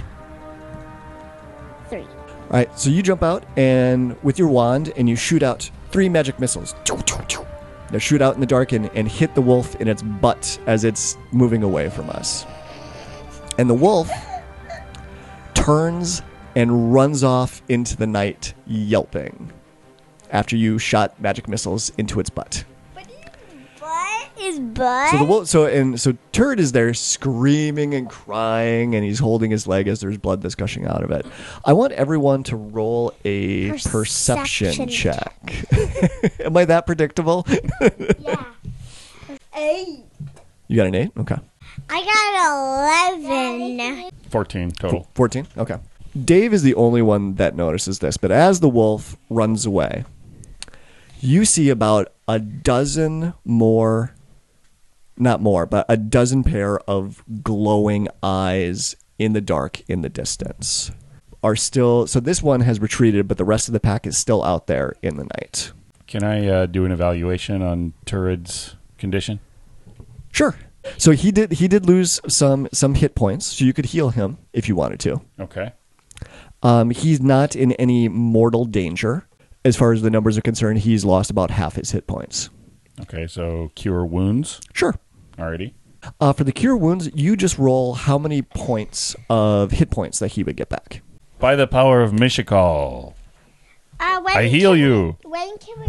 three. 1.90 2.02
All 2.02 2.54
right, 2.54 2.80
so 2.80 2.90
you 2.90 3.02
jump 3.04 3.24
out 3.24 3.44
and 3.58 4.16
with 4.24 4.40
your 4.40 4.48
wand 4.48 4.94
and 4.96 5.08
you 5.10 5.16
shoot 5.16 5.44
out 5.44 5.70
three 5.92 6.10
magic 6.10 6.40
missiles. 6.40 6.74
They 7.92 8.00
shoot 8.00 8.22
out 8.22 8.34
in 8.36 8.42
the 8.42 8.46
dark 8.48 8.72
and, 8.72 8.90
and 8.96 9.08
hit 9.08 9.36
the 9.36 9.42
wolf 9.42 9.76
in 9.76 9.88
its 9.88 10.02
butt 10.02 10.60
as 10.66 10.84
it's 10.84 11.18
moving 11.32 11.64
away 11.64 11.90
from 11.90 12.10
us. 12.10 12.46
And 13.58 13.70
the 13.70 13.74
wolf 13.74 14.10
turns 15.54 16.22
and 16.56 16.94
runs 16.94 17.24
off 17.24 17.62
into 17.70 17.96
the 17.96 18.08
night 18.08 18.54
yelping 18.66 19.52
after 20.32 20.56
you 20.56 20.80
shot 20.80 21.20
magic 21.22 21.48
missiles 21.48 21.92
into 21.98 22.20
its 22.20 22.30
butt. 22.30 22.64
Butt 24.48 24.54
is 24.54 24.60
butt. 24.60 25.12
So 25.12 25.18
the 25.18 25.24
wolf, 25.26 25.48
so 25.48 25.66
and 25.66 26.00
so 26.00 26.14
Turid 26.34 26.60
is 26.60 26.72
there 26.72 26.94
screaming 26.94 27.94
and 27.94 28.10
crying, 28.10 28.96
and 28.96 29.04
he's 29.04 29.20
holding 29.20 29.52
his 29.52 29.68
leg 29.68 29.88
as 29.88 30.00
there's 30.00 30.18
blood 30.18 30.42
that's 30.42 30.56
gushing 30.56 30.86
out 30.86 31.04
of 31.04 31.12
it. 31.12 31.26
I 31.66 31.74
want 31.74 31.94
everyone 31.94 32.44
to 32.44 32.56
roll 32.56 33.14
a 33.26 33.72
perception, 33.72 34.68
Perception 34.68 34.88
check. 34.90 35.66
Am 36.40 36.56
I 36.56 36.66
that 36.66 36.86
predictable? 36.86 37.46
yeah. 38.20 38.44
Eight. 39.56 40.04
you 40.68 40.76
got 40.78 40.88
an 40.88 40.96
eight. 40.96 41.12
Okay. 41.18 41.38
I 41.90 43.16
got 43.22 43.24
eleven. 43.24 44.12
14 44.30 44.72
total. 44.72 45.08
14? 45.16 45.48
Okay. 45.58 45.78
Dave 46.26 46.54
is 46.54 46.64
the 46.64 46.76
only 46.76 47.02
one 47.02 47.36
that 47.36 47.56
notices 47.56 48.00
this, 48.00 48.18
but 48.18 48.32
as 48.32 48.60
the 48.60 48.70
wolf 48.70 49.16
runs 49.30 49.66
away, 49.66 50.04
you 51.20 51.46
see 51.46 51.70
about 51.70 52.12
a 52.28 52.40
dozen 52.40 53.34
more, 53.46 54.14
not 55.18 55.42
more, 55.42 55.66
but 55.66 55.86
a 55.90 55.98
dozen 55.98 56.44
pair 56.44 56.80
of 56.90 57.24
glowing 57.44 58.08
eyes 58.22 58.96
in 59.18 59.34
the 59.34 59.42
dark 59.42 59.82
in 59.90 60.02
the 60.02 60.10
distance. 60.10 60.92
Are 61.44 61.56
still, 61.56 62.08
so 62.08 62.20
this 62.20 62.42
one 62.42 62.62
has 62.62 62.80
retreated, 62.80 63.28
but 63.28 63.38
the 63.38 63.46
rest 63.46 63.70
of 63.70 63.74
the 63.74 63.80
pack 63.80 64.08
is 64.08 64.18
still 64.18 64.44
out 64.44 64.68
there 64.68 64.94
in 65.02 65.18
the 65.18 65.24
night. 65.24 65.72
Can 66.08 66.24
I 66.24 66.48
uh, 66.48 66.66
do 66.66 66.84
an 66.86 66.92
evaluation 66.92 67.62
on 67.62 67.94
Turid's 68.06 68.76
condition? 68.98 69.40
Sure. 70.32 70.56
So 70.98 71.12
he 71.12 71.32
did 71.32 71.54
he 71.54 71.68
did 71.68 71.86
lose 71.86 72.22
some 72.28 72.70
some 72.72 72.96
hit 72.96 73.14
points, 73.14 73.46
so 73.48 73.66
you 73.66 73.74
could 73.74 73.88
heal 73.88 74.12
him 74.12 74.38
if 74.54 74.70
you 74.70 74.76
wanted 74.76 75.00
to. 75.02 75.22
Okay. 75.40 75.74
Um, 76.64 76.92
he's 76.92 77.22
not 77.22 77.56
in 77.56 77.74
any 77.74 78.08
mortal 78.08 78.66
danger. 78.66 79.28
As 79.66 79.76
far 79.76 79.92
as 79.92 80.02
the 80.02 80.10
numbers 80.10 80.38
are 80.38 80.42
concerned, 80.42 80.80
he's 80.80 81.04
lost 81.04 81.30
about 81.30 81.52
half 81.52 81.76
his 81.76 81.92
hit 81.92 82.08
points. 82.08 82.50
Okay, 83.02 83.28
so 83.28 83.72
cure 83.76 84.06
wounds. 84.06 84.62
Sure. 84.74 84.96
Alrighty. 85.38 85.74
Uh, 86.20 86.32
for 86.34 86.44
the 86.44 86.52
cure 86.52 86.78
wounds, 86.78 87.10
you 87.16 87.36
just 87.36 87.58
roll 87.58 87.94
how 87.96 88.18
many 88.18 88.42
points 88.42 89.16
of 89.30 89.72
hit 89.72 89.90
points 89.90 90.20
that 90.20 90.30
he 90.30 90.44
would 90.44 90.56
get 90.56 90.70
back. 90.70 91.02
By 91.40 91.56
the 91.56 91.68
power 91.68 92.02
of 92.02 92.12
Mishakal, 92.12 93.14
Uh, 94.00 94.22
when 94.22 94.38
I 94.38 94.44
heal 94.48 94.72
can 94.74 94.80
you. 94.80 95.18
We, 95.24 95.32
when 95.32 95.58
can 95.58 95.80
we? 95.80 95.86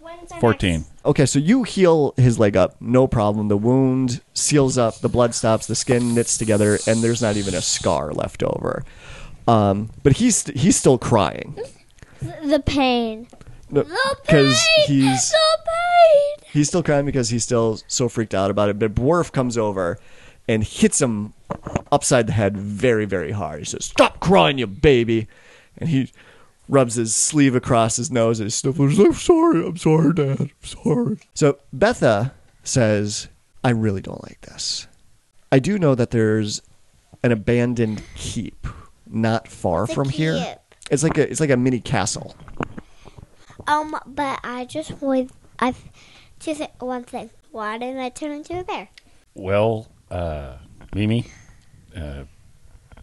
When's 0.00 0.32
our 0.32 0.40
14. 0.40 0.72
next- 0.80 0.88
Okay, 1.04 1.26
so 1.26 1.38
you 1.38 1.62
heal 1.64 2.14
his 2.16 2.38
leg 2.38 2.56
up, 2.56 2.76
no 2.80 3.06
problem. 3.06 3.48
The 3.48 3.56
wound 3.56 4.20
seals 4.34 4.76
up, 4.78 4.98
the 5.00 5.08
blood 5.08 5.34
stops, 5.34 5.66
the 5.66 5.74
skin 5.74 6.14
knits 6.14 6.36
together, 6.38 6.78
and 6.86 7.02
there's 7.02 7.20
not 7.22 7.36
even 7.36 7.54
a 7.54 7.60
scar 7.62 8.12
left 8.12 8.42
over. 8.42 8.84
Um, 9.48 9.90
but 10.02 10.14
he's 10.18 10.44
he's 10.48 10.76
still 10.76 10.98
crying 10.98 11.56
The 12.20 12.60
pain. 12.64 13.26
The 13.70 13.84
because 14.22 14.64
pain. 14.76 14.86
he's 14.86 15.30
the 15.30 15.58
pain. 15.66 16.31
He's 16.52 16.68
still 16.68 16.82
crying 16.82 17.06
because 17.06 17.30
he's 17.30 17.44
still 17.44 17.80
so 17.86 18.08
freaked 18.08 18.34
out 18.34 18.50
about 18.50 18.68
it. 18.68 18.78
But 18.78 18.94
Borf 18.94 19.32
comes 19.32 19.56
over 19.56 19.98
and 20.46 20.62
hits 20.62 21.00
him 21.00 21.32
upside 21.90 22.26
the 22.26 22.32
head 22.32 22.56
very, 22.56 23.04
very 23.04 23.32
hard. 23.32 23.60
He 23.60 23.64
says, 23.64 23.86
Stop 23.86 24.20
crying, 24.20 24.58
you 24.58 24.66
baby. 24.66 25.28
And 25.78 25.88
he 25.88 26.12
rubs 26.68 26.94
his 26.94 27.14
sleeve 27.14 27.54
across 27.54 27.96
his 27.96 28.10
nose 28.10 28.40
and 28.40 28.46
he 28.46 28.50
sniffles. 28.50 28.98
I'm 28.98 29.14
sorry, 29.14 29.66
I'm 29.66 29.76
sorry, 29.76 30.12
Dad. 30.12 30.40
I'm 30.40 30.50
sorry. 30.62 31.18
So 31.34 31.58
Betha 31.72 32.34
says, 32.64 33.28
I 33.64 33.70
really 33.70 34.00
don't 34.00 34.22
like 34.22 34.40
this. 34.42 34.86
I 35.50 35.58
do 35.58 35.78
know 35.78 35.94
that 35.94 36.10
there's 36.10 36.62
an 37.22 37.32
abandoned 37.32 38.02
keep 38.14 38.66
not 39.06 39.48
far 39.48 39.86
from 39.86 40.08
here. 40.08 40.56
It's 40.90 41.02
like 41.02 41.16
a 41.18 41.30
it's 41.30 41.40
like 41.40 41.50
a 41.50 41.56
mini 41.56 41.80
castle. 41.80 42.34
Um, 43.66 43.96
but 44.06 44.40
I 44.42 44.64
just 44.64 45.00
would. 45.00 45.30
I 45.58 45.74
just 46.42 46.62
one 46.78 47.04
thing. 47.04 47.30
Why 47.50 47.78
didn't 47.78 48.00
I 48.00 48.08
turn 48.08 48.32
into 48.32 48.58
a 48.58 48.64
bear? 48.64 48.88
Well, 49.34 49.88
uh, 50.10 50.56
Mimi, 50.94 51.26
uh, 51.96 52.24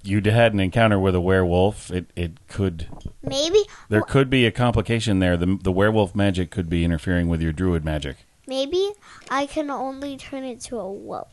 you 0.04 0.22
had 0.22 0.54
an 0.54 0.60
encounter 0.60 1.00
with 1.00 1.16
a 1.16 1.22
werewolf. 1.22 1.92
It 1.92 2.12
it 2.16 2.48
could 2.48 2.88
Maybe. 3.24 3.60
there 3.90 4.02
could 4.02 4.30
be 4.30 4.46
a 4.46 4.52
complication 4.52 5.20
there. 5.20 5.38
The 5.38 5.58
the 5.62 5.72
werewolf 5.72 6.16
magic 6.16 6.52
could 6.52 6.70
be 6.70 6.84
interfering 6.84 7.28
with 7.28 7.42
your 7.42 7.52
druid 7.52 7.84
magic. 7.84 8.18
Maybe 8.48 8.92
I 9.30 9.46
can 9.46 9.70
only 9.70 10.18
turn 10.18 10.44
into 10.44 10.80
a 10.80 10.92
wolf. 10.92 11.28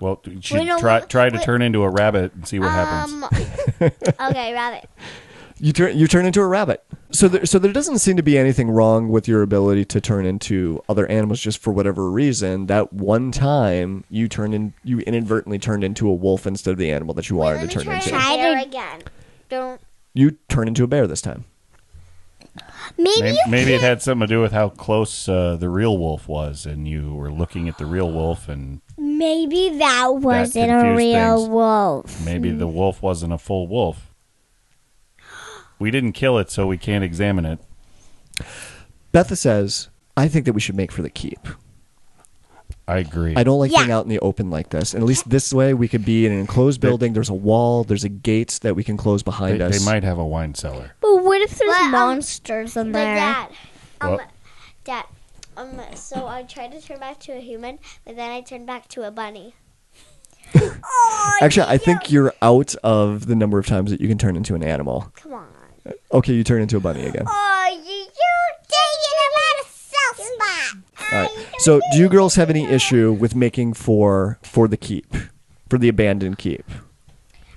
Well, 0.00 0.20
you 0.24 0.40
should 0.40 0.60
Wait, 0.60 0.66
no, 0.66 0.78
try 0.78 1.00
wait, 1.00 1.08
try 1.08 1.28
to 1.28 1.36
wait. 1.36 1.44
turn 1.44 1.62
into 1.62 1.82
a 1.82 1.90
rabbit 1.90 2.32
and 2.34 2.46
see 2.46 2.58
what 2.58 2.70
happens. 2.70 3.12
Um. 3.12 3.90
okay, 4.30 4.52
rabbit. 4.54 4.88
You 5.62 5.72
turn 5.74 5.98
you 5.98 6.06
turn 6.08 6.24
into 6.24 6.40
a 6.40 6.46
rabbit. 6.46 6.82
So 7.10 7.28
there, 7.28 7.44
so 7.44 7.58
there 7.58 7.72
doesn't 7.72 7.98
seem 7.98 8.16
to 8.16 8.22
be 8.22 8.38
anything 8.38 8.70
wrong 8.70 9.10
with 9.10 9.28
your 9.28 9.42
ability 9.42 9.84
to 9.86 10.00
turn 10.00 10.24
into 10.24 10.82
other 10.88 11.06
animals 11.08 11.40
just 11.40 11.58
for 11.58 11.70
whatever 11.72 12.10
reason. 12.10 12.66
That 12.66 12.92
one 12.94 13.30
time 13.30 14.04
you 14.08 14.26
turned 14.26 14.54
in 14.54 14.72
you 14.84 15.00
inadvertently 15.00 15.58
turned 15.58 15.84
into 15.84 16.08
a 16.08 16.14
wolf 16.14 16.46
instead 16.46 16.70
of 16.70 16.78
the 16.78 16.90
animal 16.90 17.12
that 17.14 17.28
you 17.28 17.36
wanted 17.36 17.68
to 17.68 17.68
turn 17.68 17.92
into. 17.92 18.08
Try 18.08 18.34
it 18.36 18.66
again. 18.66 19.02
Don't. 19.50 19.80
You 20.14 20.38
turn 20.48 20.66
into 20.66 20.82
a 20.82 20.86
bear 20.86 21.06
this 21.06 21.20
time. 21.20 21.44
Maybe, 22.98 23.20
Maybe, 23.20 23.36
you 23.36 23.42
maybe 23.48 23.72
it 23.74 23.80
had 23.80 24.02
something 24.02 24.26
to 24.26 24.34
do 24.34 24.40
with 24.40 24.52
how 24.52 24.70
close 24.70 25.28
uh, 25.28 25.56
the 25.56 25.68
real 25.68 25.96
wolf 25.96 26.26
was, 26.26 26.66
and 26.66 26.88
you 26.88 27.14
were 27.14 27.30
looking 27.30 27.68
at 27.68 27.78
the 27.78 27.86
real 27.86 28.10
wolf, 28.10 28.48
and 28.48 28.80
Maybe 28.98 29.68
that 29.78 30.16
wasn't 30.16 30.72
a 30.72 30.94
real 30.96 31.36
things. 31.36 31.48
wolf. 31.48 32.24
maybe 32.24 32.50
the 32.50 32.66
wolf 32.66 33.00
wasn't 33.02 33.32
a 33.32 33.38
full 33.38 33.68
wolf. 33.68 34.09
We 35.80 35.90
didn't 35.90 36.12
kill 36.12 36.38
it, 36.38 36.50
so 36.50 36.66
we 36.68 36.78
can't 36.78 37.02
examine 37.02 37.44
it. 37.44 37.58
Betha 39.12 39.34
says, 39.34 39.88
I 40.16 40.28
think 40.28 40.44
that 40.44 40.52
we 40.52 40.60
should 40.60 40.76
make 40.76 40.92
for 40.92 41.02
the 41.02 41.10
keep. 41.10 41.40
I 42.86 42.98
agree. 42.98 43.34
I 43.36 43.44
don't 43.44 43.58
like 43.58 43.70
Yeah. 43.72 43.80
being 43.80 43.90
out 43.92 44.04
in 44.04 44.08
the 44.10 44.18
open 44.20 44.50
like 44.50 44.70
this. 44.70 44.94
And 44.94 45.02
at 45.02 45.06
least 45.06 45.28
this 45.28 45.52
way 45.52 45.74
we 45.74 45.86
could 45.88 46.04
be 46.04 46.26
in 46.26 46.32
an 46.32 46.38
enclosed 46.40 46.80
building. 46.80 47.12
There's 47.12 47.28
a 47.28 47.34
wall, 47.34 47.84
there's 47.84 48.04
a 48.04 48.08
gate 48.08 48.58
that 48.62 48.74
we 48.74 48.82
can 48.84 48.96
close 48.96 49.22
they, 49.22 49.26
behind 49.30 49.62
us. 49.62 49.78
they 49.78 49.84
might 49.84 50.02
have 50.02 50.18
a 50.18 50.26
wine 50.26 50.54
cellar. 50.54 50.92
But 51.00 51.22
what 51.24 51.40
if 51.40 51.56
there's 51.58 51.70
But, 51.70 51.82
um, 51.82 51.90
monsters 51.92 52.76
in 52.76 52.92
But 52.92 52.98
there? 52.98 53.14
dad, 53.16 53.48
um, 54.00 54.12
What? 54.12 54.30
dad, 54.84 55.04
um, 55.56 55.80
so 55.94 56.26
I 56.26 56.42
tried 56.42 56.72
to 56.72 56.80
turn 56.80 56.98
back 56.98 57.20
to 57.20 57.32
a 57.32 57.40
human, 57.40 57.78
but 58.04 58.16
then 58.16 58.30
I 58.30 58.40
turned 58.40 58.66
back 58.66 58.88
to 58.88 59.02
a 59.06 59.10
bunny. 59.10 59.54
Actually, 61.42 61.66
I 61.68 61.78
think 61.78 62.10
you're 62.10 62.34
out 62.42 62.74
of 62.82 63.26
the 63.26 63.36
number 63.36 63.58
of 63.60 63.66
times 63.66 63.92
that 63.92 64.00
you 64.00 64.08
can 64.08 64.18
turn 64.18 64.36
into 64.36 64.56
an 64.56 64.64
animal. 64.64 65.12
Come 65.14 65.34
on. 65.34 65.46
Okay, 66.12 66.32
you 66.34 66.42
turn 66.44 66.60
into 66.62 66.76
a 66.76 66.80
bunny 66.80 67.04
again. 67.06 67.24
Oh, 67.26 67.66
you, 67.72 67.92
you 67.92 68.06
taking 68.66 69.16
about 69.30 69.64
a 69.64 69.68
self 69.70 70.16
spot. 70.26 71.12
All 71.12 71.20
right. 71.22 71.46
So, 71.58 71.80
do 71.92 71.98
you 71.98 72.08
girls 72.08 72.34
have 72.34 72.50
any 72.50 72.64
issue 72.64 73.12
with 73.12 73.34
making 73.34 73.74
for 73.74 74.38
for 74.42 74.66
the 74.68 74.76
keep, 74.76 75.14
for 75.68 75.78
the 75.78 75.88
abandoned 75.88 76.38
keep? 76.38 76.64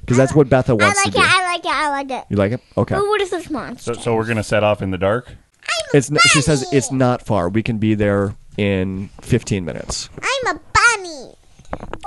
Because 0.02 0.18
that's 0.18 0.34
uh, 0.34 0.36
what 0.36 0.50
Betha 0.50 0.72
I 0.72 0.76
wants 0.76 0.98
like 1.04 1.14
to 1.14 1.20
it. 1.20 1.22
do. 1.22 1.28
I 1.28 1.44
like 1.46 1.66
it. 1.66 1.72
I 1.72 1.90
like 1.90 2.10
it. 2.10 2.12
I 2.12 2.18
like 2.18 2.24
it. 2.24 2.26
You 2.30 2.38
like 2.38 2.52
it? 2.52 2.62
Okay. 2.78 2.96
But 2.96 3.06
what 3.06 3.22
if 3.22 3.30
there's 3.32 3.82
So, 3.82 3.94
so 3.94 4.16
we're 4.16 4.26
gonna 4.26 4.44
set 4.44 4.64
off 4.64 4.82
in 4.82 4.92
the 4.92 4.98
dark. 4.98 5.30
I'm 5.30 5.98
It's 5.98 6.12
n- 6.12 6.18
she 6.28 6.42
says 6.42 6.66
it's 6.74 6.92
not 6.92 7.26
far. 7.26 7.50
We 7.50 7.64
can 7.64 7.78
be 7.78 7.96
there 7.96 8.36
in 8.58 9.10
15 9.22 9.64
minutes. 9.66 10.10
I'm 10.22 10.56
a 10.58 10.60
bunny. 10.74 11.34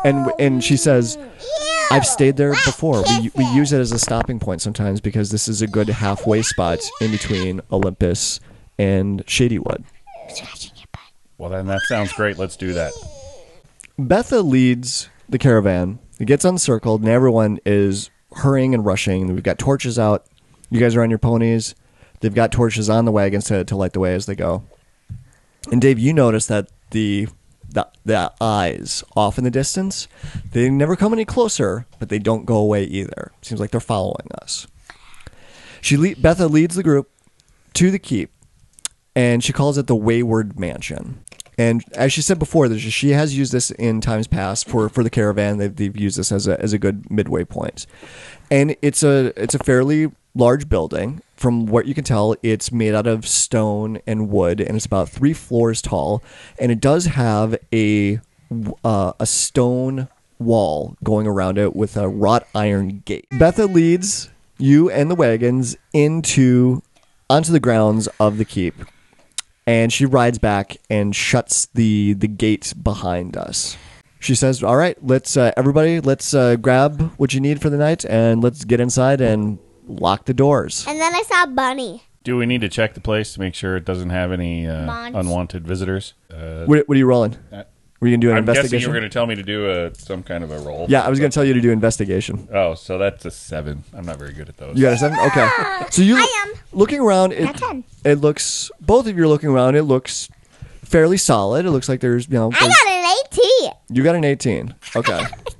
And 0.05 0.31
and 0.39 0.63
she 0.63 0.77
says 0.77 1.19
I've 1.91 2.07
stayed 2.07 2.37
there 2.37 2.53
before. 2.53 3.03
We 3.03 3.31
we 3.35 3.45
use 3.47 3.73
it 3.73 3.81
as 3.81 3.93
a 3.93 3.99
stopping 3.99 4.39
point 4.39 4.63
sometimes 4.63 5.01
because 5.01 5.31
this 5.31 5.49
is 5.49 5.63
a 5.63 5.67
good 5.67 5.89
halfway 5.89 6.43
spot 6.43 6.81
in 7.01 7.11
between 7.11 7.61
Olympus 7.71 8.41
and 8.79 9.25
Shadywood. 9.27 9.85
Well, 11.39 11.51
then 11.51 11.67
that 11.67 11.81
sounds 11.83 12.13
great. 12.13 12.39
Let's 12.39 12.57
do 12.57 12.73
that. 12.75 12.93
Betha 13.99 14.41
leads 14.41 15.09
the 15.29 15.39
caravan. 15.39 15.99
It 16.19 16.27
gets 16.27 16.45
uncircled, 16.45 17.03
and 17.03 17.11
everyone 17.11 17.59
is 17.67 18.11
hurrying 18.33 18.75
and 18.75 18.85
rushing. 18.85 19.33
We've 19.33 19.43
got 19.43 19.59
torches 19.59 19.99
out. 19.99 20.27
You 20.71 20.81
guys 20.81 20.97
are 20.97 21.03
on 21.03 21.11
your 21.11 21.19
ponies. 21.19 21.75
They've 22.21 22.35
got 22.35 22.53
torches 22.53 22.89
on 22.89 23.05
the 23.05 23.13
wagons 23.13 23.45
to, 23.47 23.65
to 23.65 23.77
light 23.77 23.93
the 23.93 24.01
way 24.01 24.15
as 24.15 24.27
they 24.27 24.35
go. 24.35 24.65
And 25.71 25.81
Dave, 25.81 25.99
you 25.99 26.13
notice 26.13 26.47
that 26.47 26.69
the, 26.91 27.29
the 27.77 27.89
the 28.05 28.33
eyes 28.41 29.05
off 29.15 29.39
in 29.39 29.45
the 29.45 29.51
distance, 29.51 30.09
they 30.53 30.69
never 30.69 30.97
come 30.97 31.13
any 31.13 31.25
closer, 31.25 31.87
but 31.99 32.09
they 32.09 32.19
don't 32.19 32.47
go 32.47 32.57
away 32.57 32.85
either. 32.85 33.33
Seems 33.43 33.61
like 33.61 33.71
they're 33.71 33.81
following 33.81 34.29
us. 34.41 34.67
She 35.81 35.97
le- 35.97 36.17
Betha 36.17 36.47
leads 36.49 36.75
the 36.75 36.83
group 36.83 37.11
to 37.75 37.91
the 37.91 37.99
keep, 37.99 38.33
and 39.15 39.45
she 39.45 39.53
calls 39.53 39.79
it 39.79 39.87
the 39.87 39.95
Wayward 39.95 40.59
Mansion. 40.59 41.23
And 41.59 41.85
as 41.95 42.13
she 42.13 42.21
said 42.21 42.39
before, 42.39 42.69
she 42.79 43.11
has 43.11 43.37
used 43.37 43.53
this 43.53 43.71
in 43.71 44.01
times 44.01 44.27
past 44.27 44.69
for, 44.69 44.91
for 44.91 45.03
the 45.03 45.09
caravan. 45.09 45.57
They've, 45.57 45.75
they've 45.75 45.97
used 45.97 46.19
this 46.19 46.31
as 46.31 46.47
a, 46.47 46.61
as 46.61 46.75
a 46.75 46.79
good 46.79 47.11
midway 47.11 47.45
point. 47.45 47.87
And 48.51 48.77
it's 48.83 49.03
a 49.03 49.33
it's 49.43 49.55
a 49.55 49.59
fairly 49.59 50.13
large 50.35 50.69
building. 50.69 51.23
From 51.37 51.67
what 51.67 51.87
you 51.87 51.95
can 51.95 52.05
tell, 52.05 52.35
it's 52.43 52.73
made 52.73 52.95
out 52.95 53.07
of 53.07 53.27
stone 53.27 54.01
and 54.07 54.31
wood, 54.31 54.61
and 54.61 54.77
it's 54.77 54.87
about 54.87 55.09
three 55.09 55.35
floors 55.35 55.83
tall. 55.83 56.23
And 56.59 56.73
it 56.73 56.81
does 56.81 57.07
have 57.07 57.57
a 57.73 58.21
uh, 58.85 59.13
a 59.19 59.27
stone 59.27 60.09
wall 60.39 60.97
going 61.03 61.27
around 61.27 61.59
it 61.59 61.75
with 61.75 61.97
a 61.97 62.09
wrought 62.09 62.47
iron 62.55 63.03
gate. 63.05 63.27
Betha 63.39 63.67
leads 63.67 64.31
you 64.59 64.91
and 64.91 65.11
the 65.11 65.15
wagons 65.15 65.77
into 65.93 66.83
onto 67.29 67.53
the 67.53 67.61
grounds 67.61 68.09
of 68.21 68.39
the 68.39 68.45
keep 68.45 68.75
and 69.67 69.93
she 69.93 70.07
rides 70.07 70.39
back 70.39 70.77
and 70.89 71.15
shuts 71.15 71.67
the 71.75 72.15
the 72.15 72.29
gate 72.29 72.73
behind 72.83 73.37
us. 73.37 73.77
She 74.21 74.35
says, 74.35 74.63
"All 74.63 74.77
right, 74.77 74.97
let's 75.03 75.37
uh, 75.37 75.53
everybody, 75.57 76.01
let's 76.01 76.33
uh, 76.33 76.57
grab 76.57 77.13
what 77.17 77.35
you 77.35 77.41
need 77.41 77.61
for 77.61 77.69
the 77.69 77.77
night, 77.77 78.05
and 78.05 78.43
let's 78.43 78.65
get 78.65 78.81
inside 78.81 79.21
and 79.21 79.59
lock 79.87 80.25
the 80.27 80.35
doors." 80.35 80.85
And 80.89 81.01
then 81.01 81.15
I 81.15 81.23
saw 81.23 81.45
a 81.45 81.47
bunny. 81.47 82.03
Do 82.25 82.37
we 82.37 82.45
need 82.47 82.61
to 82.63 82.69
check 82.69 82.95
the 82.95 83.01
place 83.01 83.33
to 83.35 83.41
make 83.41 83.55
sure 83.55 83.77
it 83.77 83.85
doesn't 83.85 84.11
have 84.11 84.33
any 84.33 84.67
uh, 84.67 84.87
Monst- 84.87 85.19
unwanted 85.21 85.67
visitors? 85.67 86.15
Uh, 86.31 86.65
What, 86.67 86.89
what 86.89 86.97
are 86.97 86.99
you 86.99 87.07
rolling? 87.07 87.37
Uh, 87.53 87.63
Were 88.01 88.09
you 88.09 88.17
gonna 88.17 88.21
do 88.21 88.31
an 88.33 88.39
investigation. 88.39 88.39
I'm 88.39 88.45
guessing 88.45 88.81
you 88.81 88.89
investigation? 88.89 88.91
were 88.91 88.99
going 88.99 89.09
to 89.11 89.15
tell 89.15 89.27
me 89.27 89.35
to 89.37 89.43
do 89.45 89.71
a, 89.71 89.95
some 89.95 90.23
kind 90.25 90.43
of 90.43 90.51
a 90.51 90.59
roll. 90.59 90.87
yeah, 90.89 91.03
I 91.03 91.09
was 91.09 91.21
gonna 91.21 91.31
tell 91.31 91.45
you 91.45 91.55
to 91.55 91.61
do 91.61 91.71
investigation. 91.71 92.49
Oh, 92.53 92.75
so 92.75 92.99
that's 92.99 93.25
a 93.25 93.31
seven. 93.31 93.85
I'm 93.95 94.05
not 94.05 94.19
very 94.19 94.33
good 94.33 94.49
at 94.49 94.57
those. 94.57 94.77
You 94.77 94.83
got 94.83 94.95
a 94.95 94.97
seven? 94.99 95.19
Okay. 95.21 95.49
So 95.91 96.03
you 96.03 96.17
I 96.17 96.45
am. 96.49 96.55
looking 96.73 96.99
around. 97.01 97.33
It, 97.33 97.45
Got 97.45 97.57
10. 97.59 97.85
it 98.05 98.15
looks. 98.17 98.71
Both 98.81 99.07
of 99.07 99.17
you 99.17 99.23
are 99.23 99.29
looking 99.29 99.49
around. 99.51 99.77
It 99.77 99.85
looks 99.85 100.29
fairly 100.83 101.17
solid. 101.19 101.65
It 101.65 101.71
looks 101.71 101.89
like 101.89 102.01
there's 102.01 102.27
you 102.29 102.35
know. 102.35 102.49
I 102.53 102.59
there's- 102.59 102.77
got 102.85 102.93
an 102.93 103.17
18. 103.89 103.97
you 103.97 104.03
got 104.03 104.15
an 104.17 104.25
eighteen. 104.25 104.75
Okay. 104.97 105.23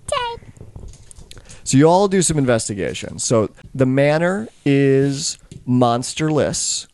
10. 1.67 1.71
So 1.71 1.79
you 1.79 1.89
all 1.89 2.09
do 2.09 2.23
some 2.23 2.39
investigation. 2.39 3.19
So 3.19 3.51
the 3.75 3.87
manor 3.87 4.49
is 4.65 5.39
monsterless. 5.67 6.87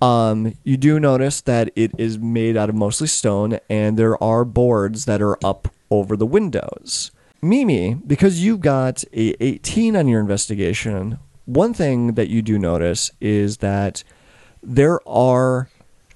Um, 0.00 0.54
you 0.62 0.76
do 0.76 1.00
notice 1.00 1.40
that 1.42 1.70
it 1.74 1.90
is 1.98 2.18
made 2.18 2.56
out 2.56 2.68
of 2.68 2.74
mostly 2.74 3.08
stone, 3.08 3.58
and 3.68 3.98
there 3.98 4.22
are 4.22 4.44
boards 4.44 5.06
that 5.06 5.20
are 5.20 5.44
up 5.44 5.68
over 5.90 6.16
the 6.16 6.26
windows. 6.26 7.10
Mimi, 7.42 7.94
because 7.94 8.44
you 8.44 8.56
got 8.56 9.02
a 9.12 9.34
18 9.42 9.96
on 9.96 10.06
your 10.06 10.20
investigation, 10.20 11.18
one 11.46 11.74
thing 11.74 12.14
that 12.14 12.28
you 12.28 12.42
do 12.42 12.58
notice 12.58 13.10
is 13.20 13.58
that 13.58 14.04
there 14.62 15.00
are 15.08 15.68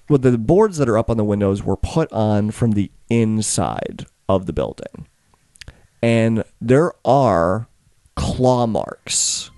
well 0.09 0.19
the 0.19 0.37
boards 0.37 0.79
that 0.79 0.89
are 0.89 0.99
up 0.99 1.09
on 1.09 1.17
the 1.17 1.25
windows 1.25 1.63
were 1.63 1.77
put 1.77 2.13
on 2.13 2.51
from 2.51 2.73
the 2.73 2.91
inside 3.09 4.05
of 4.29 4.47
the 4.47 4.53
building 4.53 5.07
and 6.03 6.43
there 6.61 6.93
are 7.05 7.69
claw 8.37 8.67
marks 8.67 9.51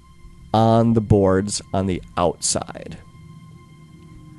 on 0.52 0.92
the 0.92 1.00
boards 1.00 1.60
on 1.72 1.86
the 1.86 2.02
outside. 2.16 2.98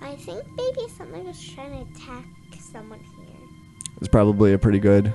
I 0.02 0.16
think 0.16 0.44
maybe 0.56 0.88
something 0.98 1.26
was 1.26 1.42
trying 1.54 1.72
to 1.86 1.92
attack 1.92 2.26
someone 2.72 3.00
here. 3.00 3.26
It's 4.00 4.08
probably 4.08 4.54
a 4.54 4.58
pretty 4.58 4.80
good, 4.80 5.14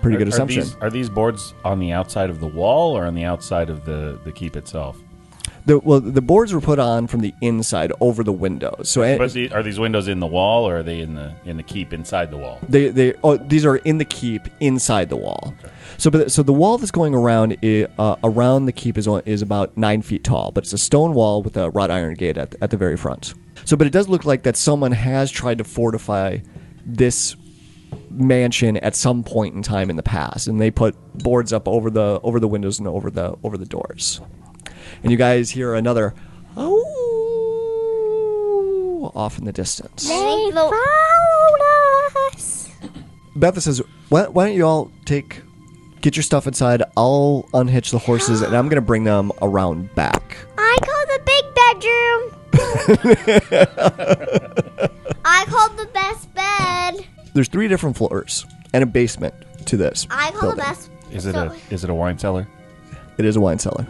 pretty 0.00 0.16
Are- 0.16 0.18
good 0.18 0.28
are 0.28 0.30
assumption. 0.30 0.62
these- 0.62 0.76
Are 0.76 0.90
these 0.90 1.08
boards 1.10 1.54
on 1.64 1.78
the 1.78 1.92
outside 1.92 2.30
of 2.30 2.40
the 2.40 2.46
wall 2.46 2.96
or 2.96 3.04
on 3.06 3.14
the 3.14 3.24
outside 3.24 3.70
of 3.70 3.84
the, 3.84 4.18
the 4.24 4.32
keep 4.32 4.56
itself? 4.56 5.02
The, 5.66 5.80
well, 5.80 6.00
the 6.00 6.22
boards 6.22 6.54
were 6.54 6.60
put 6.60 6.78
on 6.78 7.08
from 7.08 7.20
the 7.20 7.34
inside 7.40 7.92
over 8.00 8.22
the 8.22 8.32
windows. 8.32 8.88
So 8.88 9.00
the, 9.00 9.50
are 9.52 9.64
these 9.64 9.80
windows 9.80 10.06
in 10.06 10.20
the 10.20 10.26
wall 10.26 10.68
or 10.68 10.78
are 10.78 10.82
they 10.82 11.00
in 11.00 11.14
the 11.14 11.34
in 11.44 11.56
the 11.56 11.62
keep 11.64 11.92
inside 11.92 12.30
the 12.30 12.36
wall? 12.36 12.60
they 12.68 12.88
they 12.88 13.14
oh, 13.24 13.36
these 13.36 13.64
are 13.64 13.76
in 13.78 13.98
the 13.98 14.04
keep 14.04 14.48
inside 14.60 15.08
the 15.08 15.16
wall. 15.16 15.54
So 15.98 16.10
but 16.10 16.30
so 16.30 16.42
the 16.42 16.52
wall 16.52 16.78
that's 16.78 16.92
going 16.92 17.14
around 17.14 17.56
i 17.62 17.86
uh, 17.98 18.16
around 18.22 18.66
the 18.66 18.72
keep 18.72 18.96
is 18.96 19.08
is 19.26 19.42
about 19.42 19.76
nine 19.76 20.02
feet 20.02 20.22
tall, 20.22 20.52
but 20.52 20.64
it's 20.64 20.72
a 20.72 20.78
stone 20.78 21.14
wall 21.14 21.42
with 21.42 21.56
a 21.56 21.70
wrought 21.70 21.90
iron 21.90 22.14
gate 22.14 22.38
at 22.38 22.54
at 22.60 22.70
the 22.70 22.76
very 22.76 22.96
front. 22.96 23.34
So 23.64 23.76
but 23.76 23.88
it 23.88 23.92
does 23.92 24.08
look 24.08 24.24
like 24.24 24.44
that 24.44 24.56
someone 24.56 24.92
has 24.92 25.32
tried 25.32 25.58
to 25.58 25.64
fortify 25.64 26.38
this 26.84 27.34
mansion 28.10 28.76
at 28.78 28.94
some 28.94 29.24
point 29.24 29.54
in 29.54 29.62
time 29.62 29.90
in 29.90 29.96
the 29.96 30.02
past, 30.02 30.46
and 30.46 30.60
they 30.60 30.70
put 30.70 30.94
boards 31.18 31.52
up 31.52 31.66
over 31.66 31.90
the 31.90 32.20
over 32.22 32.38
the 32.38 32.48
windows 32.48 32.78
and 32.78 32.86
over 32.86 33.10
the 33.10 33.36
over 33.42 33.56
the 33.58 33.66
doors. 33.66 34.20
And 35.02 35.10
you 35.12 35.16
guys 35.18 35.50
hear 35.50 35.74
another 35.74 36.14
oh 36.56 36.82
off 39.14 39.38
in 39.38 39.44
the 39.44 39.52
distance. 39.52 40.08
They 40.08 40.50
followed 40.52 40.72
us. 42.32 42.68
Betha 43.36 43.60
says, 43.60 43.82
why, 44.08 44.26
why 44.28 44.46
don't 44.46 44.56
you 44.56 44.64
all 44.66 44.90
take, 45.04 45.42
get 46.00 46.16
your 46.16 46.22
stuff 46.22 46.46
inside? 46.46 46.82
I'll 46.96 47.48
unhitch 47.54 47.90
the 47.90 47.98
horses 47.98 48.42
and 48.42 48.56
I'm 48.56 48.68
going 48.68 48.76
to 48.76 48.86
bring 48.86 49.04
them 49.04 49.30
around 49.42 49.94
back. 49.94 50.36
I 50.58 50.76
called 50.82 51.08
the 51.08 51.20
big 51.26 51.44
bedroom. 51.54 52.32
I 55.24 55.44
called 55.46 55.76
the 55.78 55.86
best 55.92 56.32
bed. 56.34 57.06
There's 57.34 57.48
three 57.48 57.68
different 57.68 57.96
floors 57.96 58.46
and 58.72 58.82
a 58.82 58.86
basement 58.86 59.34
to 59.66 59.76
this. 59.76 60.06
I 60.10 60.30
call 60.32 60.50
the 60.50 60.56
best. 60.56 60.90
Is 61.10 61.26
it 61.26 61.32
so- 61.34 61.52
a 61.52 61.74
is 61.74 61.84
it 61.84 61.90
a 61.90 61.94
wine 61.94 62.18
cellar? 62.18 62.46
It 63.18 63.24
is 63.24 63.36
a 63.36 63.40
wine 63.40 63.58
cellar. 63.58 63.86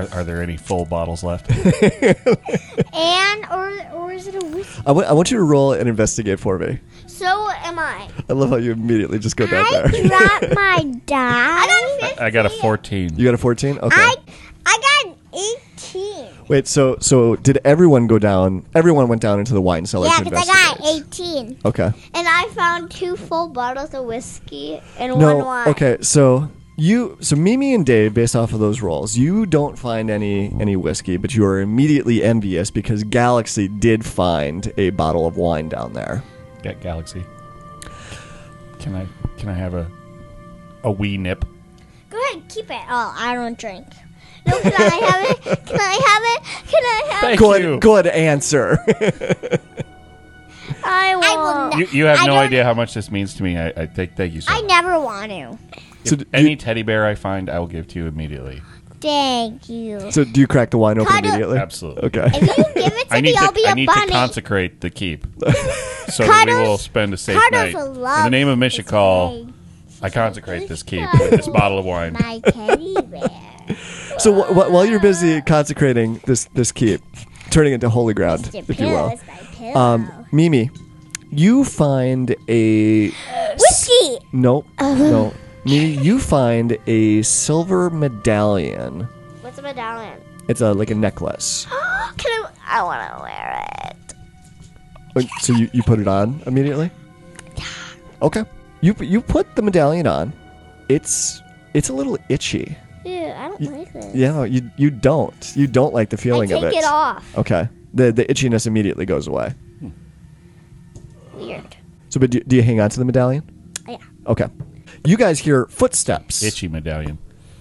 Are, 0.00 0.20
are 0.20 0.24
there 0.24 0.42
any 0.42 0.56
full 0.56 0.84
bottles 0.84 1.22
left? 1.22 1.50
And 2.92 3.44
or 3.50 3.72
or 3.94 4.12
is 4.12 4.26
it 4.26 4.34
a 4.42 4.44
whiskey? 4.46 4.82
I 4.86 4.92
want, 4.92 5.30
you 5.30 5.36
to 5.38 5.42
roll 5.44 5.72
and 5.72 5.88
investigate 5.88 6.40
for 6.40 6.58
me. 6.58 6.78
So 7.06 7.26
am 7.50 7.78
I. 7.78 8.08
I 8.28 8.32
love 8.32 8.50
how 8.50 8.56
you 8.56 8.72
immediately 8.72 9.18
just 9.18 9.36
go 9.36 9.46
down 9.46 9.64
I 9.66 9.70
there. 9.88 10.08
dropped 10.08 10.54
my 10.54 10.82
die. 11.06 11.16
I 11.18 11.66
got 11.66 12.00
a 12.00 12.00
15. 12.08 12.24
I 12.24 12.30
got 12.30 12.46
a 12.46 12.50
14. 12.50 13.16
You 13.16 13.24
got 13.24 13.34
a 13.34 13.38
14? 13.38 13.78
Okay. 13.78 13.96
I 13.96 14.16
I 14.66 15.02
got 15.04 15.12
an 15.12 15.18
18. 15.76 16.26
Wait, 16.48 16.66
so 16.66 16.96
so 17.00 17.36
did 17.36 17.58
everyone 17.64 18.06
go 18.06 18.18
down? 18.18 18.66
Everyone 18.74 19.08
went 19.08 19.22
down 19.22 19.38
into 19.38 19.54
the 19.54 19.60
wine 19.62 19.86
cellar 19.86 20.08
Yeah, 20.08 20.18
to 20.18 20.24
because 20.24 20.48
I 20.48 20.52
got 20.52 20.76
investigate. 20.80 21.54
18. 21.54 21.58
Okay. 21.64 21.92
And 22.14 22.28
I 22.28 22.48
found 22.54 22.90
two 22.90 23.16
full 23.16 23.48
bottles 23.48 23.94
of 23.94 24.04
whiskey 24.04 24.80
and 24.98 25.12
one 25.12 25.20
No. 25.20 25.36
wine. 25.44 25.68
Okay. 25.68 25.98
So 26.02 26.50
you, 26.80 27.16
so 27.20 27.36
Mimi 27.36 27.74
and 27.74 27.84
Dave, 27.84 28.14
based 28.14 28.34
off 28.34 28.52
of 28.52 28.60
those 28.60 28.80
rolls, 28.80 29.16
you 29.16 29.46
don't 29.46 29.78
find 29.78 30.10
any 30.10 30.54
any 30.60 30.76
whiskey, 30.76 31.16
but 31.16 31.34
you 31.34 31.44
are 31.44 31.60
immediately 31.60 32.22
envious 32.22 32.70
because 32.70 33.04
Galaxy 33.04 33.68
did 33.68 34.04
find 34.04 34.72
a 34.76 34.90
bottle 34.90 35.26
of 35.26 35.36
wine 35.36 35.68
down 35.68 35.92
there. 35.92 36.22
Get 36.62 36.80
Galaxy. 36.80 37.24
Can 38.78 38.94
I 38.94 39.06
can 39.38 39.48
I 39.48 39.52
have 39.54 39.74
a 39.74 39.86
a 40.84 40.90
wee 40.90 41.16
nip? 41.18 41.44
Go 42.08 42.18
ahead, 42.30 42.42
keep 42.48 42.70
it. 42.70 42.80
Oh, 42.88 43.14
I 43.16 43.34
don't 43.34 43.58
drink. 43.58 43.86
No, 44.46 44.58
can 44.60 44.72
I 44.72 44.96
have 45.06 45.30
it? 45.30 45.66
Can 45.66 45.78
I 45.80 46.00
have 46.06 46.22
it? 46.24 46.68
Can 46.70 46.82
I 46.82 47.02
have 47.10 47.20
Thank 47.20 47.34
it? 47.34 47.44
Good, 47.44 47.62
you. 47.62 47.78
good 47.78 48.06
answer. 48.06 48.78
I 50.82 51.16
will. 51.72 51.78
You, 51.80 51.86
you 51.92 52.04
have 52.06 52.20
I 52.20 52.26
no 52.26 52.34
don't- 52.34 52.44
idea 52.44 52.64
how 52.64 52.74
much 52.74 52.94
this 52.94 53.10
means 53.10 53.34
to 53.34 53.42
me. 53.42 53.58
I, 53.58 53.68
I 53.68 53.86
think 53.86 54.16
thank 54.16 54.32
you 54.34 54.40
so 54.40 54.52
I 54.52 54.60
much. 54.62 54.68
never 54.68 54.98
want 55.00 55.30
to. 55.30 55.58
So, 56.04 56.14
If 56.14 56.18
do 56.20 56.24
any 56.32 56.50
you, 56.50 56.56
teddy 56.56 56.82
bear 56.82 57.06
I 57.06 57.14
find, 57.14 57.48
I 57.50 57.58
will 57.58 57.66
give 57.66 57.86
to 57.88 57.98
you 57.98 58.06
immediately. 58.06 58.62
Thank 59.00 59.68
you. 59.70 60.10
so 60.10 60.24
do 60.24 60.40
you 60.40 60.46
crack 60.46 60.70
the 60.70 60.76
wine 60.78 60.98
open 60.98 61.10
Cuddle- 61.10 61.30
immediately? 61.30 61.58
Absolutely. 61.58 62.02
Okay. 62.04 62.26
If 62.34 62.42
you 62.42 62.64
give 62.82 62.92
it 62.92 63.08
to 63.08 63.14
I 63.14 63.20
need 63.22 63.30
me, 63.32 63.36
I'll 63.38 63.48
to 63.48 63.54
be 63.54 63.66
I 63.66 63.72
a 63.72 63.74
need 63.74 63.88
to 63.88 63.94
bunny. 63.94 64.12
consecrate 64.12 64.80
the 64.82 64.90
keep, 64.90 65.24
so 65.40 65.46
that 65.46 66.18
we 66.20 66.26
Cuddles- 66.26 66.68
will 66.68 66.78
spend 66.78 67.14
a 67.14 67.16
safe 67.16 67.36
Cuddles 67.40 67.52
night. 67.52 67.74
will 67.74 67.94
In 67.94 68.00
love 68.00 68.24
the 68.24 68.30
name 68.30 68.48
of 68.48 68.58
this 68.60 68.76
Mishakal, 68.78 69.30
thing. 69.46 69.54
I 70.02 70.10
consecrate 70.10 70.68
this 70.68 70.82
keep 70.82 71.08
with 71.18 71.30
this 71.30 71.48
bottle 71.48 71.78
of 71.78 71.84
wine. 71.86 72.12
My 72.14 72.40
teddy 72.44 72.94
bear. 73.02 73.28
So 74.18 74.42
wh- 74.42 74.48
wh- 74.48 74.70
while 74.72 74.84
you're 74.84 74.98
busy 75.00 75.40
consecrating 75.42 76.20
this 76.26 76.46
this 76.54 76.72
keep, 76.72 77.00
turning 77.50 77.72
it 77.72 77.80
to 77.82 77.88
holy 77.88 78.12
ground, 78.14 78.42
Mr. 78.42 78.68
if 78.68 78.80
you 78.80 78.86
will, 78.88 79.10
is 79.10 79.20
my 79.26 79.34
pillow. 79.54 79.80
um, 79.80 80.26
Mimi, 80.32 80.70
you 81.30 81.64
find 81.64 82.34
a 82.48 83.10
Whiskey. 83.56 84.18
no, 84.32 84.64
no, 84.80 85.32
Mimi, 85.64 86.02
you 86.02 86.18
find 86.18 86.76
a 86.86 87.22
silver 87.22 87.90
medallion. 87.90 89.06
What's 89.42 89.58
a 89.58 89.62
medallion? 89.62 90.18
It's 90.48 90.60
a 90.60 90.72
like 90.72 90.90
a 90.90 90.94
necklace. 90.94 91.66
Can 92.16 92.44
I? 92.44 92.50
I 92.66 92.82
want 92.82 93.16
to 93.16 93.22
wear 93.22 93.66
it. 93.90 94.14
Uh, 95.16 95.28
So 95.40 95.52
you, 95.54 95.68
you 95.72 95.82
put 95.82 95.98
it 95.98 96.08
on 96.08 96.40
immediately? 96.46 96.90
Okay. 98.22 98.44
You 98.80 98.94
you 99.00 99.20
put 99.20 99.54
the 99.56 99.62
medallion 99.62 100.06
on. 100.06 100.32
It's 100.88 101.42
it's 101.74 101.88
a 101.88 101.92
little 101.92 102.16
itchy. 102.28 102.76
Ew, 103.04 103.26
I 103.26 103.48
don't 103.48 103.60
like 103.60 103.92
this. 103.92 104.14
Yeah, 104.14 104.44
you 104.44 104.70
you 104.76 104.90
don't. 104.90 105.52
You 105.56 105.66
don't 105.66 105.92
like 105.94 106.10
the 106.10 106.16
I 106.16 106.20
feeling 106.20 106.48
take 106.48 106.58
of 106.58 106.64
it. 106.64 106.74
it 106.74 106.84
off. 106.84 107.24
Okay. 107.36 107.68
The 107.94 108.12
the 108.12 108.24
itchiness 108.24 108.66
immediately 108.66 109.04
goes 109.04 109.26
away. 109.26 109.52
Weird. 111.34 111.76
So, 112.08 112.18
but 112.20 112.30
do, 112.30 112.40
do 112.40 112.56
you 112.56 112.62
hang 112.62 112.80
on 112.80 112.90
to 112.90 112.98
the 112.98 113.04
medallion? 113.04 113.42
Yeah. 113.88 113.96
Okay. 114.26 114.46
You 115.04 115.16
guys 115.16 115.38
hear 115.40 115.66
footsteps. 115.66 116.42
Itchy 116.42 116.68
medallion. 116.68 117.18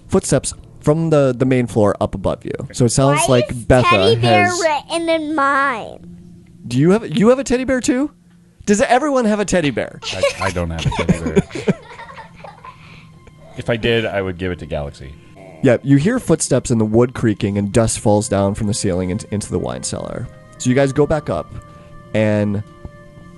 Footsteps 0.08 0.54
from 0.82 1.10
the 1.10 1.34
the 1.38 1.46
main 1.46 1.68
floor 1.68 1.96
up 2.02 2.16
above 2.16 2.46
you. 2.46 2.54
So 2.74 2.86
it 2.86 2.90
sounds 2.90 3.22
Why 3.28 3.38
like 3.38 3.52
is 3.52 3.66
Betha 3.66 3.88
teddy 3.90 4.16
bear 4.22 4.46
has. 4.46 4.60
written 4.62 5.10
in 5.10 5.36
mine? 5.36 6.46
Do 6.68 6.78
you 6.78 6.92
have 6.92 7.18
you 7.18 7.30
have 7.30 7.40
a 7.40 7.44
teddy 7.44 7.64
bear 7.64 7.82
too? 7.82 8.12
Does 8.66 8.82
everyone 8.82 9.26
have 9.26 9.40
a 9.40 9.46
teddy 9.46 9.72
bear? 9.72 10.00
I, 10.04 10.24
I 10.42 10.52
don't 10.52 10.70
have 10.70 10.86
a 10.86 10.90
teddy 10.90 11.20
bear. 11.24 11.36
if 13.58 13.70
I 13.70 13.78
did, 13.78 14.06
I 14.06 14.22
would 14.22 14.38
give 14.38 14.52
it 14.52 14.60
to 14.60 14.66
Galaxy. 14.66 15.14
Yeah, 15.64 15.78
you 15.84 15.98
hear 15.98 16.20
footsteps 16.20 16.72
in 16.72 16.78
the 16.78 16.86
wood 16.86 17.14
creaking 17.14 17.58
and 17.58 17.74
dust 17.74 18.00
falls 18.00 18.30
down 18.30 18.56
from 18.56 18.68
the 18.68 18.74
ceiling 18.74 19.10
into, 19.10 19.34
into 19.34 19.50
the 19.52 19.60
wine 19.60 19.84
cellar. 19.84 20.28
So 20.58 20.70
you 20.70 20.76
guys 20.76 20.94
go 20.94 21.06
back 21.06 21.30
up, 21.30 21.52
and 22.14 22.64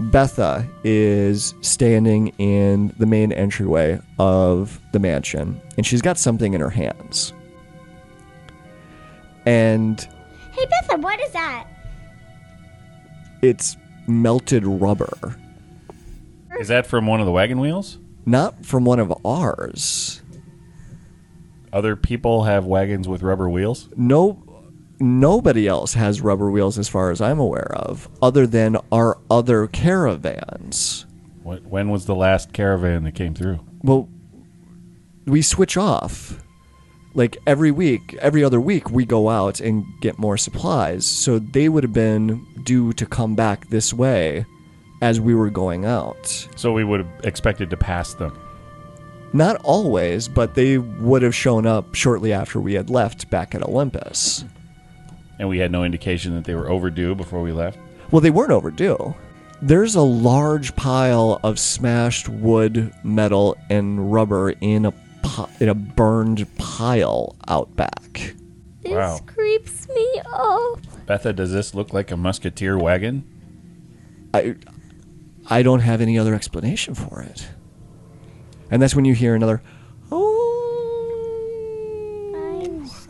Betha 0.09 0.67
is 0.83 1.53
standing 1.61 2.29
in 2.39 2.93
the 2.97 3.05
main 3.05 3.31
entryway 3.31 3.99
of 4.19 4.79
the 4.93 4.99
mansion, 4.99 5.59
and 5.77 5.85
she's 5.85 6.01
got 6.01 6.17
something 6.17 6.53
in 6.53 6.61
her 6.61 6.69
hands. 6.69 7.33
And 9.45 9.99
Hey, 10.51 10.65
Betha, 10.65 10.99
what 10.99 11.19
is 11.21 11.31
that? 11.31 11.67
it's 13.41 13.75
melted 14.07 14.65
rubber, 14.65 15.35
Is 16.59 16.67
that 16.67 16.85
from 16.85 17.07
one 17.07 17.19
of 17.19 17.25
the 17.25 17.31
wagon 17.31 17.59
wheels? 17.59 17.97
not 18.25 18.65
from 18.65 18.85
one 18.85 18.99
of 18.99 19.11
ours. 19.25 20.21
Other 21.73 21.95
people 21.95 22.43
have 22.43 22.65
wagons 22.65 23.07
with 23.07 23.23
rubber 23.23 23.49
wheels. 23.49 23.87
No, 23.95 24.43
nobody 25.01 25.67
else 25.67 25.93
has 25.95 26.21
rubber 26.21 26.49
wheels 26.49 26.77
as 26.77 26.87
far 26.87 27.11
as 27.11 27.19
I'm 27.21 27.39
aware 27.39 27.73
of, 27.75 28.07
other 28.21 28.47
than 28.47 28.77
our 28.91 29.17
other 29.29 29.67
caravans. 29.67 31.05
What, 31.43 31.63
when 31.63 31.89
was 31.89 32.05
the 32.05 32.15
last 32.15 32.53
caravan 32.53 33.03
that 33.03 33.15
came 33.15 33.33
through? 33.33 33.59
Well, 33.81 34.07
we 35.25 35.41
switch 35.41 35.77
off. 35.77 36.43
Like 37.13 37.37
every 37.45 37.71
week, 37.71 38.15
every 38.21 38.43
other 38.43 38.61
week, 38.61 38.89
we 38.89 39.05
go 39.05 39.29
out 39.29 39.59
and 39.59 39.83
get 39.99 40.17
more 40.17 40.37
supplies. 40.37 41.05
So 41.05 41.39
they 41.39 41.67
would 41.67 41.83
have 41.83 41.93
been 41.93 42.45
due 42.63 42.93
to 42.93 43.05
come 43.05 43.35
back 43.35 43.67
this 43.69 43.93
way 43.93 44.45
as 45.01 45.19
we 45.19 45.35
were 45.35 45.49
going 45.49 45.83
out. 45.83 46.47
So 46.55 46.71
we 46.71 46.83
would 46.83 47.01
have 47.01 47.25
expected 47.25 47.69
to 47.71 47.77
pass 47.77 48.13
them. 48.13 48.37
Not 49.33 49.57
always, 49.63 50.27
but 50.27 50.55
they 50.55 50.77
would 50.77 51.21
have 51.21 51.35
shown 51.35 51.65
up 51.65 51.95
shortly 51.95 52.33
after 52.33 52.59
we 52.59 52.73
had 52.73 52.89
left 52.89 53.29
back 53.29 53.55
at 53.55 53.63
Olympus. 53.63 54.45
And 55.41 55.49
we 55.49 55.57
had 55.57 55.71
no 55.71 55.83
indication 55.83 56.35
that 56.35 56.43
they 56.43 56.53
were 56.53 56.69
overdue 56.69 57.15
before 57.15 57.41
we 57.41 57.51
left. 57.51 57.79
Well, 58.11 58.21
they 58.21 58.29
weren't 58.29 58.51
overdue. 58.51 59.15
There's 59.59 59.95
a 59.95 60.01
large 60.01 60.75
pile 60.75 61.39
of 61.41 61.57
smashed 61.57 62.29
wood, 62.29 62.93
metal, 63.03 63.57
and 63.67 64.13
rubber 64.13 64.51
in 64.61 64.85
a 64.85 64.93
in 65.59 65.67
a 65.67 65.73
burned 65.73 66.45
pile 66.59 67.35
out 67.47 67.75
back. 67.75 68.35
This 68.83 68.91
Wow. 68.93 69.19
creeps 69.25 69.87
me 69.89 70.21
up. 70.31 70.79
Betha, 71.07 71.33
does 71.33 71.51
this 71.51 71.73
look 71.73 71.91
like 71.91 72.11
a 72.11 72.17
musketeer 72.17 72.77
wagon? 72.77 73.23
I 74.35 74.53
I 75.49 75.63
don't 75.63 75.79
have 75.79 76.01
any 76.01 76.19
other 76.19 76.35
explanation 76.35 76.93
for 76.93 77.23
it. 77.23 77.47
And 78.69 78.79
that's 78.79 78.95
when 78.95 79.05
you 79.05 79.15
hear 79.15 79.33
another 79.33 79.63
oh 80.11 80.47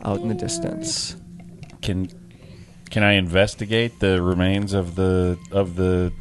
out 0.06 0.22
in 0.22 0.30
the 0.30 0.34
distance. 0.34 1.17
Can 1.82 2.08
can 2.92 3.04
I 3.04 3.14
investigate 3.14 4.00
the 4.00 4.22
remains 4.22 4.74
of 4.74 4.96
the 4.96 5.38
of 5.52 5.76
the 5.76 6.12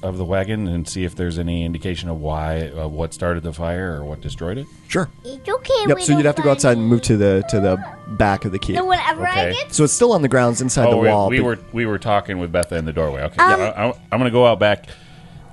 of 0.00 0.16
the 0.16 0.24
wagon 0.24 0.68
and 0.68 0.88
see 0.88 1.02
if 1.04 1.16
there's 1.16 1.40
any 1.40 1.64
indication 1.64 2.08
of 2.08 2.20
why 2.20 2.68
uh, 2.68 2.86
what 2.86 3.12
started 3.12 3.42
the 3.42 3.52
fire 3.52 3.96
or 4.00 4.04
what 4.04 4.20
destroyed 4.20 4.56
it? 4.56 4.66
Sure. 4.86 5.10
It's 5.24 5.48
okay. 5.48 5.84
Yep. 5.88 6.00
So 6.02 6.16
you'd 6.16 6.24
have 6.24 6.36
to 6.36 6.42
go 6.42 6.50
find 6.50 6.56
outside 6.56 6.76
and 6.78 6.86
move 6.86 7.02
to 7.02 7.16
the 7.16 7.44
to 7.48 7.58
the 7.60 7.84
back 8.16 8.44
of 8.44 8.52
the 8.52 8.60
keep. 8.60 8.76
No, 8.76 8.84
whenever 8.84 9.26
I 9.26 9.48
Okay. 9.48 9.52
get 9.64 9.74
So 9.74 9.82
it's 9.84 9.92
still 9.92 10.12
on 10.12 10.22
the 10.22 10.28
grounds 10.28 10.60
inside 10.62 10.90
the 10.92 10.96
we, 10.96 11.08
wall. 11.08 11.26
Oh, 11.26 11.28
we 11.30 11.38
but- 11.38 11.44
were 11.44 11.58
we 11.72 11.86
were 11.86 11.98
talking 11.98 12.38
with 12.38 12.52
Betha 12.52 12.76
in 12.76 12.84
the 12.84 12.92
doorway. 12.92 13.22
Okay, 13.22 13.42
Um, 13.42 13.60
yeah, 13.60 13.66
I, 13.76 13.88
I, 13.88 13.92
I'm 14.12 14.18
gonna 14.18 14.30
go 14.30 14.46
out 14.46 14.60
back. 14.60 14.86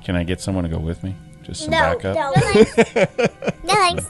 Can 0.04 0.16
I 0.16 0.24
get 0.24 0.40
someone 0.40 0.64
to 0.66 0.70
go 0.70 0.78
with 0.78 1.04
me? 1.04 1.16
Just 1.42 1.62
some 1.64 1.72
no, 1.72 1.78
backup. 1.80 2.16
no, 2.16 2.34
thanks. 2.36 2.78
no, 3.64 3.74
thanks. 3.74 4.06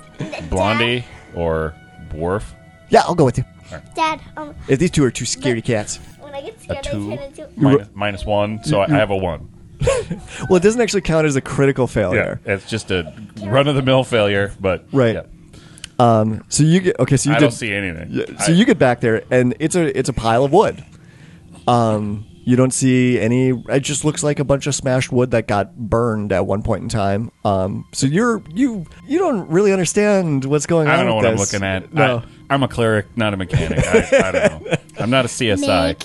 Blondie 0.50 1.06
or 1.34 1.74
Dwarf? 2.10 2.44
Yeah, 2.90 3.02
I'll 3.02 3.16
go 3.16 3.24
with 3.24 3.38
you. 3.38 3.46
Dad, 3.96 4.22
um, 4.38 4.56
If 4.68 4.80
these 4.80 4.92
two 4.92 5.04
are 5.04 5.12
two 5.12 5.26
scaredy 5.26 5.64
cats. 5.64 5.98
when 6.20 6.34
I 6.34 6.42
get 6.42 6.56
A 6.56 6.60
scared, 6.62 6.78
I 6.78 6.82
two 6.82 7.10
turn 7.16 7.20
into. 7.26 7.50
minus, 7.56 7.88
minus 7.94 8.26
one, 8.26 8.64
so 8.64 8.82
I, 8.82 8.86
I 8.86 8.90
have 8.98 9.10
a 9.12 9.18
one. 9.18 9.50
Well, 10.50 10.58
it 10.58 10.64
doesn't 10.64 10.80
actually 10.82 11.02
count 11.02 11.26
as 11.28 11.36
a 11.36 11.42
critical 11.42 11.84
Yeah, 11.86 11.94
failure. 11.94 12.42
it's 12.46 12.70
just 12.70 12.92
a 12.92 13.14
run 13.44 13.68
of 13.68 13.76
the 13.76 13.82
mill 13.82 14.04
failure, 14.04 14.54
but 14.60 14.86
Right. 14.92 15.16
yeah. 15.16 15.24
Um. 16.00 16.44
So 16.50 16.64
you 16.64 16.80
get 16.82 17.00
okay. 17.00 17.16
So 17.18 17.30
you 17.30 17.36
I 17.36 17.40
did, 17.40 17.46
don't 17.46 17.52
see 17.52 17.72
anything. 17.74 18.10
Yeah, 18.12 18.26
so 18.40 18.52
I- 18.52 18.56
you 18.56 18.66
get 18.66 18.78
back 18.78 19.00
there, 19.02 19.24
and 19.32 19.56
it's 19.60 19.76
a 19.76 19.98
it's 19.98 20.10
a 20.10 20.14
pile 20.14 20.44
of 20.44 20.52
wood. 20.52 20.84
Um, 21.68 22.26
you 22.44 22.56
don't 22.56 22.74
see 22.74 23.20
any. 23.20 23.50
It 23.70 23.80
just 23.80 24.04
looks 24.06 24.22
like 24.24 24.40
a 24.40 24.44
bunch 24.44 24.68
of 24.68 24.76
smashed 24.76 25.12
wood 25.12 25.32
that 25.32 25.48
got 25.48 25.76
burned 25.78 26.32
at 26.32 26.46
one 26.46 26.62
point 26.64 26.84
in 26.84 26.90
time. 26.90 27.32
Um, 27.44 27.86
so 27.94 28.08
you're 28.08 28.44
you 28.54 28.86
you 29.08 29.20
don't 29.20 29.50
really 29.50 29.72
understand 29.72 30.46
what's 30.46 30.66
going 30.66 30.88
on. 30.88 30.94
I 30.94 30.98
don't 30.98 31.06
know 31.08 31.16
with 31.16 31.24
what 31.26 31.32
I'm 31.32 31.38
this. 31.38 31.54
looking 31.54 31.66
at. 31.68 31.94
No, 31.94 32.18
I, 32.18 32.24
I'm 32.50 32.64
a 32.64 32.68
cleric, 32.68 33.06
not 33.18 33.34
a 33.34 33.38
mechanic. 33.38 33.86
I, 33.88 34.28
I 34.28 34.32
don't 34.32 34.64
know. 34.64 34.76
I'm 35.00 35.10
not 35.10 35.26
a 35.26 35.28
CSI. 35.28 36.00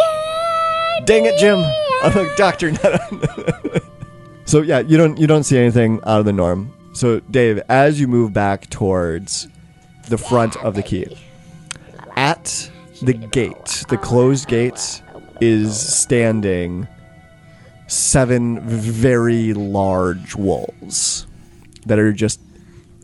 dang 1.05 1.27
it, 1.27 1.39
Jim. 1.39 1.59
I'm 2.03 2.17
a 2.17 2.37
doctor, 2.37 2.71
not 2.71 2.85
a. 2.85 3.83
so 4.47 4.63
yeah, 4.63 4.81
you 4.81 4.97
don't 4.97 5.19
you 5.19 5.27
don't 5.27 5.45
see 5.45 5.59
anything 5.59 6.01
out 6.05 6.21
of 6.21 6.25
the 6.25 6.33
norm. 6.33 6.73
So 6.93 7.21
Dave, 7.21 7.61
as 7.69 8.01
you 8.01 8.09
move 8.09 8.33
back 8.33 8.71
towards 8.71 9.49
the 10.09 10.19
front 10.19 10.57
of 10.59 10.75
the 10.75 10.83
keep, 10.83 11.09
at 12.17 12.71
the 13.03 13.13
gate, 13.13 13.85
the 13.89 13.99
closed 13.99 14.49
gate, 14.49 15.03
is 15.41 15.79
standing 15.79 16.89
seven 17.87 18.61
very 18.61 19.53
large 19.53 20.35
wolves 20.37 21.27
that 21.87 21.99
are 21.99 22.13
just 22.13 22.41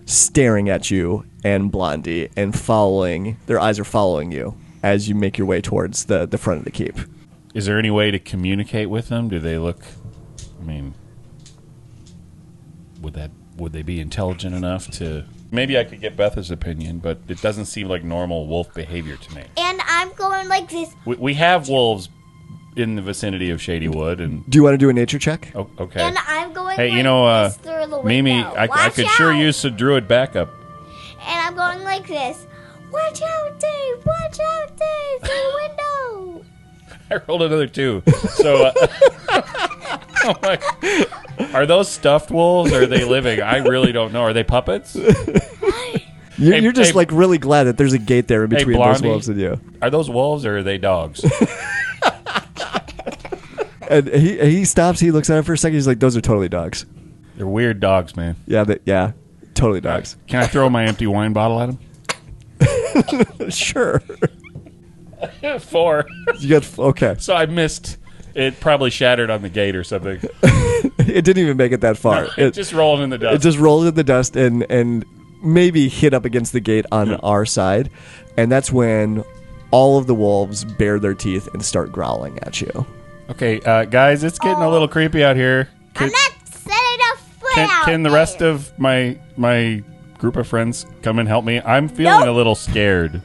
staring 0.06 0.70
at 0.70 0.90
you 0.90 1.26
and 1.44 1.70
Blondie 1.70 2.30
and 2.36 2.58
following. 2.58 3.36
Their 3.46 3.60
eyes 3.60 3.78
are 3.78 3.84
following 3.84 4.32
you 4.32 4.56
as 4.82 5.08
you 5.08 5.14
make 5.14 5.36
your 5.36 5.46
way 5.46 5.60
towards 5.60 6.06
the 6.06 6.26
the 6.26 6.38
front 6.38 6.60
of 6.60 6.64
the 6.64 6.70
keep. 6.70 6.98
Is 7.54 7.66
there 7.66 7.78
any 7.78 7.90
way 7.90 8.10
to 8.10 8.18
communicate 8.18 8.88
with 8.88 9.08
them? 9.08 9.28
Do 9.28 9.38
they 9.38 9.58
look? 9.58 9.82
I 10.60 10.64
mean, 10.64 10.94
would 13.00 13.14
that 13.14 13.30
would 13.56 13.72
they 13.72 13.82
be 13.82 14.00
intelligent 14.00 14.54
enough 14.54 14.90
to? 14.92 15.24
Maybe 15.50 15.78
I 15.78 15.84
could 15.84 16.00
get 16.00 16.16
Beth's 16.16 16.50
opinion, 16.50 16.98
but 16.98 17.20
it 17.28 17.40
doesn't 17.40 17.66
seem 17.66 17.88
like 17.88 18.02
normal 18.02 18.46
wolf 18.46 18.74
behavior 18.74 19.16
to 19.16 19.34
me. 19.34 19.44
And 19.56 19.80
I'm 19.86 20.12
going 20.14 20.48
like 20.48 20.68
this. 20.68 20.92
We, 21.04 21.16
we 21.16 21.34
have 21.34 21.68
wolves 21.68 22.08
in 22.76 22.94
the 22.96 23.02
vicinity 23.02 23.50
of 23.50 23.60
Shady 23.60 23.88
Wood, 23.88 24.20
and 24.20 24.48
Do 24.48 24.56
you 24.58 24.62
want 24.62 24.74
to 24.74 24.78
do 24.78 24.88
a 24.88 24.92
nature 24.92 25.18
check? 25.18 25.50
oh, 25.54 25.68
okay. 25.78 26.00
And 26.00 26.16
I'm 26.28 26.52
going 26.52 26.76
Hey, 26.76 26.88
like 26.90 26.96
you 26.96 27.02
know, 27.02 27.26
uh, 27.26 27.48
this 27.48 27.56
through 27.58 27.86
the 27.86 27.98
window. 28.00 28.02
Mimi, 28.04 28.32
I, 28.32 28.64
I 28.64 28.66
Watch 28.66 28.94
could 28.94 29.08
sure 29.08 29.32
out. 29.32 29.38
use 29.38 29.56
some 29.56 29.76
druid 29.76 30.06
backup. 30.06 30.50
And 31.26 31.40
I'm 31.40 31.54
going 31.56 31.82
like 31.84 32.06
this. 32.06 32.46
Watch 32.92 33.20
out, 33.22 33.58
Dave! 33.60 34.06
Watch 34.06 34.38
out, 34.40 34.76
Dave! 34.76 35.20
Through 35.20 35.28
the 35.28 35.68
window! 35.68 36.44
I 37.10 37.20
rolled 37.26 37.42
another 37.42 37.66
two. 37.66 38.02
So, 38.34 38.66
uh, 38.66 38.72
oh 40.24 40.34
my- 40.42 41.06
are 41.54 41.66
those 41.66 41.88
stuffed 41.90 42.30
wolves? 42.30 42.72
Or 42.72 42.82
are 42.82 42.86
they 42.86 43.04
living? 43.04 43.40
I 43.42 43.58
really 43.58 43.92
don't 43.92 44.12
know. 44.12 44.22
Are 44.22 44.32
they 44.32 44.44
puppets? 44.44 44.96
You're, 46.38 46.54
Hey, 46.56 46.60
you're 46.62 46.72
just 46.72 46.90
hey- 46.90 46.96
like 46.96 47.10
really 47.12 47.38
glad 47.38 47.64
that 47.64 47.78
there's 47.78 47.94
a 47.94 47.98
gate 47.98 48.28
there 48.28 48.44
in 48.44 48.50
Hey, 48.50 48.58
between 48.58 48.76
those 48.76 48.84
Blondie. 49.00 49.08
wolves 49.08 49.28
and 49.30 49.40
you. 49.40 49.58
Are 49.80 49.88
those 49.88 50.10
wolves 50.10 50.44
or 50.44 50.58
are 50.58 50.62
they 50.62 50.76
dogs? 50.76 51.24
And 53.90 54.08
he 54.08 54.38
he 54.38 54.64
stops. 54.64 55.00
He 55.00 55.10
looks 55.10 55.30
at 55.30 55.38
it 55.38 55.42
for 55.44 55.52
a 55.54 55.58
second. 55.58 55.74
He's 55.74 55.86
like, 55.86 56.00
"Those 56.00 56.16
are 56.16 56.20
totally 56.20 56.48
dogs." 56.48 56.86
They're 57.36 57.46
weird 57.46 57.80
dogs, 57.80 58.16
man. 58.16 58.36
Yeah, 58.46 58.64
that 58.64 58.82
yeah, 58.86 59.12
totally 59.54 59.80
dogs. 59.80 60.16
Can 60.26 60.42
I 60.42 60.46
throw 60.46 60.68
my 60.70 60.84
empty 60.86 61.06
wine 61.06 61.32
bottle 61.32 61.60
at 61.60 61.68
him? 61.70 61.78
Sure. 63.50 64.00
Four. 65.60 66.06
You 66.38 66.48
got 66.48 66.78
okay. 66.78 67.16
So 67.18 67.34
I 67.34 67.46
missed. 67.46 67.96
It 68.34 68.60
probably 68.60 68.90
shattered 68.90 69.30
on 69.30 69.42
the 69.42 69.48
gate 69.48 69.76
or 69.76 69.84
something. 69.84 70.20
It 70.98 71.24
didn't 71.24 71.38
even 71.42 71.56
make 71.56 71.72
it 71.72 71.80
that 71.82 71.96
far. 71.96 72.24
It 72.24 72.38
It 72.38 72.54
just 72.54 72.72
rolled 72.72 73.00
in 73.00 73.10
the 73.10 73.16
dust. 73.18 73.34
it 73.36 73.38
just 73.42 73.58
rolled 73.58 73.86
in 73.86 73.94
the 73.94 74.04
dust 74.04 74.36
and 74.36 74.66
and 74.70 75.04
maybe 75.42 75.88
hit 75.88 76.12
up 76.14 76.24
against 76.24 76.52
the 76.52 76.60
gate 76.60 76.84
on 76.92 77.14
our 77.16 77.46
side, 77.46 77.90
and 78.36 78.50
that's 78.52 78.70
when 78.72 79.24
all 79.70 79.98
of 79.98 80.06
the 80.06 80.14
wolves 80.14 80.64
bare 80.64 80.98
their 80.98 81.14
teeth 81.14 81.48
and 81.54 81.64
start 81.64 81.92
growling 81.92 82.38
at 82.42 82.60
you. 82.60 82.86
Okay, 83.30 83.60
uh, 83.60 83.84
guys, 83.84 84.24
it's 84.24 84.38
getting 84.38 84.62
a 84.62 84.68
little 84.70 84.88
creepy 84.88 85.24
out 85.24 85.36
here. 85.36 85.68
Can, 85.94 86.06
I'm 86.06 86.12
not 86.12 86.32
setting 86.48 87.00
a 87.12 87.16
foot 87.16 87.52
can, 87.54 87.70
out 87.70 87.84
can 87.84 88.02
the 88.02 88.08
there. 88.10 88.18
rest 88.18 88.42
of 88.42 88.76
my 88.78 89.18
my 89.36 89.82
group 90.18 90.36
of 90.36 90.46
friends 90.46 90.86
come 91.02 91.18
and 91.18 91.28
help 91.28 91.44
me? 91.44 91.60
I'm 91.60 91.88
feeling 91.88 92.20
Nope. 92.20 92.28
a 92.28 92.32
little 92.32 92.54
scared. 92.54 93.20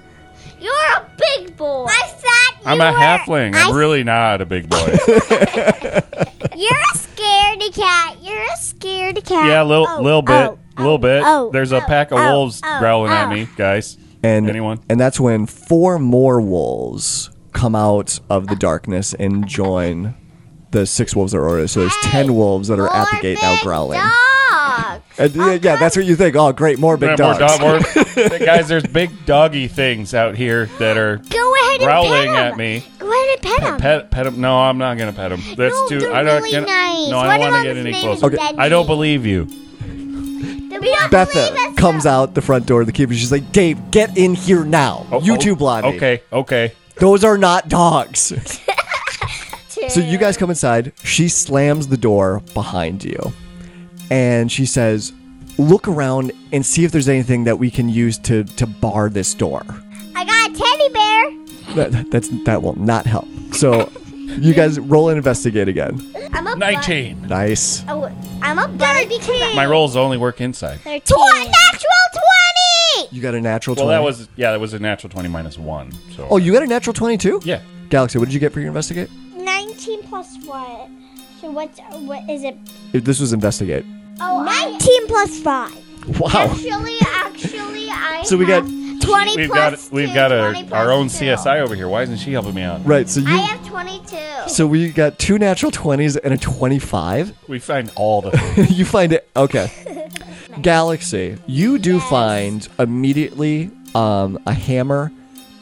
You're 0.60 0.74
a 0.98 1.06
big 1.38 1.56
boy. 1.58 1.88
I 1.90 2.08
thought 2.08 2.58
I'm 2.66 2.82
a 2.82 2.92
were- 2.92 2.98
halfling. 2.98 3.56
I'm 3.56 3.74
I- 3.74 3.78
really 3.78 4.04
not 4.04 4.42
a 4.42 4.46
big 4.46 4.70
boy. 4.70 4.78
You're 6.56 6.78
a 6.78 6.94
scaredy 6.96 7.74
cat. 7.74 8.18
You're 8.22 8.42
a 8.44 8.58
scaredy 8.58 9.24
cat. 9.26 9.48
yeah, 9.48 9.64
a 9.64 9.66
little 9.66 9.88
Oh, 9.90 10.02
little 10.02 10.22
bit, 10.22 10.34
oh, 10.52 10.60
little 10.78 10.98
bit. 11.00 11.24
oh, 11.26 11.50
There's 11.52 11.72
a 11.72 11.78
oh, 11.78 11.88
pack 11.88 12.12
of 12.12 12.20
oh, 12.20 12.32
wolves 12.34 12.62
oh, 12.64 12.80
growling 12.80 13.12
at 13.12 13.28
oh. 13.28 13.30
me, 13.34 13.48
guys. 13.56 13.98
And 14.24 14.48
Anyone? 14.48 14.80
And 14.90 15.00
that's 15.00 15.20
when 15.20 15.48
four 15.48 15.98
more 15.98 16.40
wolves 16.40 17.32
come 17.54 17.76
out 17.76 18.20
of 18.30 18.48
the 18.48 18.56
darkness 18.56 19.14
and 19.14 19.48
join 19.48 20.16
the 20.72 20.86
six 20.86 21.16
wolves 21.16 21.34
that 21.34 21.40
are 21.40 21.48
ordered. 21.48 21.68
So 21.70 21.82
there's 21.82 21.96
ten 22.04 22.34
wolves 22.36 22.68
that 22.70 22.80
are 22.80 22.92
at 22.94 23.10
the 23.12 23.22
gate 23.22 23.40
now 23.42 23.58
growling. 23.62 24.00
Dogs. 24.00 25.02
And, 25.18 25.36
yeah, 25.36 25.52
yeah, 25.54 25.76
that's 25.76 25.96
what 25.96 26.06
you 26.06 26.16
think. 26.16 26.36
Oh, 26.36 26.52
great, 26.54 26.80
more 26.80 26.96
big 26.98 27.18
Yeah, 27.20 27.26
more 27.26 27.40
dogs. 27.40 27.58
dog- 27.58 28.18
more- 28.20 28.40
guys, 28.40 28.68
there's 28.68 28.84
big 28.88 29.26
doggy 29.26 29.68
things 29.68 30.14
out 30.14 30.36
here 30.36 30.68
that 30.80 30.98
are 30.98 31.18
Go 31.18 31.54
ahead 31.56 31.82
and 31.82 31.84
growling 31.84 32.30
at 32.30 32.58
me. 32.58 32.86
Go 33.00 33.12
ahead 33.12 33.30
and 33.34 33.42
pet 33.42 33.64
him. 33.64 33.78
Pet, 33.78 34.12
pet 34.12 34.26
him. 34.28 34.40
No, 34.42 34.58
I'm 34.60 34.78
not 34.78 34.98
gonna 34.98 35.14
pet 35.14 35.30
them. 35.30 35.42
That's 35.58 35.76
No, 35.76 35.88
too. 35.90 36.12
I 36.12 36.24
don't. 36.24 36.42
really 36.42 36.52
can- 36.52 36.64
nice. 36.64 37.10
No, 37.10 37.20
I 37.20 37.38
don't 37.38 37.52
want 37.52 37.64
to 37.68 37.74
get 37.74 37.78
any 37.78 38.00
closer. 38.00 38.26
Okay. 38.28 38.38
I 38.58 38.70
don't 38.70 38.88
believe 38.88 39.26
you. 39.26 39.48
Betha 41.12 41.74
comes 41.76 42.06
out 42.06 42.34
the 42.34 42.42
front 42.42 42.66
door 42.66 42.82
of 42.82 42.88
the 42.88 42.94
keep 42.94 43.10
and 43.10 43.18
she's 43.18 43.32
like, 43.32 43.52
Dave, 43.52 43.92
get 43.92 44.18
in 44.18 44.34
here 44.34 44.64
now. 44.64 45.06
Oh, 45.12 45.22
you 45.22 45.34
oh, 45.34 45.38
too, 45.38 45.56
Blondie. 45.56 45.90
Okay, 45.98 46.24
okay. 46.32 46.74
Those 47.02 47.24
are 47.24 47.36
not 47.36 47.68
dogs. 47.68 48.32
so 49.90 50.00
you 50.00 50.20
guys 50.20 50.38
come 50.38 50.52
inside. 50.52 50.94
She 51.04 51.30
slams 51.30 51.88
the 51.88 51.98
door 51.98 52.44
behind 52.54 53.04
you. 53.04 53.34
And 54.12 54.52
she 54.52 54.68
says, 54.68 55.12
Look 55.58 55.88
around 55.88 56.32
and 56.52 56.64
see 56.64 56.86
if 56.86 56.92
there's 56.92 57.10
anything 57.10 57.46
that 57.46 57.58
we 57.58 57.72
can 57.72 57.90
use 57.90 58.20
to, 58.20 58.44
to 58.44 58.68
bar 58.68 59.10
this 59.10 59.34
door. 59.34 59.66
I 60.16 60.26
got 60.26 60.52
a 60.52 60.54
teddy 60.54 60.90
bear. 60.94 61.90
That, 61.90 62.12
that's, 62.12 62.30
that 62.46 62.62
will 62.62 62.78
not 62.78 63.08
help. 63.08 63.28
So 63.52 63.92
you 64.40 64.54
guys 64.54 64.80
roll 64.80 65.10
and 65.10 65.18
investigate 65.18 65.68
again. 65.68 66.00
I'm 66.34 66.48
a 66.48 66.56
Nineteen. 66.56 67.28
Nice. 67.28 67.82
Bu- 67.82 67.92
oh, 67.92 68.12
I'm 68.42 68.58
a 68.60 68.68
bunny 68.68 69.06
because 69.08 69.56
My 69.56 69.66
rolls 69.66 69.96
only 69.96 70.18
work 70.18 70.42
inside. 70.42 70.80
Tw- 70.80 70.86
natural 70.86 72.08
twenty. 72.14 73.16
You 73.16 73.22
got 73.22 73.36
a 73.36 73.42
natural 73.42 73.76
Well, 73.76 73.86
20. 73.86 73.98
that 73.98 74.04
was 74.04 74.30
yeah, 74.36 74.52
that 74.52 74.60
was 74.60 74.74
a 74.74 74.80
natural 74.80 75.10
twenty 75.10 75.30
minus 75.30 75.58
one. 75.58 75.92
So 76.16 76.28
Oh, 76.30 76.38
you 76.38 76.52
got 76.54 76.64
a 76.64 76.68
natural 76.68 76.94
22? 76.94 77.42
yeah. 77.44 77.62
Galaxy, 77.90 78.18
what 78.20 78.26
did 78.26 78.34
you 78.34 78.40
get 78.40 78.54
for 78.54 78.60
your 78.60 78.70
investigate? 78.70 79.10
Nineteen 79.36 80.02
plus 80.04 80.38
what? 80.46 80.90
So 81.42 81.52
what's 81.52 81.80
what 81.80 82.30
is 82.30 82.44
it? 82.44 82.56
If 82.94 83.04
This 83.04 83.20
was 83.20 83.34
investigate. 83.34 83.86
Oh, 84.20 84.40
Oh, 84.40 84.44
nineteen 84.44 85.08
plus 85.08 85.40
five. 85.42 85.76
Wow. 86.20 86.30
Actually, 86.34 86.98
actually, 87.02 87.88
I. 87.92 88.22
So 88.26 88.38
we 88.38 88.46
got- 88.46 88.64
have 88.64 88.81
twenty 89.02 89.36
We've 89.38 89.50
plus 89.50 89.86
got 89.86 89.92
we've 89.94 90.14
got 90.14 90.28
20 90.30 90.62
a, 90.62 90.64
plus 90.66 90.72
our 90.86 90.92
own 90.92 91.08
two. 91.10 91.26
CSI 91.26 91.60
over 91.62 91.76
here. 91.76 91.88
Why 91.88 92.04
isn't 92.04 92.18
she 92.18 92.32
helping 92.32 92.54
me 92.54 92.62
out? 92.62 92.86
Right, 92.86 93.08
so 93.10 93.20
you 93.22 93.28
I 93.28 93.38
have 93.38 93.66
twenty-two. 93.68 94.50
so 94.50 94.66
we 94.68 94.92
got 94.92 95.20
two 95.20 95.38
natural 95.38 95.72
20s 95.72 96.18
and 96.24 96.34
a 96.34 96.38
25. 96.38 97.34
We 97.48 97.60
find 97.60 97.92
all 97.96 98.22
the. 98.22 98.68
you 98.72 98.86
find 98.86 99.14
it 99.14 99.30
okay. 99.36 100.10
Galaxy, 100.62 101.38
you 101.48 101.80
do 101.80 102.00
find 102.00 102.68
immediately 102.78 103.72
um, 103.96 104.38
a 104.46 104.54
hammer 104.54 105.12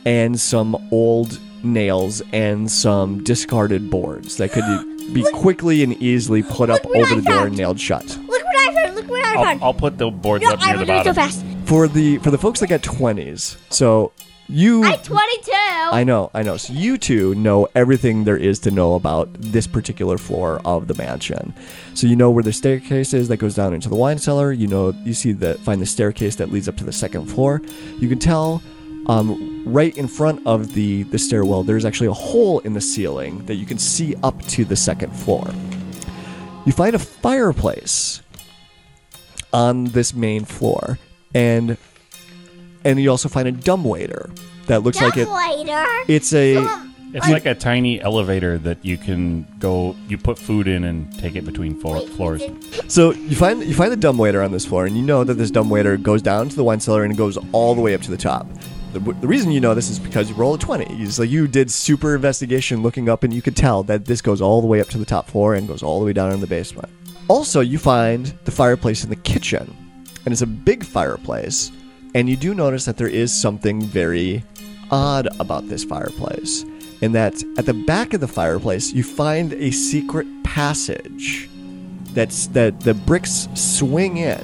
and 0.06 0.40
some 0.40 0.76
old 0.92 1.40
nails 1.64 2.22
and 2.34 2.72
some 2.72 3.24
discarded 3.24 3.90
boards 3.92 4.38
that 4.38 4.52
could 4.52 4.64
be 5.14 5.24
quickly 5.34 5.84
and 5.84 5.94
easily 6.02 6.42
put 6.42 6.70
up 6.70 6.84
Look 6.86 6.96
what 6.96 7.02
over 7.04 7.14
I 7.14 7.16
the 7.18 7.22
door 7.22 7.34
found. 7.36 7.48
and 7.50 7.58
nailed 7.58 7.80
shut. 7.80 8.06
Look 8.18 8.44
what 8.44 8.68
I 8.68 8.74
found! 8.74 8.96
Look 8.96 9.08
what 9.10 9.26
I 9.26 9.36
I'll, 9.36 9.44
found! 9.44 9.64
I'll 9.64 9.74
put 9.74 9.98
the 9.98 10.10
boards 10.10 10.44
no, 10.44 10.54
up 10.54 10.60
near 10.62 10.70
I'm 10.70 10.80
the 10.80 10.86
gonna 10.86 11.04
do 11.04 11.10
it 11.10 11.14
so 11.16 11.22
fast. 11.22 11.46
For 11.70 11.88
the 11.88 12.18
for 12.18 12.32
the 12.32 12.38
folks 12.40 12.62
that 12.62 12.68
got 12.68 12.82
20s, 12.82 13.58
so 13.70 14.12
you 14.48 14.84
I'm 14.84 15.00
twenty-two. 15.04 15.52
I 15.54 16.04
know, 16.04 16.32
I 16.34 16.42
know. 16.42 16.58
So 16.58 16.74
you 16.74 16.98
two 16.98 17.36
know 17.36 17.68
everything 17.76 18.24
there 18.24 18.38
is 18.38 18.58
to 18.62 18.72
know 18.72 18.96
about 18.96 19.32
this 19.34 19.68
particular 19.68 20.18
floor 20.18 20.60
of 20.66 20.88
the 20.88 20.96
mansion. 20.96 21.54
So 21.94 22.08
you 22.08 22.16
know 22.16 22.32
where 22.32 22.42
the 22.42 22.52
staircase 22.52 23.14
is 23.14 23.28
that 23.28 23.38
goes 23.38 23.54
down 23.54 23.76
into 23.76 23.88
the 23.88 23.96
wine 23.96 24.18
cellar. 24.18 24.52
You 24.52 24.66
know, 24.66 24.96
you 25.04 25.14
see 25.14 25.32
the 25.32 25.54
find 25.60 25.80
the 25.80 25.86
staircase 25.86 26.36
that 26.38 26.52
leads 26.52 26.68
up 26.68 26.76
to 26.78 26.84
the 26.84 26.92
second 26.92 27.28
floor. 27.28 27.62
You 28.00 28.10
can 28.10 28.18
tell 28.18 28.64
um, 29.06 29.64
right 29.68 29.96
in 29.96 30.08
front 30.08 30.42
of 30.48 30.74
the 30.74 31.04
the 31.04 31.20
stairwell, 31.20 31.62
there's 31.62 31.86
actually 31.86 32.08
a 32.08 32.14
hole 32.14 32.60
in 32.62 32.74
the 32.74 32.82
ceiling 32.82 33.46
that 33.46 33.56
you 33.56 33.68
can 33.68 33.78
see 33.78 34.16
up 34.24 34.42
to 34.48 34.66
the 34.66 34.76
second 34.76 35.12
floor. 35.12 35.48
You 36.66 36.72
find 36.72 36.96
a 36.96 37.00
fireplace 37.00 38.24
on 39.54 39.84
this 39.86 40.16
main 40.16 40.46
floor, 40.46 40.98
and 41.34 41.78
and 42.84 43.00
you 43.00 43.10
also 43.10 43.30
find 43.30 43.48
a 43.48 43.52
dumb 43.52 43.84
waiter 43.84 44.30
that 44.68 44.84
looks 44.84 45.02
like 45.02 45.18
it. 45.18 45.28
later. 45.28 45.86
It's 46.08 46.34
a 46.34 46.58
It's 47.12 47.28
like 47.28 47.48
a 47.48 47.56
tiny 47.56 48.00
elevator 48.00 48.60
that 48.60 48.86
you 48.86 48.96
can 48.96 49.48
go. 49.60 49.96
You 50.08 50.18
put 50.18 50.38
food 50.38 50.68
in 50.68 50.84
and 50.84 51.12
take 51.18 51.36
it 51.36 51.44
between 51.44 51.80
floor, 51.80 52.02
floors. 52.10 52.44
so 52.88 53.14
you 53.14 53.36
find 53.36 53.64
you 53.64 53.74
find 53.74 53.92
the 53.92 53.98
dumbwaiter 53.98 54.42
on 54.44 54.52
this 54.52 54.66
floor, 54.66 54.86
and 54.86 54.96
you 54.96 55.02
know 55.02 55.24
that 55.24 55.34
this 55.34 55.50
dumb 55.50 55.70
waiter 55.72 55.98
goes 55.98 56.22
down 56.22 56.50
to 56.50 56.56
the 56.56 56.64
wine 56.64 56.80
cellar 56.80 57.04
and 57.04 57.18
goes 57.18 57.38
all 57.52 57.74
the 57.74 57.82
way 57.82 57.96
up 57.96 58.02
to 58.02 58.12
the 58.12 58.18
top. 58.18 58.46
The, 58.94 59.00
the 59.00 59.28
reason 59.28 59.52
you 59.52 59.60
know 59.60 59.76
this 59.76 59.90
is 59.90 60.00
because 60.00 60.30
you 60.30 60.36
roll 60.36 60.54
a 60.54 60.60
twenty. 60.60 60.86
It's 61.04 61.18
like 61.18 61.30
you 61.32 61.48
did 61.48 61.72
super 61.72 62.14
investigation 62.14 62.84
looking 62.84 63.10
up, 63.10 63.24
and 63.24 63.34
you 63.34 63.42
could 63.42 63.56
tell 63.56 63.82
that 63.84 64.06
this 64.06 64.22
goes 64.22 64.40
all 64.40 64.62
the 64.62 64.68
way 64.68 64.80
up 64.80 64.88
to 64.90 65.00
the 65.00 65.06
top 65.06 65.28
floor 65.28 65.56
and 65.56 65.68
goes 65.68 65.82
all 65.82 66.00
the 66.00 66.06
way 66.06 66.14
down 66.14 66.32
in 66.32 66.42
the 66.42 66.48
basement. 66.48 66.90
Also, 67.28 67.60
you 67.60 67.78
find 67.80 68.28
the 68.46 68.52
fireplace 68.52 69.04
in 69.04 69.10
the 69.10 69.16
kitchen, 69.16 69.76
and 70.30 70.34
it's 70.34 70.44
a 70.44 70.46
big 70.46 70.84
fireplace. 70.84 71.72
And 72.14 72.30
you 72.30 72.36
do 72.36 72.54
notice 72.54 72.86
that 72.86 72.98
there 72.98 73.08
is 73.08 73.34
something 73.34 73.82
very 73.82 74.44
odd 74.92 75.28
about 75.40 75.68
this 75.68 75.84
fireplace, 75.84 76.64
in 77.02 77.14
that 77.14 77.44
at 77.58 77.66
the 77.66 77.74
back 77.74 78.14
of 78.14 78.22
the 78.22 78.28
fireplace 78.28 78.94
you 78.94 79.02
find 79.02 79.54
a 79.54 79.72
secret 79.72 80.28
passage 80.44 81.50
that's 82.14 82.46
that 82.50 82.80
the 82.82 82.94
bricks 82.94 83.48
swing 83.56 84.18
in 84.18 84.44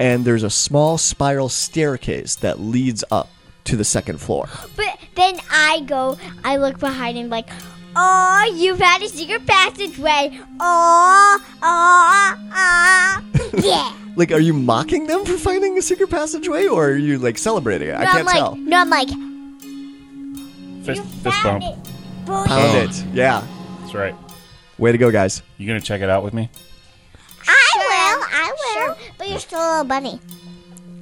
and 0.00 0.24
there's 0.24 0.42
a 0.42 0.50
small 0.50 0.98
spiral 0.98 1.48
staircase 1.48 2.34
that 2.34 2.58
leads 2.58 3.04
up 3.12 3.30
to 3.66 3.76
the 3.76 3.84
second 3.84 4.20
floor. 4.20 4.48
But 4.74 4.98
then 5.14 5.38
I 5.48 5.82
go, 5.86 6.18
I 6.42 6.56
look 6.56 6.80
behind 6.80 7.16
him 7.16 7.28
like, 7.28 7.48
oh, 7.94 8.52
you've 8.56 8.80
had 8.80 9.00
a 9.00 9.08
secret 9.08 9.46
passageway. 9.46 10.40
Oh, 10.58 11.46
oh, 11.62 12.50
oh. 12.52 13.50
yeah. 13.62 14.03
Like 14.16 14.30
are 14.32 14.40
you 14.40 14.52
mocking 14.54 15.06
them 15.06 15.24
for 15.24 15.36
finding 15.36 15.76
a 15.78 15.82
secret 15.82 16.08
passageway 16.10 16.66
or 16.66 16.90
are 16.90 16.96
you 16.96 17.18
like 17.18 17.36
celebrating 17.38 17.88
it? 17.88 17.94
I 17.96 18.04
can't 18.04 18.18
I'm 18.18 18.24
like, 18.26 18.34
tell. 18.36 18.56
no, 18.56 18.76
I'm 18.78 18.90
like, 18.90 19.08
Fist, 20.84 21.02
You 21.02 21.08
fist 21.22 21.36
found 21.40 21.60
bump. 21.62 21.86
it. 21.86 22.26
Boom. 22.26 22.44
Pound 22.44 22.90
it. 22.90 23.04
Yeah. 23.14 23.46
That's 23.80 23.94
right. 23.94 24.14
Way 24.78 24.92
to 24.92 24.98
go, 24.98 25.10
guys. 25.10 25.42
You 25.56 25.66
gonna 25.66 25.80
check 25.80 26.00
it 26.02 26.10
out 26.10 26.22
with 26.22 26.34
me? 26.34 26.50
I 27.48 27.70
will. 27.76 28.26
I 28.30 28.86
will. 28.88 28.96
But 29.18 29.30
you're 29.30 29.38
still 29.38 29.58
a 29.60 29.70
little 29.70 29.84
bunny. 29.84 30.20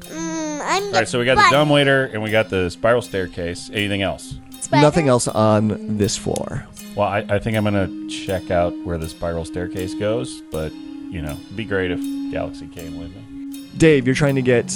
Mm, 0.02 0.60
I'm 0.62 0.82
All 0.84 0.92
right. 0.92 1.08
So 1.08 1.18
we 1.18 1.24
got 1.24 1.36
the 1.36 1.48
dumbwaiter 1.50 2.04
and 2.06 2.22
we 2.22 2.30
got 2.30 2.48
the 2.48 2.70
spiral 2.70 3.02
staircase. 3.02 3.70
Anything 3.72 4.02
else? 4.02 4.36
Nothing 4.70 5.08
else 5.08 5.26
on 5.28 5.96
this 5.98 6.16
floor. 6.16 6.66
Well, 6.96 7.08
I, 7.08 7.18
I 7.28 7.38
think 7.38 7.56
I'm 7.56 7.64
gonna 7.64 8.08
check 8.08 8.50
out 8.50 8.72
where 8.84 8.98
the 8.98 9.08
spiral 9.08 9.44
staircase 9.44 9.94
goes, 9.94 10.42
but 10.52 10.72
you 11.12 11.22
know, 11.22 11.32
it'd 11.32 11.56
be 11.56 11.64
great 11.64 11.90
if 11.90 12.00
Galaxy 12.32 12.66
came 12.66 12.98
with 12.98 13.14
me. 13.14 13.68
Dave, 13.76 14.06
you're 14.06 14.14
trying 14.14 14.34
to 14.36 14.42
get 14.42 14.72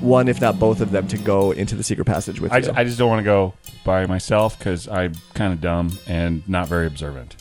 one, 0.00 0.28
if 0.28 0.40
not 0.40 0.58
both 0.58 0.80
of 0.80 0.90
them, 0.90 1.06
to 1.08 1.18
go 1.18 1.52
into 1.52 1.74
the 1.74 1.82
secret 1.82 2.06
passage 2.06 2.40
with 2.40 2.52
I 2.52 2.58
you. 2.58 2.64
just, 2.64 2.78
I 2.78 2.84
just 2.84 2.98
don't 2.98 3.08
want 3.08 3.20
to 3.20 3.24
go 3.24 3.54
by 3.84 4.06
myself 4.06 4.58
because 4.58 4.88
I'm 4.88 5.12
kind 5.34 5.52
of 5.52 5.60
dumb 5.60 5.98
and 6.06 6.46
not 6.48 6.68
very 6.68 6.86
observant. 6.86 7.36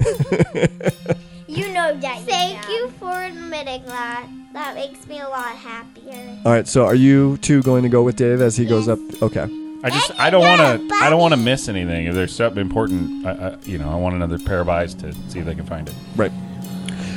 You 1.46 1.72
know 1.72 1.96
that. 1.96 2.22
Thank 2.22 2.68
you 2.68 2.88
for 2.98 3.22
admitting 3.22 3.84
that. 3.84 4.26
That 4.54 4.74
makes 4.74 5.06
me 5.06 5.20
a 5.20 5.28
lot 5.28 5.54
happier. 5.54 6.36
All 6.44 6.50
right. 6.50 6.66
So, 6.66 6.84
are 6.84 6.96
you 6.96 7.36
two 7.38 7.62
going 7.62 7.84
to 7.84 7.88
go 7.88 8.02
with 8.02 8.16
Dave 8.16 8.40
as 8.40 8.56
he 8.56 8.64
goes 8.64 8.88
up? 8.88 8.98
Okay. 9.22 9.46
I 9.84 9.90
just 9.90 10.18
I 10.18 10.30
don't 10.30 10.40
want 10.40 10.88
to 10.88 10.94
I 10.96 11.10
don't 11.10 11.20
want 11.20 11.32
to 11.34 11.36
miss 11.36 11.68
anything. 11.68 12.06
If 12.06 12.14
there's 12.14 12.34
something 12.34 12.60
important, 12.60 13.26
I, 13.26 13.30
I, 13.30 13.58
you 13.64 13.78
know, 13.78 13.90
I 13.90 13.94
want 13.96 14.16
another 14.16 14.38
pair 14.38 14.60
of 14.60 14.68
eyes 14.68 14.94
to 14.94 15.12
see 15.28 15.40
if 15.40 15.44
they 15.44 15.54
can 15.54 15.66
find 15.66 15.88
it. 15.88 15.94
Right. 16.16 16.32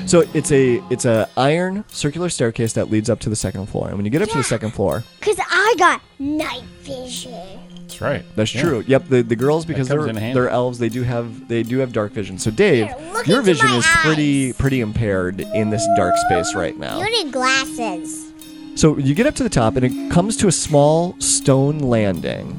So 0.08 0.24
it's 0.34 0.52
a 0.54 0.82
it's 0.90 1.04
a 1.06 1.30
iron 1.36 1.84
circular 1.90 2.30
staircase 2.30 2.74
that 2.74 2.90
leads 2.90 3.10
up 3.10 3.20
to 3.22 3.30
the 3.30 3.36
second 3.36 3.66
floor. 3.68 3.90
And 3.90 3.98
when 3.98 4.06
you 4.06 4.12
get 4.12 4.22
up 4.22 4.30
to 4.30 4.38
the 4.38 4.44
second 4.44 4.72
floor, 4.72 5.04
Because 5.20 5.38
I 5.40 5.76
got 5.78 6.02
night 6.18 6.64
vision. 6.82 7.34
That's 7.82 8.00
right. 8.02 8.24
that's 8.36 8.56
Yeah. 8.56 8.62
true. 8.62 8.84
Yep, 8.88 9.08
the, 9.10 9.22
the 9.24 9.36
girls 9.36 9.66
because 9.66 9.90
comes 9.90 10.00
they're 10.02 10.10
in 10.10 10.16
handy. 10.16 10.34
they're 10.34 10.50
elves, 10.50 10.80
they 10.80 10.88
do 10.90 11.04
have 11.04 11.48
they 11.50 11.62
do 11.64 11.80
have 11.80 11.92
dark 11.92 12.14
vision. 12.14 12.38
So 12.38 12.52
Dave, 12.52 12.88
Here, 12.88 12.96
look 13.12 13.28
your 13.28 13.40
into 13.40 13.52
vision 13.52 13.68
my 13.70 13.78
is 13.78 13.86
pretty 13.88 14.54
pretty 14.54 14.80
impaired 14.80 15.42
in 15.42 15.70
this 15.72 15.86
dark 15.98 16.16
space 16.26 16.56
right 16.56 16.78
now. 16.78 17.00
You 17.02 17.24
need 17.24 17.34
glasses. 17.34 18.32
So 18.76 18.98
you 18.98 19.14
get 19.14 19.26
up 19.26 19.36
to 19.36 19.44
the 19.44 19.50
top, 19.50 19.76
and 19.76 19.84
it 19.86 20.12
comes 20.12 20.38
to 20.38 20.48
a 20.48 20.52
small 20.54 21.20
stone 21.20 21.80
landing, 21.80 22.58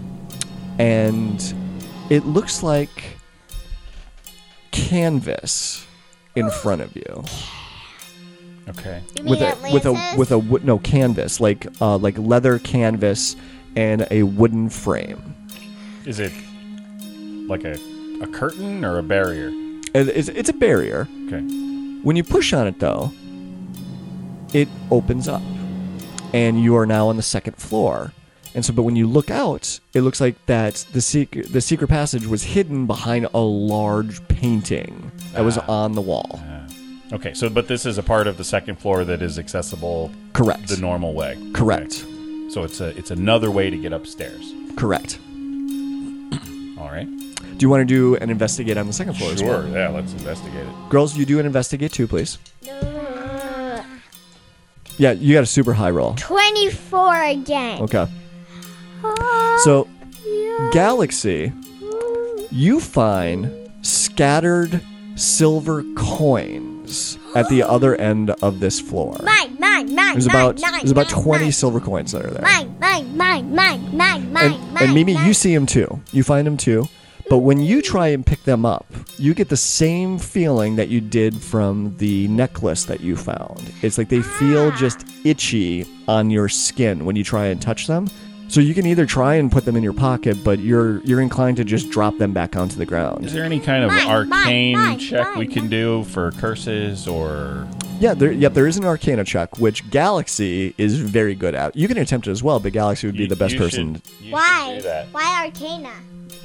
and 0.79 1.55
it 2.11 2.27
looks 2.27 2.63
like 2.63 3.17
canvas 4.71 5.87
in 6.39 6.51
front 6.51 6.81
of 6.83 6.95
you 6.97 7.25
Okay. 8.69 9.03
You 9.17 9.25
with 9.25 9.41
mean 9.41 9.53
a 9.65 9.73
with 9.73 9.87
a 9.87 10.15
with 10.19 10.31
a 10.31 10.39
wo- 10.39 10.61
no 10.63 10.79
canvas 10.79 11.41
like 11.41 11.67
uh, 11.81 11.97
like 11.97 12.19
leather 12.19 12.59
canvas 12.59 13.35
and 13.77 14.07
a 14.11 14.25
wooden 14.25 14.69
frame. 14.69 15.35
Is 16.05 16.21
it 16.21 16.33
like 17.49 17.65
a 17.65 17.79
a 18.23 18.27
curtain 18.27 18.85
or 18.85 18.99
a 18.99 19.03
barrier? 19.03 19.49
And 19.95 20.09
It's, 20.11 20.29
it's 20.29 20.51
a 20.51 20.53
barrier. 20.53 21.09
Okay. 21.29 21.41
When 22.03 22.15
you 22.17 22.23
push 22.23 22.53
on 22.53 22.67
it, 22.67 22.79
though, 22.79 23.11
it 24.53 24.69
opens 24.91 25.29
up, 25.29 25.43
and 26.35 26.63
you 26.63 26.77
are 26.77 26.85
now 26.85 27.09
on 27.09 27.17
the 27.17 27.23
second 27.23 27.57
floor. 27.57 28.13
And 28.59 28.65
so, 28.65 28.73
but 28.73 28.83
when 28.83 28.97
you 28.97 29.07
look 29.07 29.31
out, 29.31 29.79
it 29.95 30.01
looks 30.01 30.21
like 30.21 30.35
that 30.47 30.85
the 30.93 31.01
secret 31.01 31.53
the 31.53 31.61
secret 31.61 31.87
passage 31.87 32.27
was 32.27 32.43
hidden 32.43 32.89
behind 32.89 33.29
a 33.33 33.39
large 33.39 34.27
painting 34.27 35.13
that 35.33 35.45
was 35.45 35.59
ah. 35.59 35.65
on 35.69 35.93
the 35.93 36.01
wall. 36.01 36.41
Ah. 36.43 36.67
Okay. 37.13 37.35
So, 37.35 37.49
but 37.49 37.69
this 37.69 37.87
is 37.87 37.99
a 37.99 38.03
part 38.03 38.27
of 38.27 38.37
the 38.37 38.43
second 38.43 38.81
floor 38.81 39.05
that 39.05 39.23
is 39.23 39.39
accessible 39.39 40.11
Correct. 40.33 40.67
the 40.67 40.77
normal 40.77 41.15
way. 41.15 41.39
Correct. 41.53 42.05
Okay. 42.05 42.51
So 42.51 42.65
it's 42.65 42.81
a 42.81 42.89
it's 42.99 43.13
another 43.13 43.49
way 43.49 43.71
to 43.71 43.77
get 43.77 43.93
upstairs. 43.93 44.53
Correct. 44.75 45.21
All 46.81 46.91
right. 46.91 47.07
Do 47.07 47.59
you 47.65 47.71
want 47.71 47.83
to 47.83 47.85
do 47.85 48.17
an 48.17 48.29
investigate 48.29 48.77
on 48.77 48.89
the 48.89 48.93
second 48.93 49.15
floor 49.15 49.31
as 49.31 49.41
well? 49.41 49.63
Sure. 49.63 49.71
Yeah. 49.71 49.91
Let's 49.91 50.13
investigate 50.15 50.67
it. 50.67 50.89
Girls, 50.89 51.17
you 51.17 51.25
do 51.25 51.39
an 51.39 51.47
investigate 51.47 51.93
too, 51.93 52.09
please. 52.09 52.39
Uh. 52.69 53.85
Yeah, 54.97 55.13
you 55.13 55.33
got 55.33 55.45
a 55.45 55.47
super 55.47 55.75
high 55.75 55.91
roll. 55.91 56.15
24 56.17 57.23
again. 57.23 57.83
Okay. 57.83 58.09
So, 59.65 59.89
Galaxy, 60.73 61.53
you 62.51 62.81
find 62.81 63.71
scattered 63.83 64.81
silver 65.17 65.85
coins 65.97 67.19
at 67.35 67.49
the 67.49 67.63
other 67.63 67.97
end 67.97 68.31
of 68.43 68.61
this 68.61 68.81
floor. 68.81 69.17
Mine, 69.23 69.57
mine, 69.59 69.95
mine, 69.95 70.13
There's 70.15 70.27
about 70.27 70.61
mine, 70.61 70.73
there's 70.73 70.91
about 70.91 71.13
mine, 71.13 71.23
20 71.23 71.45
mine. 71.45 71.53
silver 71.53 71.81
coins 71.81 72.13
that 72.13 72.25
are 72.25 72.31
there. 72.31 72.43
Mine, 72.43 72.77
mine, 72.79 73.17
mine, 73.17 73.55
mine, 73.55 73.97
mine, 73.97 74.33
mine, 74.33 74.53
and, 74.53 74.75
mine. 74.75 74.85
and 74.85 74.95
Mimi, 74.95 75.13
you 75.27 75.35
see 75.35 75.55
them 75.55 75.67
too. 75.67 76.01
You 76.13 76.23
find 76.23 76.47
them 76.47 76.57
too. 76.57 76.89
But 77.29 77.39
when 77.39 77.61
you 77.61 77.83
try 77.83 78.09
and 78.09 78.25
pick 78.25 78.45
them 78.45 78.65
up, 78.65 78.87
you 79.19 79.35
get 79.35 79.51
the 79.51 79.57
same 79.57 80.19
feeling 80.19 80.77
that 80.77 80.89
you 80.89 81.03
did 81.03 81.37
from 81.37 81.95
the 81.99 82.27
necklace 82.29 82.85
that 82.85 83.01
you 83.01 83.17
found. 83.17 83.71
It's 83.83 83.99
like 83.99 84.09
they 84.09 84.23
feel 84.23 84.71
ah. 84.73 84.77
just 84.77 85.05
itchy 85.25 85.87
on 86.07 86.31
your 86.31 86.49
skin 86.49 87.05
when 87.05 87.17
you 87.17 87.25
try 87.25 87.47
and 87.47 87.61
touch 87.61 87.87
them. 87.87 88.09
So 88.49 88.61
you 88.61 88.73
can 88.75 88.87
either 88.87 89.05
try 89.05 89.35
and 89.35 89.53
put 89.53 89.65
them 89.67 89.77
in 89.77 89.83
your 89.83 89.93
pocket, 89.93 90.43
but 90.43 90.59
you're 90.59 91.01
you're 91.01 91.21
inclined 91.21 91.59
to 91.59 91.65
just 91.65 91.91
drop 91.91 92.17
them 92.19 92.33
back 92.33 92.57
onto 92.57 92.77
the 92.77 92.87
ground. 92.87 93.27
Is 93.27 93.33
there 93.35 93.45
any 93.45 93.61
kind 93.61 93.85
of 93.85 93.91
Mine, 93.91 94.07
mine, 94.07 94.33
arcane 94.33 94.73
mine, 94.77 94.99
check 94.99 95.35
we 95.37 95.47
can 95.47 95.69
do 95.69 96.05
for 96.05 96.31
curses 96.33 97.07
or? 97.07 97.69
Yeah, 98.01 98.15
there, 98.15 98.31
yep, 98.31 98.55
there 98.55 98.67
is 98.69 98.77
an 98.77 98.85
Arcana 98.85 99.25
check, 99.25 99.59
which 99.59 99.91
Galaxy 99.91 100.73
is 100.79 100.99
very 101.01 101.35
good 101.35 101.55
at. 101.57 101.75
You 101.77 101.89
can 101.89 101.99
attempt 101.99 102.29
it 102.29 102.31
as 102.31 102.43
well, 102.45 102.61
but 102.61 102.73
Galaxy 102.73 103.09
would 103.09 103.17
be 103.17 103.25
You- 103.25 103.29
the 103.29 103.35
best 103.37 103.55
you 103.55 103.59
person. 103.61 103.95
should- 103.97 104.27
you 104.27 104.33
Why? 104.33 104.77
do 104.77 104.83
that. 104.83 105.09
Why 105.11 105.45
Arcana? 105.45 105.91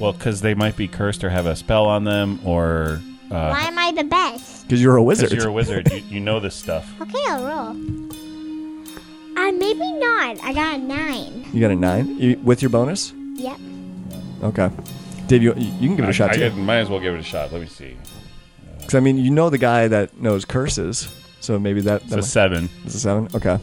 Well, 0.00 0.12
because 0.12 0.40
they 0.40 0.54
might 0.54 0.76
be 0.76 0.88
cursed 0.88 1.22
or 1.22 1.30
have 1.30 1.46
a 1.46 1.54
spell 1.54 1.86
on 1.86 2.02
them, 2.04 2.40
or 2.44 3.00
uh, 3.30 3.50
Why 3.54 3.62
am 3.68 3.78
I 3.78 3.92
the 3.92 4.02
best? 4.04 4.66
Because 4.66 4.82
you're 4.82 4.96
a 4.96 5.02
wizard. 5.02 5.30
because 5.30 5.46
wizard. 5.46 5.76
you're 5.76 5.82
a 5.82 5.86
wizard, 5.92 6.04
you, 6.10 6.16
you 6.16 6.20
know 6.20 6.40
this 6.40 6.56
stuff. 6.56 6.92
Okay, 7.00 7.18
I'll 7.28 7.44
roll. 7.44 7.76
Uh, 9.36 9.52
maybe 9.52 9.92
not. 9.98 10.38
I 10.42 10.52
got 10.54 10.74
a 10.76 10.78
nine. 10.78 11.44
you 11.52 11.60
got 11.60 11.70
a 11.70 11.76
nine 11.76 12.18
you, 12.18 12.38
with 12.42 12.62
your 12.62 12.70
bonus. 12.70 13.12
Yep. 13.34 13.58
Okay, 14.42 14.70
Dave, 15.26 15.42
you, 15.42 15.54
you 15.54 15.88
can 15.88 15.96
give 15.96 16.04
it 16.04 16.10
a 16.10 16.12
shot 16.12 16.30
I, 16.30 16.36
too. 16.36 16.44
I 16.46 16.48
could- 16.50 16.58
might 16.58 16.76
as 16.78 16.88
well 16.90 17.00
give 17.00 17.14
it 17.14 17.20
a 17.20 17.22
shot. 17.24 17.50
Let 17.52 17.60
me 17.60 17.66
see. 17.66 17.96
Because 18.78 18.94
I 18.94 19.00
mean, 19.00 19.16
you 19.18 19.30
know 19.30 19.48
the 19.50 19.58
guy 19.58 19.88
that 19.88 20.20
knows 20.20 20.44
curses, 20.44 21.08
so 21.40 21.58
maybe 21.58 21.80
that, 21.82 22.02
It's 22.02 22.10
that 22.10 22.18
a 22.18 22.22
seven. 22.22 22.68
is 22.84 22.94
a 22.94 23.00
seven. 23.00 23.28
Okay. 23.34 23.50
All 23.50 23.58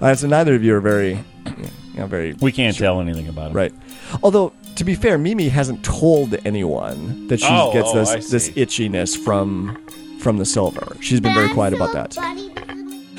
right, 0.00 0.18
so 0.18 0.26
neither 0.26 0.54
of 0.54 0.62
you 0.64 0.74
are 0.74 0.80
very, 0.80 1.24
you 1.46 1.54
know, 2.00 2.06
very 2.06 2.34
We 2.40 2.52
can't 2.52 2.76
tell 2.76 3.00
anything 3.00 3.28
about 3.28 3.52
it. 3.52 3.54
right. 3.54 3.72
Although 4.22 4.52
to 4.76 4.84
be 4.84 4.94
fair, 4.94 5.18
Mimi 5.18 5.48
hasn't 5.48 5.84
told 5.84 6.34
anyone 6.44 7.26
that 7.28 7.40
she 7.40 7.46
Oh, 7.48 7.72
gets 7.72 7.88
oh, 7.92 8.00
I 8.02 8.16
this 8.16 8.30
this 8.30 8.46
see. 8.46 8.52
itchiness 8.54 9.16
from 9.16 9.82
from 10.20 10.38
the 10.38 10.44
silver. 10.44 10.96
She's 11.00 11.20
been 11.20 11.32
But 11.32 11.38
very 11.40 11.48
I'm 11.48 11.54
quiet 11.54 11.74
about 11.74 11.92
that. 11.92 12.14
bunny. 12.16 12.50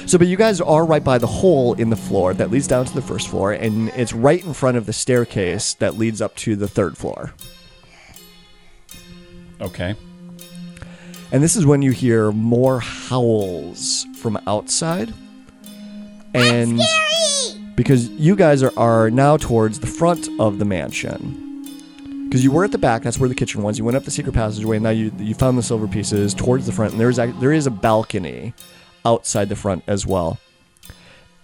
So, 0.10 0.18
but 0.18 0.26
you 0.26 0.38
guys 0.38 0.60
are 0.60 0.86
right 0.86 1.04
by 1.04 1.20
the 1.20 1.28
hole 1.28 1.76
in 1.76 1.92
the 1.92 1.96
floor 1.96 2.34
that 2.34 2.50
leads 2.50 2.66
down 2.66 2.84
to 2.84 2.94
the 2.96 3.02
first 3.02 3.28
floor, 3.28 3.52
and 3.52 3.90
it's 3.90 4.12
right 4.12 4.44
in 4.44 4.56
front 4.56 4.76
of 4.76 4.88
the 4.88 4.92
staircase 4.92 5.76
that 5.76 6.00
leads 6.00 6.20
up 6.20 6.36
to 6.38 6.56
the 6.56 6.68
third 6.68 6.98
floor. 6.98 7.36
Okay. 9.62 9.94
And 11.32 11.44
this 11.44 11.56
is 11.56 11.64
when 11.64 11.84
you 11.84 11.92
hear 11.92 12.32
more 12.32 12.80
howls 12.80 14.08
from 14.20 14.40
outside. 14.48 15.14
And 16.34 16.82
because 17.76 18.10
you 18.10 18.36
guys 18.36 18.64
are, 18.64 18.74
are 18.78 19.12
now 19.12 19.38
towards 19.38 19.80
the 19.80 19.86
front 19.86 20.28
of 20.40 20.58
the 20.58 20.66
mansion. 20.66 21.46
Because 22.24 22.44
you 22.44 22.52
were 22.52 22.64
at 22.64 22.72
the 22.72 22.80
back, 22.80 23.04
that's 23.04 23.20
where 23.20 23.30
the 23.30 23.36
kitchen 23.36 23.62
was. 23.62 23.78
You 23.78 23.84
went 23.86 23.96
up 23.96 24.06
the 24.06 24.12
secret 24.12 24.34
passageway, 24.34 24.78
and 24.78 24.84
now 24.84 24.90
you 24.90 25.12
you 25.20 25.36
found 25.36 25.56
the 25.56 25.62
silver 25.62 25.88
pieces 25.88 26.34
towards 26.34 26.66
the 26.66 26.72
front. 26.72 26.94
And 26.94 27.00
there's 27.00 27.20
ac- 27.20 27.38
there 27.40 27.54
is 27.54 27.68
a 27.68 27.72
balcony 27.72 28.56
outside 29.10 29.50
the 29.50 29.56
front 29.56 29.84
as 29.88 30.06
well. 30.06 30.38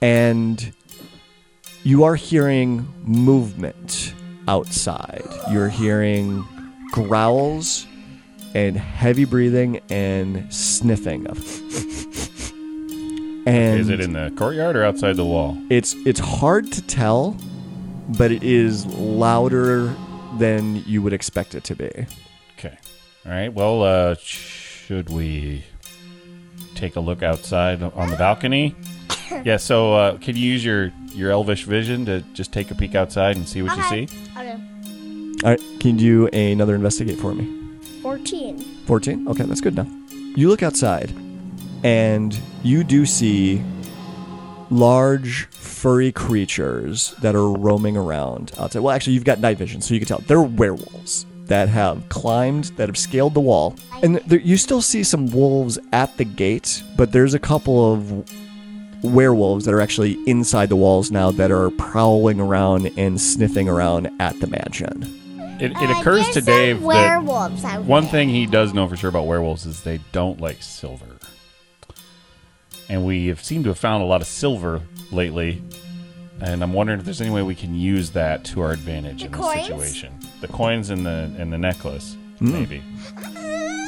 And 0.02 0.74
you 1.84 2.04
are 2.04 2.16
hearing 2.16 2.88
movement 3.04 4.14
outside. 4.48 5.24
You're 5.52 5.70
hearing 5.70 6.46
growls 6.92 7.88
and 8.54 8.78
heavy 8.78 9.26
breathing 9.26 9.82
and 9.90 10.54
sniffing 10.54 11.28
of. 11.28 11.38
and 13.48 13.80
Is 13.80 13.90
it 13.90 14.00
in 14.00 14.14
the 14.14 14.32
courtyard 14.38 14.76
or 14.76 14.84
outside 14.84 15.16
the 15.16 15.26
wall? 15.26 15.58
it's 15.70 15.94
it's 16.06 16.20
hard 16.20 16.72
to 16.72 16.82
tell, 16.84 17.36
but 18.18 18.32
it 18.32 18.44
is 18.44 18.86
louder 18.86 19.94
than 20.38 20.84
you 20.86 21.02
would 21.02 21.14
expect 21.14 21.56
it 21.56 21.64
to 21.66 21.76
be. 21.76 21.90
Okay. 22.58 22.78
All 23.26 23.32
right. 23.32 23.52
Well, 23.52 23.84
uh, 23.84 24.16
should 24.20 25.10
we 25.10 25.64
take 26.76 26.96
a 26.96 27.00
look 27.00 27.24
outside 27.24 27.82
on 27.82 28.10
the 28.10 28.16
balcony? 28.18 28.76
yeah. 29.44 29.58
So, 29.58 29.94
uh, 29.94 30.18
can 30.18 30.36
you 30.36 30.44
use 30.44 30.64
your 30.64 30.92
your 31.14 31.32
elvish 31.32 31.64
vision 31.64 32.06
to 32.06 32.22
just 32.34 32.52
take 32.52 32.72
a 32.72 32.76
peek 32.76 32.94
outside 32.94 33.38
and 33.38 33.48
see 33.48 33.62
what 33.62 33.72
Okay. 33.80 34.02
you 34.02 34.08
see? 34.08 34.18
Okay. 34.38 34.52
All 35.44 35.52
right, 35.52 35.60
can 35.80 35.98
you 36.00 36.30
do 36.30 36.38
another 36.38 36.76
investigate 36.76 37.18
for 37.20 37.34
me? 37.34 37.80
14. 38.02 38.60
14? 38.86 39.28
Okay, 39.30 39.44
that's 39.44 39.62
good 39.62 39.76
now. 39.76 39.88
You 40.36 40.50
look 40.50 40.62
outside 40.64 41.14
and 41.84 42.38
you 42.64 42.84
do 42.84 43.06
see 43.06 43.62
large 44.70 45.46
furry 45.48 46.12
creatures 46.12 47.14
that 47.22 47.36
are 47.36 47.50
roaming 47.52 47.96
around 47.96 48.52
outside. 48.58 48.80
Well, 48.82 48.94
actually, 48.94 49.14
you've 49.14 49.24
got 49.24 49.40
night 49.40 49.58
vision, 49.58 49.82
so 49.82 49.94
you 49.94 50.00
can 50.00 50.08
tell 50.08 50.20
they're 50.28 50.42
werewolves 50.42 51.26
that 51.48 51.70
have 51.70 52.08
climbed, 52.10 52.66
that 52.78 52.90
have 52.90 52.98
scaled 52.98 53.34
the 53.34 53.40
wall, 53.40 53.76
and 54.04 54.16
there, 54.28 54.40
you 54.40 54.58
still 54.58 54.82
see 54.82 55.04
some 55.04 55.28
wolves 55.28 55.78
at 55.94 56.16
the 56.18 56.26
gate, 56.26 56.82
but 56.98 57.12
there's 57.12 57.34
a 57.34 57.40
couple 57.40 57.94
of 57.94 58.30
werewolves 59.04 59.66
that 59.66 59.74
are 59.74 59.82
actually 59.82 60.14
inside 60.28 60.70
the 60.70 60.76
walls 60.76 61.12
now 61.12 61.30
that 61.32 61.52
are 61.52 61.70
prowling 61.72 62.40
around 62.40 62.92
and 62.98 63.22
sniffing 63.22 63.70
around 63.70 64.10
at 64.20 64.40
the 64.40 64.48
mansion. 64.48 65.04
It, 65.60 65.72
it 65.72 65.78
Uh, 65.78 66.00
occurs 66.00 66.24
there's 66.24 66.34
to 66.34 66.42
Dave 66.42 66.82
that 66.82 67.24
one 67.84 68.04
there. 68.04 68.12
thing 68.12 68.30
he 68.30 68.46
does 68.46 68.74
know 68.74 68.88
for 68.88 68.98
sure 68.98 69.10
about 69.10 69.28
werewolves 69.28 69.66
is 69.66 69.82
they 69.84 70.00
don't 70.12 70.42
like 70.42 70.62
silver. 70.62 71.06
And 72.90 73.06
we 73.06 73.28
have 73.28 73.44
seemed 73.44 73.64
to 73.66 73.70
have 73.70 73.80
found 73.80 74.04
a 74.04 74.06
lot 74.06 74.22
of 74.22 74.28
silver 74.28 74.82
lately. 75.12 75.62
And 76.42 76.62
I'm 76.62 76.74
wondering 76.74 77.00
if 77.00 77.06
there's 77.06 77.22
any 77.22 77.30
way 77.30 77.42
we 77.44 77.56
can 77.56 77.74
use 77.76 78.12
that 78.12 78.44
to 78.46 78.62
our 78.62 78.72
advantage 78.72 79.20
The 79.22 79.28
in 79.28 79.32
coins? 79.32 79.56
this 79.56 79.68
situation. 79.68 80.14
The 80.42 80.48
coins 80.50 80.90
and 80.90 81.06
the 81.06 81.32
and 81.40 81.52
the 81.52 81.58
necklace, 81.58 82.18
Hmm. 82.40 82.52
maybe. 82.54 82.84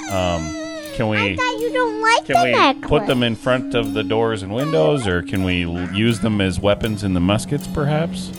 Um, 0.10 0.50
can 0.96 1.10
we 1.10 1.18
I 1.18 1.36
thought 1.36 1.58
you 1.60 1.72
don't 1.74 2.02
like 2.02 2.26
can 2.26 2.36
the 2.36 2.44
we 2.46 2.52
necklace. 2.52 2.90
put 2.90 3.06
them 3.08 3.22
in 3.24 3.36
front 3.36 3.76
of 3.76 3.94
the 3.94 4.04
doors 4.04 4.42
and 4.44 4.54
windows, 4.54 5.06
or 5.06 5.22
can 5.22 5.44
we 5.44 5.66
use 5.94 6.20
them 6.22 6.40
as 6.42 6.60
weapons 6.60 7.04
in 7.04 7.14
the 7.14 7.20
muskets? 7.20 7.68
Perhaps. 7.68 8.32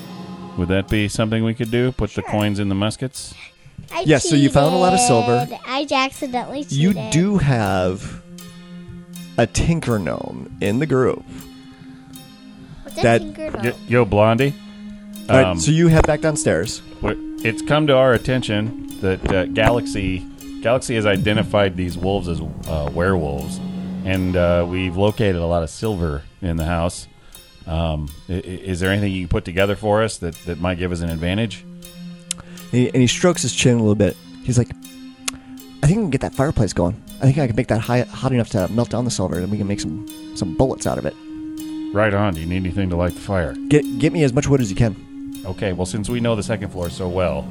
Would 0.56 0.68
that 0.68 0.88
be 0.88 1.06
something 1.08 1.44
we 1.44 1.54
could 1.54 1.70
do? 1.70 1.92
Put 1.92 2.14
the 2.14 2.22
coins 2.22 2.58
in 2.58 2.68
the 2.68 2.74
muskets. 2.74 3.34
I 3.92 4.00
Yes, 4.06 4.28
so 4.28 4.34
you 4.34 4.48
found 4.48 4.74
a 4.74 4.78
lot 4.78 4.92
of 4.92 5.00
silver. 5.00 5.46
I 5.66 5.86
accidentally 5.90 6.64
cheated. 6.64 6.78
You 6.78 7.10
do 7.12 7.38
have 7.38 8.22
a 9.36 9.46
tinker 9.46 9.98
gnome 9.98 10.56
in 10.60 10.78
the 10.80 10.86
group. 10.86 11.24
What's 13.02 13.06
a 13.06 13.18
that- 13.18 13.34
tinker 13.36 13.58
Y- 13.62 13.74
Yo, 13.88 14.04
Blondie. 14.04 14.54
All 15.28 15.36
right, 15.36 15.46
Um, 15.46 15.58
so 15.60 15.70
you 15.70 15.88
head 15.88 16.06
back 16.06 16.20
downstairs. 16.20 16.80
What- 17.00 17.16
It's 17.44 17.62
come 17.62 17.86
to 17.86 17.94
our 17.96 18.14
attention 18.14 18.88
that 19.00 19.32
uh, 19.32 19.46
Galaxy 19.46 20.24
Galaxy 20.62 20.96
has 20.96 21.06
identified 21.06 21.76
these 21.76 21.96
wolves 21.96 22.26
as 22.28 22.40
uh, 22.40 22.90
werewolves, 22.92 23.60
and 24.04 24.36
uh, 24.36 24.66
we've 24.68 24.96
located 24.96 25.36
a 25.36 25.46
lot 25.46 25.62
of 25.62 25.70
silver 25.70 26.22
in 26.42 26.56
the 26.56 26.64
house. 26.64 27.06
Um, 27.66 28.08
i- 28.28 28.32
i- 28.32 28.36
is 28.36 28.80
there 28.80 28.90
anything 28.90 29.12
you 29.12 29.22
can 29.22 29.28
put 29.28 29.44
together 29.44 29.76
for 29.76 30.02
us 30.02 30.16
that, 30.18 30.34
that 30.46 30.60
might 30.60 30.78
give 30.78 30.90
us 30.90 31.00
an 31.00 31.10
advantage? 31.10 31.64
And 32.72 32.72
he, 32.72 32.86
and 32.88 32.96
he 32.96 33.06
strokes 33.06 33.42
his 33.42 33.54
chin 33.54 33.74
a 33.74 33.78
little 33.78 33.94
bit. 33.94 34.16
He's 34.42 34.58
like, 34.58 34.70
I 35.82 35.86
think 35.86 35.98
I 35.98 36.02
can 36.02 36.10
get 36.10 36.22
that 36.22 36.34
fireplace 36.34 36.72
going. 36.72 37.00
I 37.20 37.26
think 37.26 37.38
I 37.38 37.46
can 37.46 37.54
make 37.54 37.68
that 37.68 37.80
high, 37.80 38.00
hot 38.02 38.32
enough 38.32 38.48
to 38.50 38.66
melt 38.72 38.90
down 38.90 39.04
the 39.04 39.10
silver, 39.12 39.38
and 39.38 39.50
we 39.52 39.58
can 39.58 39.66
make 39.68 39.80
some 39.80 40.06
some 40.34 40.56
bullets 40.56 40.86
out 40.88 40.98
of 40.98 41.06
it. 41.06 41.14
Right 41.92 42.12
on. 42.14 42.34
Do 42.34 42.40
you 42.40 42.46
need 42.46 42.56
anything 42.56 42.90
to 42.90 42.96
light 42.96 43.14
the 43.14 43.20
fire? 43.20 43.54
Get 43.68 43.98
get 43.98 44.12
me 44.12 44.22
as 44.24 44.32
much 44.32 44.46
wood 44.48 44.60
as 44.60 44.70
you 44.70 44.76
can. 44.76 45.42
Okay. 45.46 45.72
Well, 45.72 45.86
since 45.86 46.08
we 46.08 46.20
know 46.20 46.36
the 46.36 46.42
second 46.42 46.70
floor 46.70 46.90
so 46.90 47.08
well, 47.08 47.48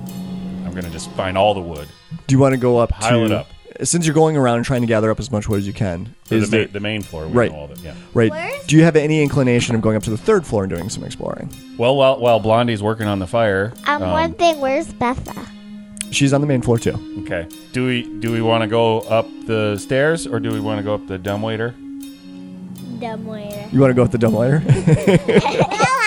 I'm 0.66 0.74
gonna 0.74 0.90
just 0.90 1.10
find 1.12 1.38
all 1.38 1.54
the 1.54 1.60
wood. 1.62 1.88
Do 2.28 2.36
you 2.36 2.40
want 2.40 2.54
to 2.54 2.60
go 2.60 2.78
up 2.78 2.90
Pile 2.90 3.20
to 3.20 3.26
it 3.26 3.32
up. 3.32 3.48
Since 3.84 4.06
you're 4.08 4.16
going 4.16 4.36
around 4.38 4.56
and 4.58 4.66
trying 4.66 4.82
to 4.82 4.88
gather 4.88 5.12
up 5.12 5.20
as 5.20 5.32
much 5.32 5.48
wood 5.48 5.60
as 5.60 5.68
you 5.68 5.74
can, 5.74 6.16
For 6.26 6.34
is 6.36 6.50
the, 6.50 6.58
there, 6.58 6.66
ma- 6.68 6.74
the 6.74 6.80
main 6.80 7.02
floor. 7.04 7.28
We 7.28 7.34
Right. 7.34 7.52
Know 7.52 7.58
all 7.60 7.68
that, 7.68 7.80
yeah. 7.80 7.94
right? 8.16 8.32
Where's- 8.32 8.66
Do 8.66 8.76
you 8.76 8.84
have 8.84 8.96
any 8.96 9.22
inclination 9.22 9.76
of 9.76 9.82
going 9.82 9.96
up 9.96 10.02
to 10.04 10.10
the 10.10 10.18
third 10.18 10.48
floor 10.48 10.64
and 10.64 10.74
doing 10.74 10.90
some 10.90 11.04
exploring? 11.04 11.50
Well, 11.78 11.96
while 11.96 12.20
while 12.20 12.40
Blondie's 12.40 12.82
working 12.82 13.08
on 13.08 13.20
the 13.20 13.28
fire, 13.28 13.74
Um, 13.88 14.02
um, 14.02 14.12
one 14.12 14.34
thing, 14.34 14.60
where's 14.62 14.92
Betha? 14.94 15.46
She's 16.12 16.34
on 16.34 16.42
the 16.42 16.48
main 16.48 16.62
floor 16.62 16.78
too. 16.80 16.98
Okay. 17.24 17.46
Do 17.74 17.86
we 17.86 18.04
do 18.20 18.32
we 18.32 18.42
want 18.42 18.62
to 18.64 18.68
go 18.68 19.00
up 19.02 19.28
the 19.46 19.78
stairs 19.78 20.26
or 20.26 20.40
do 20.40 20.52
we 20.52 20.60
want 20.60 20.80
to 20.80 20.84
go 20.84 20.94
up 20.96 21.06
the 21.08 21.18
dumbwaiter? 21.18 21.76
Dumbwaiter. 23.00 23.70
You 23.72 23.80
want 23.80 23.92
to 23.92 23.94
go 23.96 24.02
with 24.04 24.12
the 24.12 24.18
dumbwaiter? 24.18 24.58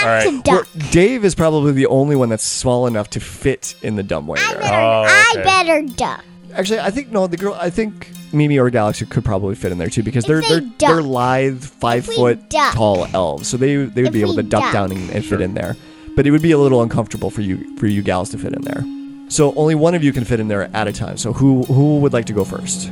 All 0.03 0.07
right. 0.07 0.24
To 0.24 0.43
duck. 0.43 0.66
Dave 0.91 1.24
is 1.24 1.34
probably 1.34 1.72
the 1.72 1.86
only 1.86 2.16
one 2.16 2.28
that's 2.28 2.45
small 2.45 2.86
enough 2.86 3.11
to 3.11 3.20
fit 3.20 3.74
in 3.82 3.97
the 3.97 4.03
dumbwaiter. 4.03 4.43
Better, 4.59 4.62
Oh, 4.74 5.05
I 5.07 5.32
okay. 5.34 5.43
better 5.45 5.82
duck. 5.82 6.24
Actually, 6.55 6.80
I 6.80 6.91
think 6.91 7.12
no. 7.12 7.26
The 7.26 7.36
girl, 7.36 7.55
I 7.61 7.70
think 7.70 8.11
Mimi 8.32 8.59
or 8.59 8.70
Galaxy 8.70 9.07
could 9.07 9.24
probably 9.24 9.55
fit 9.55 9.70
in 9.70 9.78
there 9.78 9.88
too 9.88 10.03
because 10.03 10.24
they're 10.24 10.41
they 10.41 10.49
they're 10.49 10.61
duck. 10.61 10.78
they're 10.78 11.03
lithe, 11.03 11.62
five 11.62 12.05
If 12.05 12.09
we 12.09 12.16
foot 12.16 12.51
duck. 12.51 12.74
tall 12.74 13.07
elves, 13.14 13.47
so 13.49 13.57
they 13.57 13.76
they 13.76 14.03
would 14.03 14.09
If 14.09 14.12
be 14.12 14.20
able 14.22 14.30
we 14.36 14.43
to 14.43 14.49
duck, 14.49 14.62
duck. 14.62 14.72
down 14.72 14.91
and, 14.91 15.11
and 15.11 15.24
fit 15.24 15.41
in 15.41 15.55
there. 15.55 15.76
But 16.16 16.26
it 16.26 16.32
would 16.32 16.43
be 16.43 16.51
a 16.51 16.59
little 16.59 16.82
uncomfortable 16.82 17.30
for 17.30 17.41
you 17.43 17.76
for 17.76 17.86
you 17.86 18.03
gals 18.03 18.30
to 18.30 18.38
fit 18.38 18.53
in 18.53 18.62
there. 18.62 18.84
So 19.28 19.55
only 19.55 19.76
one 19.76 19.95
of 19.95 20.03
you 20.03 20.12
can 20.12 20.24
fit 20.24 20.41
in 20.41 20.49
there 20.49 20.68
at 20.74 20.88
a 20.88 20.93
time. 20.93 21.16
So 21.18 21.32
who 21.32 21.62
who 21.64 22.01
would 22.01 22.12
like 22.12 22.24
to 22.26 22.32
go 22.32 22.45
first? 22.45 22.91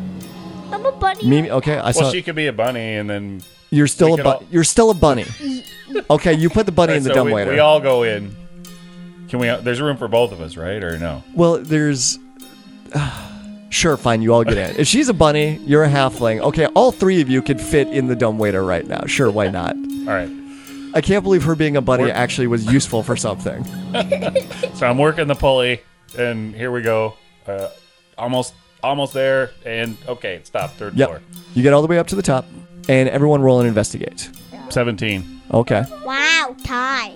I'm 0.72 0.84
a 0.86 0.92
bunny. 0.92 1.26
Mimi. 1.28 1.50
Okay, 1.50 1.78
I 1.78 1.92
Well, 1.92 2.10
she 2.10 2.22
could 2.22 2.34
be 2.36 2.46
a 2.46 2.52
bunny, 2.52 2.94
and 2.96 3.08
then 3.08 3.42
you're 3.70 3.86
still 3.86 4.08
we 4.08 4.12
a 4.14 4.16
could 4.16 4.22
bu- 4.24 4.28
all- 4.30 4.42
you're 4.50 4.64
still 4.64 4.90
a 4.90 4.94
bunny. 4.94 5.24
Okay, 6.10 6.34
you 6.34 6.50
put 6.50 6.66
the 6.66 6.72
bunny 6.72 6.94
in 6.94 7.02
the 7.02 7.10
so 7.14 7.24
we, 7.24 7.30
dumbwaiter. 7.30 7.50
we 7.52 7.58
all 7.58 7.80
go 7.80 8.02
in. 8.02 8.34
Can 9.28 9.38
we? 9.40 9.48
There's 9.48 9.80
room 9.80 9.96
for 9.96 10.08
both 10.08 10.32
of 10.32 10.40
us, 10.40 10.56
right? 10.56 10.82
Or 10.82 10.98
no? 10.98 11.22
Well, 11.34 11.58
there's. 11.58 12.18
sure, 13.70 13.96
fine, 13.96 14.22
you 14.22 14.32
all 14.34 14.44
get 14.44 14.56
in. 14.56 14.76
If 14.80 14.86
she's 14.86 15.08
a 15.08 15.14
bunny, 15.14 15.56
you're 15.66 15.84
a 15.84 15.88
halfling. 15.88 16.40
Okay, 16.40 16.66
all 16.66 16.92
three 16.92 17.20
of 17.20 17.28
you 17.28 17.42
could 17.42 17.60
fit 17.60 17.88
in 17.88 18.06
the 18.06 18.16
dumbwaiter 18.16 18.64
right 18.64 18.86
now. 18.86 19.04
Sure, 19.06 19.30
why 19.30 19.48
not? 19.48 19.74
All 19.76 20.14
right. 20.14 20.30
I 20.94 21.02
can't 21.02 21.22
believe 21.22 21.42
her 21.42 21.54
being 21.54 21.76
a 21.76 21.82
bunny 21.82 22.04
We're- 22.04 22.14
actually 22.14 22.46
was 22.46 22.64
useful 22.72 23.02
for 23.02 23.16
something. 23.16 23.64
So 24.74 24.86
I'm 24.86 24.96
working 24.98 25.26
the 25.26 25.34
pulley, 25.34 25.80
and 26.16 26.54
here 26.54 26.70
we 26.70 26.82
go. 26.82 27.14
Uh, 27.46 27.68
almost, 28.16 28.54
almost 28.82 29.12
there, 29.12 29.50
and 29.64 29.96
okay, 30.06 30.40
stop. 30.44 30.72
Third 30.74 30.96
Yep. 30.96 31.08
floor. 31.08 31.20
You 31.54 31.62
get 31.62 31.72
all 31.72 31.82
the 31.82 31.88
way 31.88 31.98
up 31.98 32.06
to 32.08 32.16
the 32.16 32.22
top, 32.22 32.46
and 32.88 33.08
everyone 33.08 33.42
roll 33.42 33.58
and 33.60 33.68
investigate. 33.68 34.30
Seventeen. 34.70 35.40
Okay. 35.52 35.84
Wow, 36.04 36.54
tie. 36.64 37.14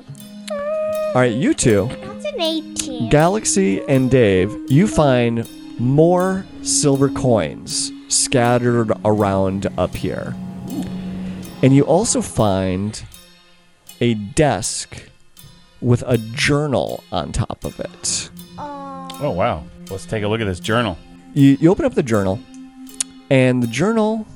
All 0.50 1.20
right, 1.20 1.32
you 1.32 1.52
two, 1.52 1.88
That's 2.00 2.24
an 2.24 2.40
18. 2.40 3.10
Galaxy 3.10 3.82
and 3.86 4.10
Dave, 4.10 4.50
you 4.68 4.86
find 4.86 5.46
more 5.78 6.46
silver 6.62 7.10
coins 7.10 7.92
scattered 8.08 8.90
around 9.04 9.66
up 9.76 9.94
here. 9.94 10.34
And 11.62 11.74
you 11.76 11.82
also 11.84 12.22
find 12.22 13.02
a 14.00 14.14
desk 14.14 15.02
with 15.82 16.02
a 16.06 16.16
journal 16.18 17.04
on 17.12 17.32
top 17.32 17.64
of 17.64 17.78
it. 17.78 18.30
Oh, 18.58 19.08
oh 19.20 19.30
wow. 19.30 19.64
Let's 19.90 20.06
take 20.06 20.22
a 20.22 20.28
look 20.28 20.40
at 20.40 20.46
this 20.46 20.60
journal. 20.60 20.96
You, 21.34 21.56
you 21.60 21.70
open 21.70 21.84
up 21.84 21.94
the 21.94 22.02
journal, 22.02 22.38
and 23.30 23.62
the 23.62 23.66
journal, 23.66 24.26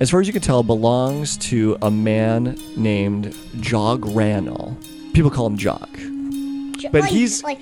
as 0.00 0.10
far 0.10 0.20
as 0.20 0.26
you 0.26 0.32
can 0.32 0.42
tell, 0.42 0.62
belongs 0.62 1.36
to 1.38 1.78
a 1.82 1.90
man 1.90 2.58
named 2.76 3.34
Jog 3.60 4.02
Rannell. 4.06 4.76
People 5.14 5.30
call 5.30 5.46
him 5.46 5.56
Jog. 5.56 5.88
but 6.92 7.02
like, 7.02 7.10
he's- 7.10 7.42
like 7.42 7.58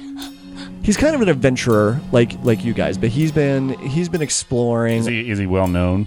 He's 0.82 0.96
kind 0.96 1.14
of 1.14 1.20
an 1.20 1.28
adventurer, 1.28 2.00
like 2.10 2.32
like 2.42 2.64
you 2.64 2.72
guys, 2.72 2.96
but 2.98 3.10
he's 3.10 3.30
been 3.32 3.68
he's 3.80 4.08
been 4.08 4.22
exploring. 4.22 4.98
Is 5.00 5.06
he 5.06 5.30
is 5.30 5.38
he 5.38 5.46
well 5.46 5.68
known? 5.68 6.06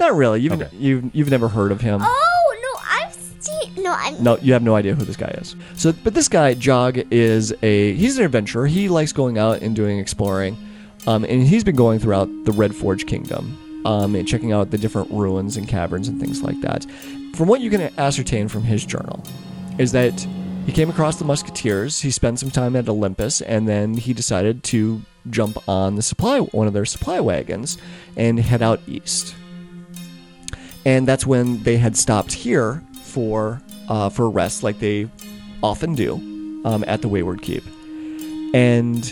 Not 0.00 0.14
really. 0.16 0.40
You've 0.40 0.54
Okay. 0.54 0.68
you've 0.76 1.14
you've 1.14 1.30
never 1.30 1.48
heard 1.48 1.70
of 1.70 1.80
him. 1.82 2.00
oh 2.02 2.56
no, 2.62 2.80
I've 3.06 3.12
seen 3.14 3.82
no, 3.84 3.94
I'm 3.96 4.20
No, 4.22 4.38
you 4.38 4.54
have 4.54 4.62
no 4.62 4.74
idea 4.74 4.94
who 4.94 5.04
this 5.04 5.16
guy 5.16 5.28
is. 5.38 5.54
So, 5.76 5.92
but 6.02 6.14
this 6.14 6.28
guy 6.28 6.54
Jog 6.54 6.98
is 7.10 7.52
a 7.62 7.92
he's 7.94 8.18
an 8.18 8.24
adventurer. 8.24 8.66
He 8.66 8.88
likes 8.88 9.12
going 9.12 9.36
out 9.38 9.60
and 9.60 9.76
doing 9.76 9.98
exploring, 9.98 10.56
um, 11.06 11.24
and 11.24 11.42
he's 11.46 11.64
been 11.64 11.76
going 11.76 11.98
throughout 11.98 12.28
the 12.44 12.52
Red 12.52 12.74
Forge 12.74 13.06
Kingdom, 13.06 13.82
um, 13.84 14.14
and 14.14 14.26
checking 14.26 14.52
out 14.52 14.70
the 14.70 14.78
different 14.78 15.10
ruins 15.10 15.56
and 15.56 15.68
caverns 15.68 16.08
and 16.08 16.20
things 16.20 16.42
like 16.42 16.60
that. 16.60 16.86
From 17.34 17.48
what 17.48 17.60
you 17.60 17.70
can 17.70 17.92
ascertain 17.98 18.48
from 18.48 18.62
his 18.62 18.84
journal, 18.84 19.22
is 19.78 19.92
that 19.92 20.26
he 20.64 20.72
came 20.72 20.90
across 20.90 21.18
the 21.18 21.24
Musketeers. 21.24 22.00
He 22.00 22.10
spent 22.10 22.40
some 22.40 22.50
time 22.50 22.74
at 22.76 22.88
Olympus, 22.88 23.40
and 23.40 23.68
then 23.68 23.94
he 23.94 24.12
decided 24.12 24.62
to 24.64 25.02
jump 25.30 25.68
on 25.68 25.96
the 25.96 26.02
supply 26.02 26.38
one 26.40 26.66
of 26.66 26.72
their 26.72 26.84
supply 26.84 27.18
wagons 27.20 27.78
and 28.16 28.38
head 28.38 28.62
out 28.62 28.80
east 28.86 29.34
and 30.86 31.06
that's 31.06 31.26
when 31.26 31.60
they 31.64 31.76
had 31.76 31.96
stopped 31.96 32.32
here 32.32 32.80
for 33.02 33.60
uh, 33.88 34.08
for 34.08 34.30
rest, 34.30 34.62
like 34.62 34.78
they 34.78 35.10
often 35.62 35.96
do 35.96 36.14
um, 36.64 36.84
at 36.86 37.02
the 37.02 37.08
Wayward 37.08 37.42
Keep. 37.42 37.64
And 38.54 39.04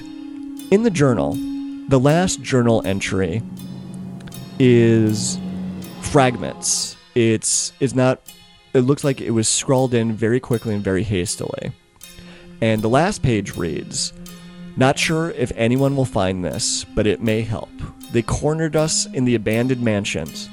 in 0.71 0.85
the 0.85 0.91
journal, 0.91 1.37
the 1.89 2.01
last 2.01 2.43
journal 2.43 2.83
entry 2.87 3.43
is 4.59 5.39
fragments. 6.01 6.97
It's 7.15 7.73
it's 7.81 7.95
not. 7.95 8.21
It 8.73 8.81
looks 8.81 9.05
like 9.05 9.21
it 9.21 9.31
was 9.31 9.49
scrawled 9.49 9.95
in 9.95 10.13
very 10.13 10.41
quickly 10.41 10.75
and 10.75 10.83
very 10.83 11.03
hastily. 11.03 11.73
And 12.61 12.83
the 12.83 12.89
last 12.89 13.23
page 13.23 13.57
reads. 13.57 14.13
Not 14.77 14.99
sure 14.99 15.31
if 15.31 15.53
anyone 15.55 15.95
will 15.95 16.05
find 16.05 16.45
this, 16.45 16.85
but 16.97 17.07
it 17.07 17.23
may 17.23 17.43
help. 17.43 17.71
They 18.11 18.23
cornered 18.23 18.75
us 18.75 19.07
in 19.07 19.25
the 19.25 19.37
abandoned 19.37 19.83
mansions. 19.83 20.49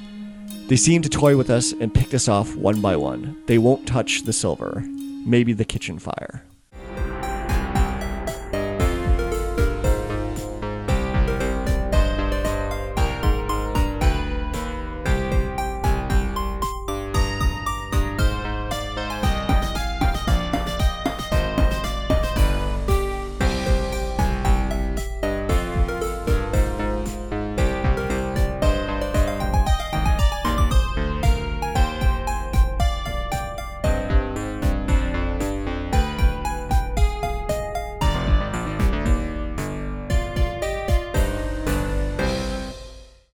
They 0.68 0.76
seem 0.76 1.02
to 1.02 1.10
toy 1.10 1.36
with 1.36 1.50
us 1.50 1.72
and 1.72 1.94
picked 1.94 2.14
us 2.14 2.28
off 2.28 2.56
one 2.56 2.82
by 2.82 2.96
one. 2.98 3.42
They 3.48 3.58
won't 3.58 3.88
touch 3.88 4.24
the 4.24 4.34
silver. 4.34 4.84
Maybe 5.26 5.54
the 5.54 5.66
kitchen 5.66 5.98
fire. 5.98 6.44